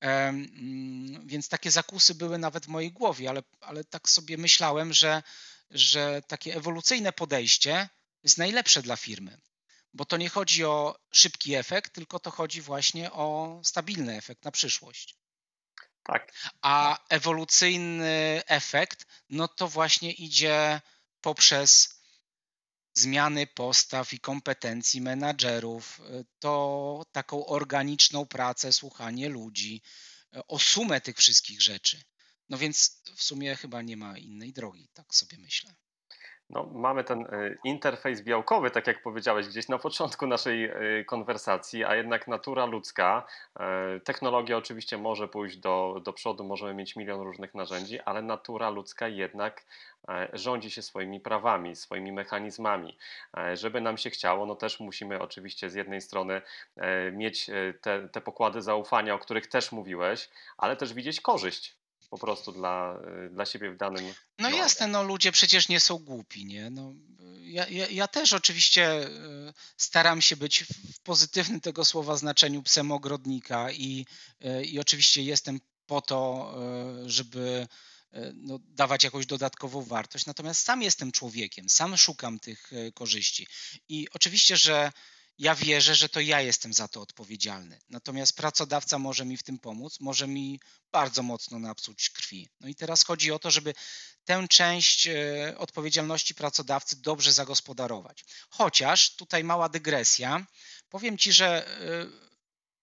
mm, 0.00 1.26
więc 1.26 1.48
takie 1.48 1.70
zakusy 1.70 2.14
były 2.14 2.38
nawet 2.38 2.64
w 2.64 2.68
mojej 2.68 2.92
głowie, 2.92 3.28
ale, 3.30 3.42
ale 3.60 3.84
tak 3.84 4.08
sobie 4.08 4.36
myślałem, 4.36 4.92
że 4.92 5.22
że 5.70 6.22
takie 6.22 6.54
ewolucyjne 6.54 7.12
podejście 7.12 7.88
jest 8.22 8.38
najlepsze 8.38 8.82
dla 8.82 8.96
firmy, 8.96 9.40
bo 9.94 10.04
to 10.04 10.16
nie 10.16 10.28
chodzi 10.28 10.64
o 10.64 10.98
szybki 11.12 11.54
efekt, 11.54 11.94
tylko 11.94 12.20
to 12.20 12.30
chodzi 12.30 12.62
właśnie 12.62 13.12
o 13.12 13.60
stabilny 13.64 14.16
efekt 14.16 14.44
na 14.44 14.50
przyszłość. 14.50 15.16
Tak. 16.02 16.32
A 16.62 16.98
ewolucyjny 17.08 18.42
efekt, 18.46 19.06
no 19.30 19.48
to 19.48 19.68
właśnie 19.68 20.12
idzie 20.12 20.80
poprzez 21.20 22.00
zmiany 22.94 23.46
postaw 23.46 24.12
i 24.12 24.20
kompetencji 24.20 25.00
menadżerów, 25.00 26.00
to 26.38 27.04
taką 27.12 27.46
organiczną 27.46 28.26
pracę, 28.26 28.72
słuchanie 28.72 29.28
ludzi, 29.28 29.82
o 30.48 30.58
sumę 30.58 31.00
tych 31.00 31.16
wszystkich 31.16 31.62
rzeczy. 31.62 32.02
No 32.48 32.58
więc 32.58 33.02
w 33.16 33.22
sumie 33.22 33.56
chyba 33.56 33.82
nie 33.82 33.96
ma 33.96 34.18
innej 34.18 34.52
drogi, 34.52 34.88
tak 34.94 35.14
sobie 35.14 35.38
myślę. 35.38 35.74
No, 36.50 36.70
mamy 36.72 37.04
ten 37.04 37.20
y, 37.20 37.58
interfejs 37.64 38.22
białkowy, 38.22 38.70
tak 38.70 38.86
jak 38.86 39.02
powiedziałeś 39.02 39.48
gdzieś 39.48 39.68
na 39.68 39.78
początku 39.78 40.26
naszej 40.26 40.64
y, 41.00 41.04
konwersacji, 41.04 41.84
a 41.84 41.94
jednak 41.94 42.28
natura 42.28 42.66
ludzka, 42.66 43.26
y, 43.96 44.00
technologia 44.00 44.56
oczywiście 44.56 44.98
może 44.98 45.28
pójść 45.28 45.56
do, 45.56 46.00
do 46.04 46.12
przodu, 46.12 46.44
możemy 46.44 46.74
mieć 46.74 46.96
milion 46.96 47.20
różnych 47.20 47.54
narzędzi, 47.54 48.00
ale 48.00 48.22
natura 48.22 48.70
ludzka 48.70 49.08
jednak 49.08 49.64
rządzi 50.32 50.70
się 50.70 50.82
swoimi 50.82 51.20
prawami, 51.20 51.76
swoimi 51.76 52.12
mechanizmami. 52.12 52.98
Żeby 53.54 53.80
nam 53.80 53.98
się 53.98 54.10
chciało, 54.10 54.46
no 54.46 54.54
też 54.56 54.80
musimy 54.80 55.20
oczywiście 55.20 55.70
z 55.70 55.74
jednej 55.74 56.00
strony 56.00 56.42
mieć 57.12 57.50
te, 57.80 58.08
te 58.08 58.20
pokłady 58.20 58.62
zaufania, 58.62 59.14
o 59.14 59.18
których 59.18 59.46
też 59.46 59.72
mówiłeś, 59.72 60.30
ale 60.56 60.76
też 60.76 60.94
widzieć 60.94 61.20
korzyść 61.20 61.76
po 62.14 62.18
prostu 62.18 62.52
dla, 62.52 62.98
y, 63.26 63.30
dla 63.30 63.46
siebie 63.46 63.70
w 63.70 63.76
danym. 63.76 64.14
No, 64.38 64.50
jasne, 64.50 64.86
no 64.86 65.02
ludzie 65.02 65.32
przecież 65.32 65.68
nie 65.68 65.80
są 65.80 65.98
głupi, 65.98 66.46
nie? 66.46 66.70
No, 66.70 66.92
ja, 67.40 67.68
ja, 67.68 67.86
ja 67.88 68.08
też 68.08 68.32
oczywiście 68.32 69.08
y, 69.08 69.52
staram 69.76 70.22
się 70.22 70.36
być 70.36 70.64
w 70.94 71.00
pozytywnym 71.00 71.60
tego 71.60 71.84
słowa 71.84 72.16
znaczeniu 72.16 72.62
psem 72.62 72.92
ogrodnika 72.92 73.70
i, 73.72 74.06
y, 74.44 74.64
i 74.64 74.80
oczywiście 74.80 75.22
jestem 75.22 75.60
po 75.86 76.00
to, 76.00 76.54
żeby 77.06 77.66
no, 78.34 78.58
dawać 78.58 79.04
jakąś 79.04 79.26
dodatkową 79.26 79.82
wartość. 79.82 80.26
Natomiast 80.26 80.64
sam 80.64 80.82
jestem 80.82 81.12
człowiekiem, 81.12 81.68
sam 81.68 81.96
szukam 81.96 82.38
tych 82.38 82.70
korzyści. 82.94 83.46
I 83.88 84.08
oczywiście, 84.12 84.56
że 84.56 84.92
ja 85.38 85.54
wierzę, 85.54 85.94
że 85.94 86.08
to 86.08 86.20
ja 86.20 86.40
jestem 86.40 86.72
za 86.72 86.88
to 86.88 87.00
odpowiedzialny. 87.00 87.78
Natomiast 87.88 88.36
pracodawca 88.36 88.98
może 88.98 89.24
mi 89.24 89.36
w 89.36 89.42
tym 89.42 89.58
pomóc, 89.58 90.00
może 90.00 90.26
mi 90.26 90.60
bardzo 90.92 91.22
mocno 91.22 91.58
napsuć 91.58 92.10
krwi. 92.10 92.48
No 92.60 92.68
i 92.68 92.74
teraz 92.74 93.04
chodzi 93.04 93.32
o 93.32 93.38
to, 93.38 93.50
żeby 93.50 93.74
tę 94.24 94.46
część 94.48 95.06
e, 95.06 95.54
odpowiedzialności 95.58 96.34
pracodawcy 96.34 96.96
dobrze 96.96 97.32
zagospodarować. 97.32 98.24
Chociaż 98.50 99.16
tutaj 99.16 99.44
mała 99.44 99.68
dygresja. 99.68 100.46
Powiem 100.88 101.18
Ci, 101.18 101.32
że 101.32 101.68
e, 101.68 102.06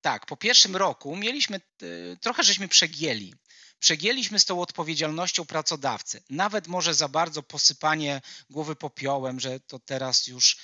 tak, 0.01 0.25
po 0.25 0.37
pierwszym 0.37 0.75
roku 0.75 1.15
mieliśmy, 1.15 1.55
e, 1.57 2.17
trochę 2.17 2.43
żeśmy 2.43 2.67
przegięli. 2.67 3.33
przegięliśmy 3.79 4.39
z 4.39 4.45
tą 4.45 4.61
odpowiedzialnością 4.61 5.45
pracodawcy. 5.45 6.23
Nawet 6.29 6.67
może 6.67 6.93
za 6.93 7.07
bardzo 7.07 7.43
posypanie 7.43 8.21
głowy 8.49 8.75
popiołem, 8.75 9.39
że 9.39 9.59
to 9.59 9.79
teraz 9.79 10.27
już 10.27 10.57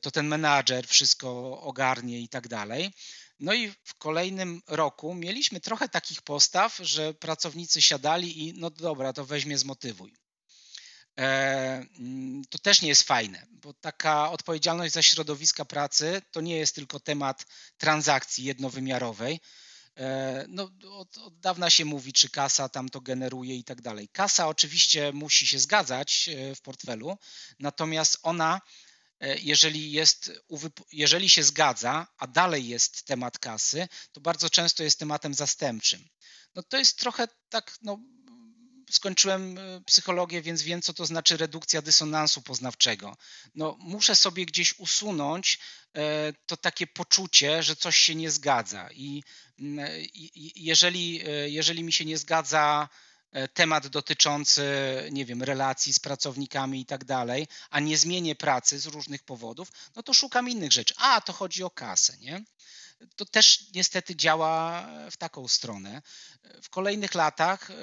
to 0.00 0.10
ten 0.10 0.28
menadżer 0.28 0.88
wszystko 0.88 1.60
ogarnie 1.60 2.20
i 2.20 2.28
tak 2.28 2.48
dalej. 2.48 2.92
No 3.40 3.54
i 3.54 3.70
w 3.84 3.94
kolejnym 3.94 4.62
roku 4.66 5.14
mieliśmy 5.14 5.60
trochę 5.60 5.88
takich 5.88 6.22
postaw, 6.22 6.76
że 6.82 7.14
pracownicy 7.14 7.82
siadali 7.82 8.48
i 8.48 8.54
no 8.54 8.70
dobra, 8.70 9.12
to 9.12 9.24
weźmie 9.24 9.58
zmotywuj. 9.58 10.14
E, 11.18 11.86
mm, 11.98 12.42
to 12.50 12.58
też 12.58 12.82
nie 12.82 12.88
jest 12.88 13.02
fajne, 13.02 13.46
bo 13.50 13.74
taka 13.74 14.30
odpowiedzialność 14.30 14.94
za 14.94 15.02
środowiska 15.02 15.64
pracy 15.64 16.22
to 16.30 16.40
nie 16.40 16.56
jest 16.56 16.74
tylko 16.74 17.00
temat 17.00 17.46
transakcji 17.78 18.44
jednowymiarowej. 18.44 19.40
E, 19.96 20.44
no, 20.48 20.70
od, 20.90 21.18
od 21.18 21.40
dawna 21.40 21.70
się 21.70 21.84
mówi, 21.84 22.12
czy 22.12 22.30
kasa 22.30 22.68
tam 22.68 22.88
to 22.88 23.00
generuje 23.00 23.56
i 23.56 23.64
tak 23.64 23.82
dalej. 23.82 24.08
Kasa 24.08 24.48
oczywiście 24.48 25.12
musi 25.12 25.46
się 25.46 25.58
zgadzać 25.58 26.28
e, 26.28 26.54
w 26.54 26.60
portfelu, 26.60 27.18
natomiast 27.58 28.18
ona 28.22 28.60
jeżeli, 29.20 29.92
jest, 29.92 30.32
jeżeli 30.92 31.28
się 31.28 31.42
zgadza, 31.42 32.06
a 32.18 32.26
dalej 32.26 32.68
jest 32.68 33.02
temat 33.02 33.38
kasy, 33.38 33.88
to 34.12 34.20
bardzo 34.20 34.50
często 34.50 34.82
jest 34.82 34.98
tematem 34.98 35.34
zastępczym. 35.34 36.08
No 36.54 36.62
to 36.62 36.76
jest 36.76 36.98
trochę 36.98 37.28
tak, 37.48 37.78
no, 37.82 37.98
skończyłem 38.90 39.58
e, 39.58 39.80
psychologię, 39.86 40.42
więc 40.42 40.62
wiem, 40.62 40.82
co 40.82 40.94
to 40.94 41.06
znaczy 41.06 41.36
redukcja 41.36 41.82
dysonansu 41.82 42.42
poznawczego. 42.42 43.16
No, 43.54 43.76
muszę 43.80 44.16
sobie 44.16 44.46
gdzieś 44.46 44.78
usunąć 44.78 45.58
e, 45.96 46.32
to 46.46 46.56
takie 46.56 46.86
poczucie, 46.86 47.62
że 47.62 47.76
coś 47.76 47.96
się 47.96 48.14
nie 48.14 48.30
zgadza. 48.30 48.88
I 48.92 49.22
jeżeli, 50.56 51.22
e, 51.28 51.48
jeżeli 51.48 51.84
mi 51.84 51.92
się 51.92 52.04
nie 52.04 52.18
zgadza 52.18 52.88
temat 53.54 53.86
dotyczący, 53.86 54.64
nie 55.12 55.24
wiem, 55.24 55.42
relacji 55.42 55.92
z 55.92 55.98
pracownikami 55.98 56.80
i 56.80 56.86
tak 56.86 57.04
dalej, 57.04 57.46
a 57.70 57.80
nie 57.80 57.98
zmienię 57.98 58.34
pracy 58.34 58.78
z 58.78 58.86
różnych 58.86 59.22
powodów, 59.22 59.72
no 59.96 60.02
to 60.02 60.14
szukam 60.14 60.48
innych 60.48 60.72
rzeczy. 60.72 60.94
A, 60.96 61.20
to 61.20 61.32
chodzi 61.32 61.62
o 61.64 61.70
kasę, 61.70 62.16
nie? 62.18 62.44
to 63.16 63.24
też 63.24 63.64
niestety 63.74 64.16
działa 64.16 64.86
w 65.10 65.16
taką 65.16 65.48
stronę. 65.48 66.02
W 66.62 66.70
kolejnych 66.70 67.14
latach 67.14 67.70
e, 67.70 67.74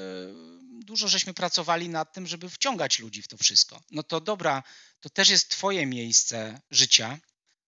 dużo 0.84 1.08
żeśmy 1.08 1.34
pracowali 1.34 1.90
nad 1.90 2.14
tym, 2.14 2.28
żeby 2.28 2.50
wciągać 2.50 3.00
ludzi 3.00 3.22
w 3.22 3.28
to 3.28 3.38
wszystko. 3.38 3.82
No 3.92 4.04
to 4.04 4.22
dobra, 4.22 4.64
to 5.00 5.10
też 5.10 5.30
jest 5.30 5.50
Twoje 5.50 5.86
miejsce 5.86 6.62
życia, 6.72 7.20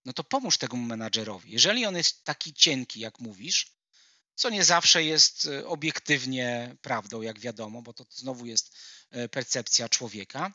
no 0.05 0.13
to 0.13 0.23
pomóż 0.23 0.57
temu 0.57 0.78
menadżerowi. 0.78 1.51
Jeżeli 1.51 1.86
on 1.86 1.95
jest 1.95 2.23
taki 2.23 2.53
cienki, 2.53 2.99
jak 2.99 3.19
mówisz, 3.19 3.76
co 4.38 4.50
nie 4.50 4.64
zawsze 4.64 5.04
jest 5.04 5.46
e, 5.46 5.68
obiektywnie 5.68 6.76
prawdą, 6.82 7.22
jak 7.22 7.40
wiadomo, 7.40 7.82
bo 7.82 7.94
to 7.94 8.06
znowu 8.10 8.46
jest 8.46 8.78
e, 9.12 9.30
percepcja 9.30 9.90
człowieka, 9.90 10.52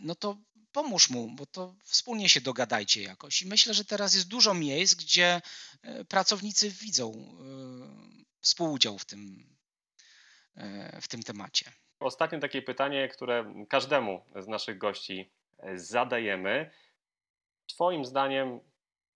no 0.00 0.14
to 0.14 0.36
pomóż 0.72 1.10
mu, 1.10 1.28
bo 1.36 1.46
to 1.46 1.74
wspólnie 1.84 2.28
się 2.28 2.40
dogadajcie 2.40 3.02
jakoś. 3.02 3.42
I 3.42 3.48
myślę, 3.48 3.74
że 3.74 3.84
teraz 3.84 4.14
jest 4.14 4.28
dużo 4.28 4.54
miejsc, 4.54 4.94
gdzie 4.94 5.40
e, 5.82 6.04
pracownicy 6.04 6.70
widzą 6.70 7.12
e, 7.12 7.44
współudział 8.40 8.98
w 8.98 9.04
tym, 9.04 9.46
e, 10.56 11.00
w 11.00 11.08
tym 11.08 11.22
temacie. 11.22 11.72
Ostatnie 12.00 12.38
takie 12.38 12.62
pytanie, 12.62 13.08
które 13.08 13.54
każdemu 13.68 14.24
z 14.36 14.48
naszych 14.48 14.78
gości 14.78 15.32
zadajemy. 15.74 16.70
Twoim 17.66 18.04
zdaniem 18.04 18.60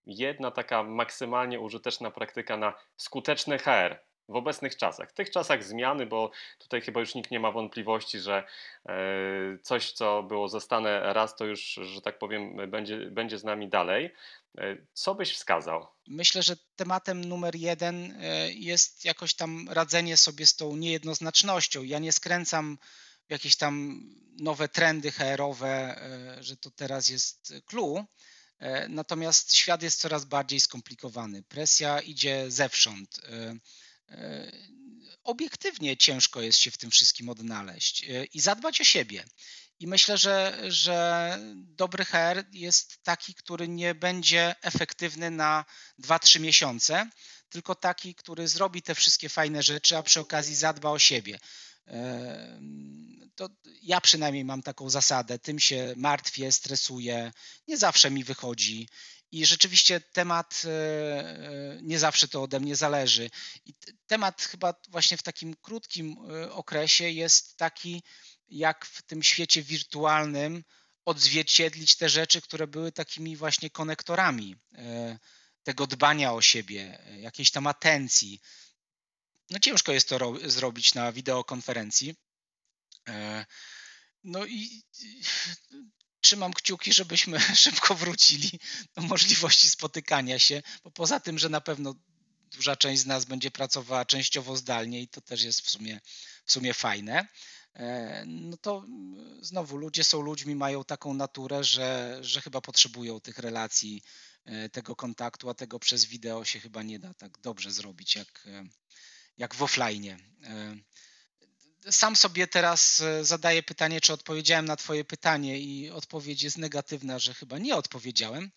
jedna 0.06 0.50
taka 0.50 0.82
maksymalnie 0.82 1.60
użyteczna 1.60 2.10
praktyka 2.10 2.56
na 2.56 2.74
skuteczny 2.96 3.58
HR 3.58 4.06
w 4.28 4.36
obecnych 4.36 4.76
czasach, 4.76 5.10
w 5.10 5.12
tych 5.12 5.30
czasach 5.30 5.64
zmiany, 5.64 6.06
bo 6.06 6.30
tutaj 6.58 6.80
chyba 6.80 7.00
już 7.00 7.14
nikt 7.14 7.30
nie 7.30 7.40
ma 7.40 7.52
wątpliwości, 7.52 8.18
że 8.18 8.44
e, 8.88 8.94
coś, 9.62 9.92
co 9.92 10.22
było 10.22 10.48
zastane 10.48 11.12
raz, 11.12 11.36
to 11.36 11.44
już, 11.44 11.60
że 11.82 12.00
tak 12.02 12.18
powiem, 12.18 12.70
będzie, 12.70 12.96
będzie 12.98 13.38
z 13.38 13.44
nami 13.44 13.68
dalej. 13.68 14.12
E, 14.58 14.76
co 14.92 15.14
byś 15.14 15.32
wskazał? 15.32 15.86
Myślę, 16.08 16.42
że 16.42 16.56
tematem 16.76 17.24
numer 17.24 17.54
jeden 17.54 18.18
e, 18.20 18.52
jest 18.52 19.04
jakoś 19.04 19.34
tam 19.34 19.68
radzenie 19.70 20.16
sobie 20.16 20.46
z 20.46 20.56
tą 20.56 20.76
niejednoznacznością. 20.76 21.82
Ja 21.82 21.98
nie 21.98 22.12
skręcam 22.12 22.78
jakieś 23.28 23.56
tam 23.56 24.02
nowe 24.40 24.68
trendy 24.68 25.10
HR-owe, 25.10 26.00
że 26.40 26.56
to 26.56 26.70
teraz 26.70 27.08
jest 27.08 27.54
clue. 27.66 28.04
Natomiast 28.88 29.54
świat 29.54 29.82
jest 29.82 30.00
coraz 30.00 30.24
bardziej 30.24 30.60
skomplikowany. 30.60 31.42
Presja 31.42 32.00
idzie 32.00 32.50
zewsząd. 32.50 33.20
E, 34.08 34.52
obiektywnie 35.24 35.96
ciężko 35.96 36.40
jest 36.40 36.58
się 36.58 36.70
w 36.70 36.78
tym 36.78 36.90
wszystkim 36.90 37.28
odnaleźć 37.28 38.04
e, 38.04 38.24
i 38.24 38.40
zadbać 38.40 38.80
o 38.80 38.84
siebie. 38.84 39.24
I 39.78 39.86
myślę, 39.86 40.18
że, 40.18 40.62
że 40.68 41.38
dobry 41.54 42.04
HR 42.04 42.44
jest 42.52 43.02
taki, 43.02 43.34
który 43.34 43.68
nie 43.68 43.94
będzie 43.94 44.54
efektywny 44.62 45.30
na 45.30 45.64
2-3 46.02 46.40
miesiące, 46.40 47.10
tylko 47.48 47.74
taki, 47.74 48.14
który 48.14 48.48
zrobi 48.48 48.82
te 48.82 48.94
wszystkie 48.94 49.28
fajne 49.28 49.62
rzeczy, 49.62 49.96
a 49.96 50.02
przy 50.02 50.20
okazji 50.20 50.54
zadba 50.54 50.90
o 50.90 50.98
siebie. 50.98 51.38
To 53.34 53.48
ja 53.82 54.00
przynajmniej 54.00 54.44
mam 54.44 54.62
taką 54.62 54.90
zasadę, 54.90 55.38
tym 55.38 55.58
się 55.58 55.94
martwię, 55.96 56.52
stresuję, 56.52 57.32
nie 57.68 57.78
zawsze 57.78 58.10
mi 58.10 58.24
wychodzi 58.24 58.88
i 59.32 59.46
rzeczywiście 59.46 60.00
temat 60.00 60.62
e, 60.64 60.70
e, 60.70 61.78
nie 61.82 61.98
zawsze 61.98 62.28
to 62.28 62.42
ode 62.42 62.60
mnie 62.60 62.76
zależy. 62.76 63.30
I 63.64 63.74
temat 64.06 64.42
chyba 64.42 64.74
właśnie 64.88 65.16
w 65.16 65.22
takim 65.22 65.56
krótkim 65.56 66.16
e, 66.30 66.52
okresie 66.52 67.10
jest 67.10 67.56
taki, 67.56 68.02
jak 68.48 68.86
w 68.86 69.02
tym 69.02 69.22
świecie 69.22 69.62
wirtualnym 69.62 70.64
odzwierciedlić 71.04 71.96
te 71.96 72.08
rzeczy, 72.08 72.40
które 72.40 72.66
były 72.66 72.92
takimi 72.92 73.36
właśnie 73.36 73.70
konektorami 73.70 74.56
tego 75.62 75.86
dbania 75.86 76.32
o 76.32 76.42
siebie, 76.42 76.98
jakiejś 77.18 77.50
tam 77.50 77.66
atencji. 77.66 78.40
No 79.50 79.58
ciężko 79.58 79.92
jest 79.92 80.08
to 80.08 80.50
zrobić 80.50 80.94
na 80.94 81.12
wideokonferencji. 81.12 82.14
No 84.24 84.46
i 84.46 84.82
trzymam 86.20 86.52
kciuki, 86.52 86.92
żebyśmy 86.92 87.40
szybko 87.64 87.94
wrócili 87.94 88.60
do 88.94 89.02
możliwości 89.02 89.70
spotykania 89.70 90.38
się, 90.38 90.62
bo 90.84 90.90
poza 90.90 91.20
tym, 91.20 91.38
że 91.38 91.48
na 91.48 91.60
pewno 91.60 91.94
duża 92.56 92.76
część 92.76 93.02
z 93.02 93.06
nas 93.06 93.24
będzie 93.24 93.50
pracowała 93.50 94.04
częściowo 94.04 94.56
zdalnie 94.56 95.02
i 95.02 95.08
to 95.08 95.20
też 95.20 95.42
jest 95.42 95.60
w 95.60 95.70
sumie, 95.70 96.00
w 96.44 96.52
sumie 96.52 96.74
fajne, 96.74 97.28
e, 97.74 98.24
no 98.26 98.56
to 98.56 98.84
znowu 99.40 99.76
ludzie 99.76 100.04
są 100.04 100.20
ludźmi, 100.20 100.54
mają 100.54 100.84
taką 100.84 101.14
naturę, 101.14 101.64
że, 101.64 102.18
że 102.20 102.40
chyba 102.40 102.60
potrzebują 102.60 103.20
tych 103.20 103.38
relacji, 103.38 104.02
e, 104.44 104.68
tego 104.68 104.96
kontaktu, 104.96 105.50
a 105.50 105.54
tego 105.54 105.78
przez 105.78 106.04
wideo 106.04 106.44
się 106.44 106.60
chyba 106.60 106.82
nie 106.82 106.98
da 106.98 107.14
tak 107.14 107.38
dobrze 107.38 107.70
zrobić 107.70 108.16
jak, 108.16 108.44
e, 108.46 108.64
jak 109.38 109.54
w 109.54 109.62
offline 109.62 110.16
sam 111.90 112.16
sobie 112.16 112.46
teraz 112.46 113.00
e, 113.00 113.24
zadaję 113.24 113.62
pytanie, 113.62 114.00
czy 114.00 114.12
odpowiedziałem 114.12 114.64
na 114.64 114.76
Twoje 114.76 115.04
pytanie, 115.04 115.60
i 115.60 115.90
odpowiedź 115.90 116.42
jest 116.42 116.58
negatywna, 116.58 117.18
że 117.18 117.34
chyba 117.34 117.58
nie 117.58 117.76
odpowiedziałem, 117.76 118.50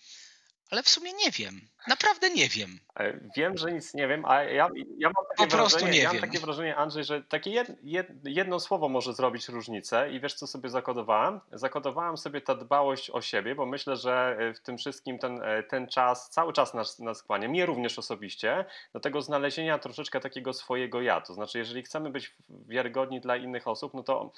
ale 0.72 0.84
w 0.84 0.90
sumie 0.90 1.14
nie 1.14 1.32
wiem. 1.32 1.62
Naprawdę 1.88 2.30
nie 2.30 2.50
wiem. 2.50 2.80
E, 3.00 3.20
wiem, 3.36 3.58
że 3.58 3.72
nic 3.72 3.94
nie 3.94 4.08
wiem, 4.08 4.26
a 4.26 4.44
ja, 4.44 4.70
ja 4.98 5.12
mam 5.16 5.26
takie 5.30 5.50
po 5.50 5.58
prostu 5.58 5.80
wrażenie, 5.80 5.98
nie 5.98 6.04
ja 6.04 6.12
wiem. 6.12 6.22
mam 6.22 6.30
takie 6.30 6.46
wrażenie, 6.46 6.76
Andrzej, 6.76 7.04
że 7.04 7.24
takie 7.24 7.52
jed, 7.52 7.68
jed, 7.84 8.08
jedno 8.24 8.60
słowo 8.60 8.90
może 8.90 9.14
zrobić 9.14 9.50
różnicę 9.50 10.12
i 10.12 10.20
wiesz, 10.20 10.34
co 10.34 10.48
sobie 10.48 10.70
zakodowałem? 10.70 11.40
Zakodowałem 11.52 12.18
sobie 12.18 12.42
ta 12.42 12.56
dbałość 12.56 13.10
o 13.10 13.22
siebie, 13.22 13.56
bo 13.56 13.66
myślę, 13.66 13.96
że 13.96 14.38
e, 14.40 14.54
w 14.54 14.60
tym 14.60 14.78
wszystkim 14.78 15.20
ten, 15.20 15.44
e, 15.44 15.64
ten 15.64 15.88
czas, 15.88 16.30
cały 16.30 16.54
czas 16.54 16.74
nas, 16.74 17.00
nas 17.00 17.24
kłania, 17.24 17.50
mnie 17.50 17.66
również 17.66 18.00
osobiście, 18.00 18.66
do 18.94 19.00
tego 19.00 19.22
znalezienia 19.22 19.80
troszeczkę 19.80 20.20
takiego 20.20 20.54
swojego 20.54 21.02
ja. 21.02 21.22
To 21.22 21.34
znaczy, 21.34 21.58
jeżeli 21.58 21.84
chcemy 21.84 22.10
być 22.10 22.36
wiarygodni 22.50 23.22
dla 23.22 23.38
innych 23.38 23.68
osób, 23.68 23.94
no 23.94 24.04
to 24.04 24.32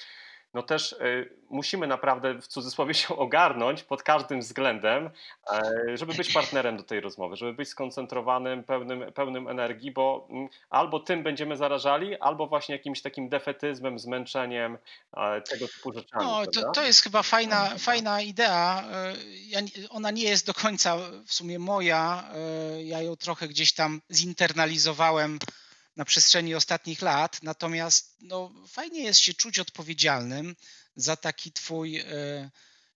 no 0.54 0.64
też 0.64 0.91
y, 0.91 1.30
musimy 1.49 1.88
naprawdę 1.88 2.41
w 2.41 2.47
cudzysłowie 2.47 2.93
się 2.93 3.16
ogarnąć 3.26 3.84
pod 3.84 4.04
każdym 4.04 4.39
względem, 4.39 5.10
e, 5.52 5.97
żeby 5.97 6.14
być 6.14 6.34
partnerem 6.34 6.78
do 6.78 6.84
tej 6.84 6.99
rozmowy, 6.99 7.36
żeby 7.36 7.54
być 7.54 7.70
skoncentrowanym, 7.70 8.64
pełnym, 8.64 9.12
pełnym 9.14 9.47
energii, 9.47 9.91
bo 9.91 10.28
mm, 10.30 10.49
albo 10.70 10.99
tym 10.99 11.24
będziemy 11.24 11.58
zarażali, 11.58 12.20
albo 12.20 12.47
właśnie 12.47 12.76
jakimś 12.76 13.02
takim 13.02 13.30
defetyzmem, 13.30 13.99
zmęczeniem, 13.99 14.78
e, 15.18 15.41
tego 15.41 15.68
typu 15.68 15.93
rzeczami. 15.93 16.26
No, 16.26 16.45
to, 16.45 16.72
to 16.72 16.84
jest 16.84 17.04
chyba 17.04 17.24
fajna, 17.24 17.70
fajna 17.78 18.22
idea. 18.22 18.84
E, 18.91 19.14
ja, 19.47 19.60
ona 19.89 20.12
nie 20.12 20.24
jest 20.24 20.45
do 20.45 20.54
końca 20.54 20.97
w 21.26 21.34
sumie 21.34 21.60
moja. 21.60 22.24
Ja 22.84 23.02
ją 23.02 23.16
trochę 23.16 23.47
gdzieś 23.47 23.74
tam 23.74 24.02
zinternalizowałem 24.12 25.39
na 25.96 26.06
przestrzeni 26.06 26.56
ostatnich 26.56 27.02
lat. 27.02 27.44
Natomiast 27.44 28.16
no, 28.22 28.52
fajnie 28.68 29.04
jest 29.04 29.20
się 29.20 29.34
czuć 29.34 29.60
odpowiedzialnym 29.60 30.56
za 30.96 31.16
taki 31.16 31.52
twój 31.52 31.98
e, 31.98 32.06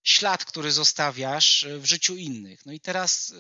ślad, 0.06 0.46
który 0.46 0.72
zostawiasz 0.72 1.64
e, 1.64 1.80
w 1.80 1.86
życiu 1.86 2.16
innych. 2.16 2.66
No 2.66 2.74
i 2.74 2.80
teraz 2.80 3.34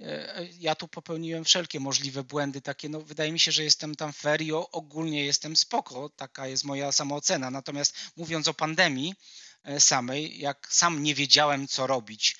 e, 0.00 0.06
e, 0.06 0.48
ja 0.58 0.74
tu 0.74 0.88
popełniłem 0.88 1.44
wszelkie 1.44 1.80
możliwe 1.80 2.24
błędy 2.24 2.60
takie, 2.60 2.88
no 2.88 3.00
wydaje 3.00 3.32
mi 3.32 3.40
się, 3.40 3.52
że 3.52 3.64
jestem 3.64 3.94
tam 3.94 4.12
fair 4.12 4.42
i 4.42 4.52
ogólnie 4.52 5.24
jestem 5.24 5.56
spoko, 5.56 6.08
taka 6.08 6.46
jest 6.46 6.64
moja 6.64 6.92
samoocena. 6.92 7.50
Natomiast 7.50 7.96
mówiąc 8.16 8.48
o 8.48 8.54
pandemii 8.54 9.14
e, 9.64 9.80
samej, 9.80 10.38
jak 10.38 10.68
sam 10.70 11.02
nie 11.02 11.14
wiedziałem 11.14 11.68
co 11.68 11.86
robić, 11.86 12.36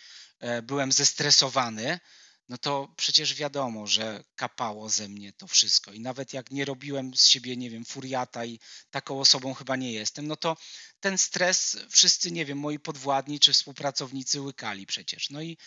byłem 0.63 0.93
zestresowany, 0.93 2.01
no 2.49 2.59
to 2.59 2.95
przecież 2.97 3.35
wiadomo, 3.35 3.87
że 3.87 4.25
kapało 4.35 4.89
ze 4.89 5.09
mnie 5.09 5.33
to 5.33 5.47
wszystko. 5.47 5.93
I 5.93 6.01
nawet 6.01 6.33
jak 6.33 6.51
nie 6.51 6.65
robiłem 6.65 7.17
z 7.17 7.27
siebie, 7.27 7.57
nie 7.57 7.71
wiem, 7.71 7.85
furiata 7.85 8.45
i 8.45 8.61
taką 8.91 9.21
osobą 9.21 9.55
chyba 9.55 9.77
nie 9.77 9.93
jestem, 9.93 10.27
no 10.27 10.37
to 10.37 10.57
ten 11.01 11.19
stres 11.19 11.77
wszyscy, 11.91 12.31
nie 12.31 12.45
wiem, 12.45 12.59
moi 12.59 12.79
podwładni 12.79 13.41
czy 13.41 13.53
współpracownicy 13.53 14.41
łykali 14.41 14.87
przecież. 14.87 15.31
No 15.31 15.43
i, 15.43 15.59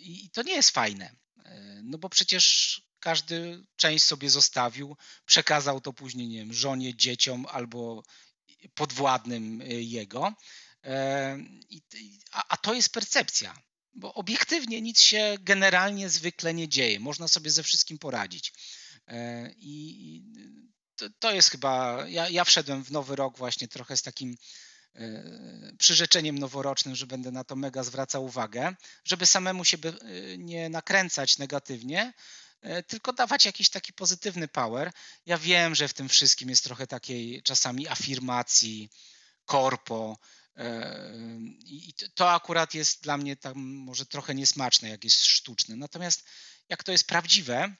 i 0.00 0.30
to 0.30 0.42
nie 0.42 0.52
jest 0.52 0.70
fajne. 0.70 1.16
No 1.82 1.98
bo 1.98 2.08
przecież 2.08 2.82
każdy 3.00 3.64
część 3.76 4.04
sobie 4.04 4.30
zostawił, 4.30 4.96
przekazał 5.26 5.80
to 5.80 5.92
później, 5.92 6.28
nie 6.28 6.38
wiem, 6.38 6.52
żonie, 6.52 6.96
dzieciom 6.96 7.46
albo 7.46 8.02
podwładnym 8.74 9.62
jego. 9.66 10.34
A, 12.32 12.44
a 12.48 12.56
to 12.56 12.74
jest 12.74 12.92
percepcja 12.92 13.67
bo 13.98 14.14
obiektywnie 14.14 14.80
nic 14.80 15.00
się 15.00 15.36
generalnie 15.40 16.08
zwykle 16.08 16.54
nie 16.54 16.68
dzieje. 16.68 17.00
Można 17.00 17.28
sobie 17.28 17.50
ze 17.50 17.62
wszystkim 17.62 17.98
poradzić. 17.98 18.52
E, 19.08 19.50
I 19.56 20.22
to 21.18 21.32
jest 21.32 21.50
chyba. 21.50 22.04
Ja, 22.08 22.28
ja 22.28 22.44
wszedłem 22.44 22.84
w 22.84 22.90
nowy 22.90 23.16
rok 23.16 23.38
właśnie 23.38 23.68
trochę 23.68 23.96
z 23.96 24.02
takim 24.02 24.36
e, 24.94 25.22
przyrzeczeniem 25.78 26.38
noworocznym, 26.38 26.96
że 26.96 27.06
będę 27.06 27.30
na 27.30 27.44
to 27.44 27.56
mega 27.56 27.82
zwracał 27.82 28.24
uwagę, 28.24 28.74
żeby 29.04 29.26
samemu 29.26 29.64
się 29.64 29.76
e, 29.76 30.38
nie 30.38 30.68
nakręcać 30.68 31.38
negatywnie, 31.38 32.12
tylko 32.86 33.12
dawać 33.12 33.44
jakiś 33.46 33.70
taki 33.70 33.92
pozytywny 33.92 34.48
power. 34.48 34.92
Ja 35.26 35.38
wiem, 35.38 35.74
że 35.74 35.88
w 35.88 35.94
tym 35.94 36.08
wszystkim 36.08 36.50
jest 36.50 36.64
trochę 36.64 36.86
takiej 36.86 37.42
czasami 37.42 37.88
afirmacji, 37.88 38.90
korpo, 39.44 40.18
i 41.66 41.94
to 42.14 42.32
akurat 42.32 42.74
jest 42.74 43.02
dla 43.02 43.16
mnie 43.16 43.36
tam 43.36 43.58
może 43.58 44.06
trochę 44.06 44.34
niesmaczne, 44.34 44.88
jak 44.88 45.04
jest 45.04 45.24
sztuczne. 45.24 45.76
Natomiast 45.76 46.24
jak 46.68 46.84
to 46.84 46.92
jest 46.92 47.06
prawdziwe, 47.06 47.76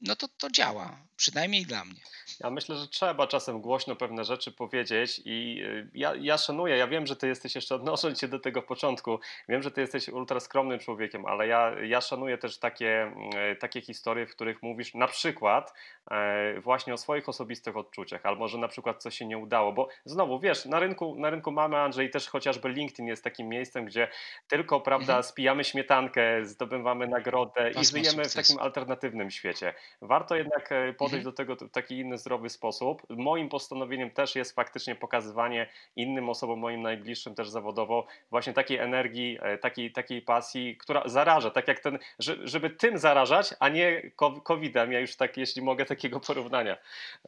no 0.00 0.16
to 0.16 0.28
to 0.38 0.50
działa, 0.50 0.98
przynajmniej 1.16 1.66
dla 1.66 1.84
mnie. 1.84 2.00
Ja 2.40 2.50
myślę, 2.50 2.76
że 2.76 2.88
trzeba 2.88 3.26
czasem 3.26 3.60
głośno 3.60 3.96
pewne 3.96 4.24
rzeczy 4.24 4.52
powiedzieć 4.52 5.20
i 5.24 5.62
y, 5.62 5.90
ja, 5.94 6.14
ja 6.20 6.38
szanuję, 6.38 6.76
ja 6.76 6.86
wiem, 6.86 7.06
że 7.06 7.16
ty 7.16 7.28
jesteś 7.28 7.54
jeszcze 7.54 7.74
odnosząc 7.80 8.20
się 8.20 8.28
do 8.28 8.38
tego 8.38 8.62
początku, 8.62 9.20
wiem, 9.48 9.62
że 9.62 9.70
ty 9.70 9.80
jesteś 9.80 10.08
ultra 10.08 10.40
skromnym 10.40 10.78
człowiekiem, 10.78 11.26
ale 11.26 11.46
ja, 11.46 11.72
ja 11.82 12.00
szanuję 12.00 12.38
też 12.38 12.58
takie, 12.58 13.12
y, 13.52 13.56
takie 13.56 13.80
historie, 13.80 14.26
w 14.26 14.30
których 14.30 14.62
mówisz 14.62 14.94
na 14.94 15.06
przykład 15.06 15.74
e, 16.10 16.60
właśnie 16.60 16.94
o 16.94 16.96
swoich 16.96 17.28
osobistych 17.28 17.76
odczuciach, 17.76 18.26
albo 18.26 18.48
że 18.48 18.58
na 18.58 18.68
przykład 18.68 19.02
coś 19.02 19.18
się 19.18 19.26
nie 19.26 19.38
udało, 19.38 19.72
bo 19.72 19.88
znowu, 20.04 20.40
wiesz, 20.40 20.64
na 20.64 20.78
rynku, 20.78 21.14
na 21.18 21.30
rynku 21.30 21.52
mamy, 21.52 21.76
Andrzej, 21.76 22.10
też 22.10 22.28
chociażby 22.28 22.68
LinkedIn 22.68 23.06
jest 23.06 23.24
takim 23.24 23.48
miejscem, 23.48 23.84
gdzie 23.84 24.08
tylko, 24.48 24.80
prawda, 24.80 25.12
mhm. 25.12 25.22
spijamy 25.22 25.64
śmietankę, 25.64 26.44
zdobywamy 26.44 27.08
nagrodę 27.08 27.70
i 27.70 27.84
żyjemy 27.84 28.24
w 28.24 28.34
takim 28.34 28.58
alternatywnym 28.58 29.30
świecie. 29.30 29.74
Warto 30.02 30.36
jednak 30.36 30.72
e, 30.72 30.92
podejść 30.92 31.14
mhm. 31.14 31.24
do 31.24 31.32
tego 31.32 31.56
w 31.56 31.70
taki 31.70 31.98
inny, 31.98 32.18
zdrowy 32.18 32.48
sposób. 32.48 33.02
Moim 33.08 33.48
postanowieniem 33.48 34.10
też 34.10 34.36
jest 34.36 34.54
faktycznie 34.54 34.94
pokazywanie 34.94 35.68
innym 35.96 36.28
osobom, 36.28 36.58
moim 36.58 36.82
najbliższym 36.82 37.34
też 37.34 37.48
zawodowo, 37.48 38.06
właśnie 38.30 38.52
takiej 38.52 38.78
energii, 38.78 39.38
e, 39.42 39.58
takiej, 39.58 39.92
takiej 39.92 40.22
pasji, 40.22 40.76
która 40.76 41.02
zaraża, 41.08 41.50
tak 41.50 41.68
jak 41.68 41.80
ten, 41.80 41.98
żeby 42.44 42.70
tym 42.70 42.98
zarażać, 42.98 43.54
a 43.60 43.68
nie 43.68 44.10
COVID-em. 44.44 44.92
Ja 44.92 45.00
już 45.00 45.16
tak, 45.16 45.36
jeśli 45.36 45.62
mogę 45.62 45.84
takiego 45.84 46.20
porównania 46.20 46.76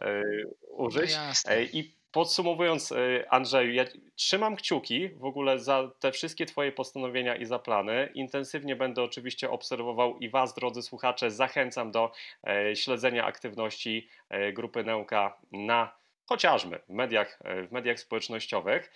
e, 0.01 0.23
użyć. 0.69 1.17
No 1.47 1.55
I 1.73 1.98
Podsumowując, 2.13 2.93
e, 2.93 2.97
Andrzeju, 3.33 3.73
ja 3.73 3.85
trzymam 4.15 4.57
kciuki 4.57 5.09
w 5.09 5.25
ogóle 5.25 5.59
za 5.59 5.91
te 6.01 6.13
wszystkie 6.13 6.47
Twoje 6.47 6.73
postanowienia 6.73 7.37
i 7.37 7.45
za 7.45 7.59
plany. 7.59 8.11
Intensywnie 8.15 8.77
będę 8.77 9.03
oczywiście 9.03 9.51
obserwował 9.51 10.19
i 10.19 10.31
Was, 10.31 10.55
drodzy 10.55 10.83
słuchacze, 10.83 11.31
zachęcam 11.31 11.91
do 11.91 12.13
e, 12.47 12.77
śledzenia 12.77 13.25
aktywności 13.25 14.09
e, 14.29 14.53
grupy 14.53 14.85
Neuka 14.85 15.39
na 15.53 15.99
chociażby 16.27 16.81
w 16.89 16.93
mediach, 16.93 17.39
w 17.69 17.73
mediach 17.73 18.01
społecznościowych. 18.01 18.93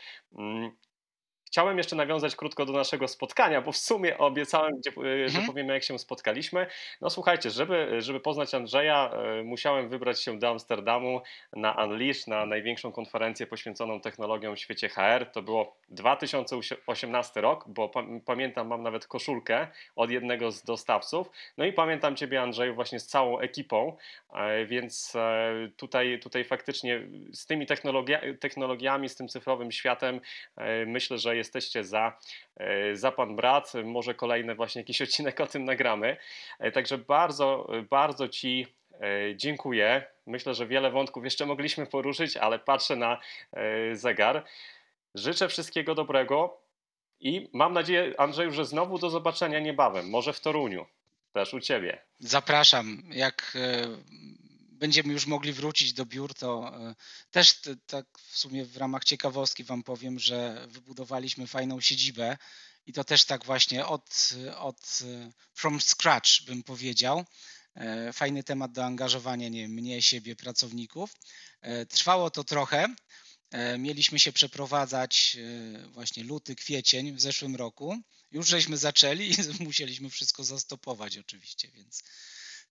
Chciałem 1.52 1.78
jeszcze 1.78 1.96
nawiązać 1.96 2.36
krótko 2.36 2.66
do 2.66 2.72
naszego 2.72 3.08
spotkania, 3.08 3.60
bo 3.60 3.72
w 3.72 3.76
sumie 3.76 4.18
obiecałem, 4.18 4.72
gdzie, 4.78 4.90
e, 4.90 5.28
że 5.28 5.38
mhm. 5.38 5.46
powiemy, 5.46 5.72
jak 5.72 5.82
się 5.82 5.98
spotkaliśmy. 5.98 6.66
No 7.00 7.10
słuchajcie, 7.10 7.50
żeby, 7.50 8.02
żeby 8.02 8.20
poznać 8.20 8.54
Andrzeja, 8.54 9.10
e, 9.12 9.42
musiałem 9.42 9.88
wybrać 9.88 10.22
się 10.22 10.38
do 10.38 10.48
Amsterdamu 10.48 11.20
na 11.56 11.72
Unleash, 11.72 12.26
na 12.26 12.46
największą 12.46 12.92
konferencję 12.92 13.46
poświęconą 13.46 14.00
technologiom 14.00 14.56
w 14.56 14.58
świecie 14.58 14.88
HR. 14.88 15.26
To 15.32 15.42
było 15.42 15.76
2018 15.88 17.40
rok, 17.40 17.64
bo 17.68 17.90
pamiętam, 18.24 18.68
mam 18.68 18.82
nawet 18.82 19.06
koszulkę 19.06 19.68
od 19.96 20.10
jednego 20.10 20.52
z 20.52 20.62
dostawców. 20.62 21.30
No 21.56 21.64
i 21.64 21.72
pamiętam 21.72 22.16
Ciebie, 22.16 22.42
Andrzeju, 22.42 22.74
właśnie 22.74 23.00
z 23.00 23.06
całą 23.06 23.38
ekipą, 23.38 23.96
e, 24.34 24.66
więc 24.66 25.12
tutaj, 25.76 26.20
tutaj 26.20 26.44
faktycznie 26.44 27.00
z 27.32 27.46
tymi 27.46 27.66
technologia 27.66 28.20
technologiami, 28.40 29.08
z 29.08 29.16
tym 29.16 29.28
cyfrowym 29.28 29.72
światem, 29.72 30.20
myślę, 30.86 31.18
że 31.18 31.41
jesteście 31.42 31.84
za, 31.84 32.18
e, 32.56 32.96
za 32.96 33.12
Pan 33.12 33.36
Brat. 33.36 33.72
Może 33.84 34.14
kolejny 34.14 34.54
właśnie 34.54 34.80
jakiś 34.80 35.02
odcinek 35.06 35.40
o 35.40 35.46
tym 35.46 35.64
nagramy. 35.64 36.16
E, 36.58 36.72
także 36.72 36.98
bardzo, 36.98 37.70
bardzo 37.90 38.28
Ci 38.28 38.66
e, 39.00 39.36
dziękuję. 39.36 40.04
Myślę, 40.26 40.54
że 40.54 40.66
wiele 40.66 40.90
wątków 40.90 41.24
jeszcze 41.24 41.46
mogliśmy 41.46 41.86
poruszyć, 41.86 42.36
ale 42.36 42.58
patrzę 42.58 42.96
na 42.96 43.20
zegar. 43.92 44.44
Życzę 45.14 45.48
wszystkiego 45.48 45.94
dobrego 45.94 46.60
i 47.20 47.48
mam 47.52 47.72
nadzieję, 47.72 48.14
Andrzeju, 48.18 48.50
że 48.50 48.64
znowu 48.64 48.98
do 48.98 49.10
zobaczenia 49.10 49.60
niebawem, 49.60 50.10
może 50.10 50.32
w 50.32 50.40
Toruniu, 50.40 50.86
też 51.32 51.54
u 51.54 51.60
Ciebie. 51.60 51.98
Zapraszam. 52.18 53.02
Jak 53.10 53.56
będziemy 54.82 55.12
już 55.12 55.26
mogli 55.26 55.52
wrócić 55.52 55.92
do 55.92 56.06
biur, 56.06 56.34
to 56.34 56.76
e, 56.76 56.94
też 57.30 57.60
tak 57.86 58.06
w 58.18 58.38
sumie 58.38 58.64
w 58.64 58.76
ramach 58.76 59.04
ciekawostki 59.04 59.64
Wam 59.64 59.82
powiem, 59.82 60.18
że 60.18 60.66
wybudowaliśmy 60.68 61.46
fajną 61.46 61.80
siedzibę 61.80 62.36
i 62.86 62.92
to 62.92 63.04
też 63.04 63.24
tak 63.24 63.44
właśnie 63.44 63.86
od, 63.86 64.30
od 64.56 64.98
from 65.54 65.80
scratch 65.80 66.42
bym 66.46 66.62
powiedział. 66.62 67.24
E, 67.74 68.12
fajny 68.12 68.42
temat 68.42 68.72
do 68.72 68.84
angażowania 68.84 69.48
nie 69.48 69.68
mnie, 69.68 70.02
siebie, 70.02 70.36
pracowników. 70.36 71.16
E, 71.60 71.86
trwało 71.86 72.30
to 72.30 72.44
trochę. 72.44 72.94
Mieliśmy 73.78 74.18
się 74.18 74.32
przeprowadzać 74.32 75.36
właśnie 75.88 76.24
luty, 76.24 76.56
kwiecień 76.56 77.12
w 77.12 77.20
zeszłym 77.20 77.56
roku. 77.56 77.98
Już 78.30 78.48
żeśmy 78.48 78.76
zaczęli 78.76 79.30
i 79.30 79.36
musieliśmy 79.64 80.10
wszystko 80.10 80.44
zastopować 80.44 81.18
oczywiście, 81.18 81.68
więc 81.68 82.02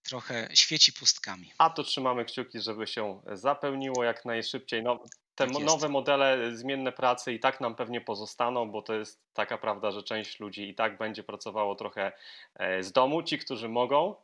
trochę 0.03 0.49
świeci 0.53 0.93
pustkami. 0.93 1.53
A 1.57 1.69
to 1.69 1.83
trzymamy 1.83 2.25
kciuki, 2.25 2.61
żeby 2.61 2.87
się 2.87 3.21
zapełniło 3.33 4.03
jak 4.03 4.25
najszybciej. 4.25 4.83
No, 4.83 4.99
te 5.35 5.47
tak 5.47 5.63
nowe 5.63 5.89
modele 5.89 6.55
zmienne 6.55 6.91
pracy 6.91 7.33
i 7.33 7.39
tak 7.39 7.61
nam 7.61 7.75
pewnie 7.75 8.01
pozostaną, 8.01 8.71
bo 8.71 8.81
to 8.81 8.93
jest 8.93 9.21
taka 9.33 9.57
prawda, 9.57 9.91
że 9.91 10.03
część 10.03 10.39
ludzi 10.39 10.69
i 10.69 10.75
tak 10.75 10.97
będzie 10.97 11.23
pracowało 11.23 11.75
trochę 11.75 12.11
e, 12.55 12.83
z 12.83 12.91
domu, 12.91 13.23
ci, 13.23 13.37
którzy 13.39 13.69
mogą, 13.69 14.15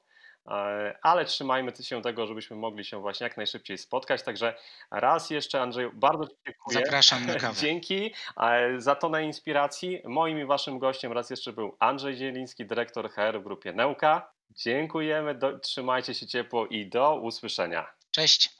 e, 0.47 0.97
ale 1.01 1.25
trzymajmy 1.25 1.71
się 1.81 2.01
tego, 2.01 2.27
żebyśmy 2.27 2.55
mogli 2.55 2.85
się 2.85 3.01
właśnie 3.01 3.23
jak 3.23 3.37
najszybciej 3.37 3.77
spotkać. 3.77 4.23
Także 4.23 4.53
raz 4.91 5.29
jeszcze, 5.29 5.61
Andrzeju, 5.61 5.91
bardzo 5.93 6.27
dziękuję. 6.45 6.85
Zapraszam 6.85 7.25
na 7.25 7.35
kawę. 7.39 7.61
Dzięki 7.61 8.13
e, 8.37 8.81
za 8.81 8.95
to 8.95 9.09
na 9.09 9.21
inspiracji. 9.21 10.01
Moim 10.05 10.39
i 10.39 10.45
waszym 10.45 10.79
gościem 10.79 11.11
raz 11.11 11.29
jeszcze 11.29 11.53
był 11.53 11.75
Andrzej 11.79 12.15
Zieliński, 12.15 12.65
dyrektor 12.65 13.09
HR 13.09 13.39
w 13.39 13.43
grupie 13.43 13.73
Neuka. 13.73 14.36
Dziękujemy, 14.55 15.35
do, 15.35 15.59
trzymajcie 15.59 16.13
się 16.13 16.27
ciepło 16.27 16.67
i 16.67 16.89
do 16.89 17.15
usłyszenia. 17.15 17.87
Cześć. 18.11 18.56